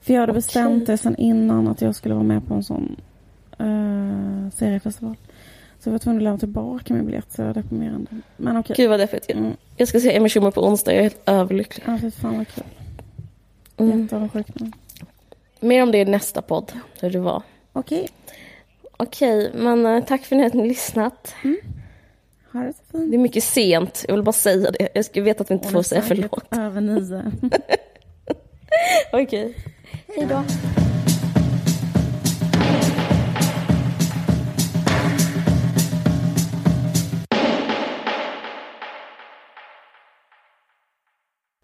För 0.00 0.12
jag 0.14 0.20
hade 0.20 0.32
Okej. 0.32 0.38
bestämt 0.38 0.86
det 0.86 0.98
sen 0.98 1.16
innan 1.16 1.68
att 1.68 1.80
jag 1.82 1.94
skulle 1.94 2.14
vara 2.14 2.24
med 2.24 2.46
på 2.48 2.54
en 2.54 2.64
sån 2.64 2.96
uh, 3.60 4.50
seriefestival. 4.50 5.16
Så 5.78 5.88
jag 5.88 5.92
var 5.92 5.98
tvungen 5.98 6.18
att 6.18 6.22
lämna 6.22 6.38
tillbaka 6.38 6.94
min 6.94 7.06
biljett, 7.06 7.32
så 7.32 7.42
jag 7.42 7.50
är 7.50 7.54
deprimerande. 7.54 8.10
Men 8.36 8.56
okej. 8.56 8.76
Gud 8.76 8.90
vad 8.90 9.00
deppigt. 9.00 9.30
Mm. 9.30 9.52
Jag 9.76 9.88
ska 9.88 10.00
se 10.00 10.16
Amy 10.16 10.28
Schumer 10.28 10.50
på 10.50 10.66
onsdag. 10.66 10.92
Jag 10.92 10.98
är 10.98 11.02
helt 11.02 11.22
överlycklig. 11.26 11.84
Ja, 11.86 11.98
fy 12.00 12.10
fan 12.10 12.36
vad 12.36 12.48
kul. 12.48 12.64
Mm. 13.76 14.02
Jätteavundsjuk 14.02 14.46
nu. 14.54 14.72
Mer 15.60 15.82
om 15.82 15.92
det 15.92 15.98
i 15.98 16.04
nästa 16.04 16.42
podd, 16.42 16.72
hur 17.00 17.10
det 17.10 17.20
var. 17.20 17.42
Okej, 17.72 18.08
Okej, 18.96 19.50
men 19.54 19.86
eh, 19.86 20.04
tack 20.04 20.24
för 20.24 20.36
att 20.36 20.54
ni 20.54 20.60
har 20.60 20.66
lyssnat. 20.66 21.34
ha 22.52 22.60
det 22.60 22.72
så 22.72 22.98
fint. 22.98 23.10
Det 23.10 23.16
är 23.16 23.18
mycket 23.18 23.44
sent, 23.44 24.04
jag 24.08 24.14
vill 24.14 24.24
bara 24.24 24.32
säga 24.32 24.70
det. 24.70 24.88
Jag 24.94 25.04
ska 25.04 25.22
veta 25.22 25.42
att 25.42 25.50
vi 25.50 25.54
inte 25.54 25.68
får 25.68 25.82
säga 25.82 26.02
förlåt. 26.02 26.44
Över 26.50 26.80
nio. 26.80 27.22
Okej. 29.12 29.56
Hej 30.16 30.26
då. 30.28 30.42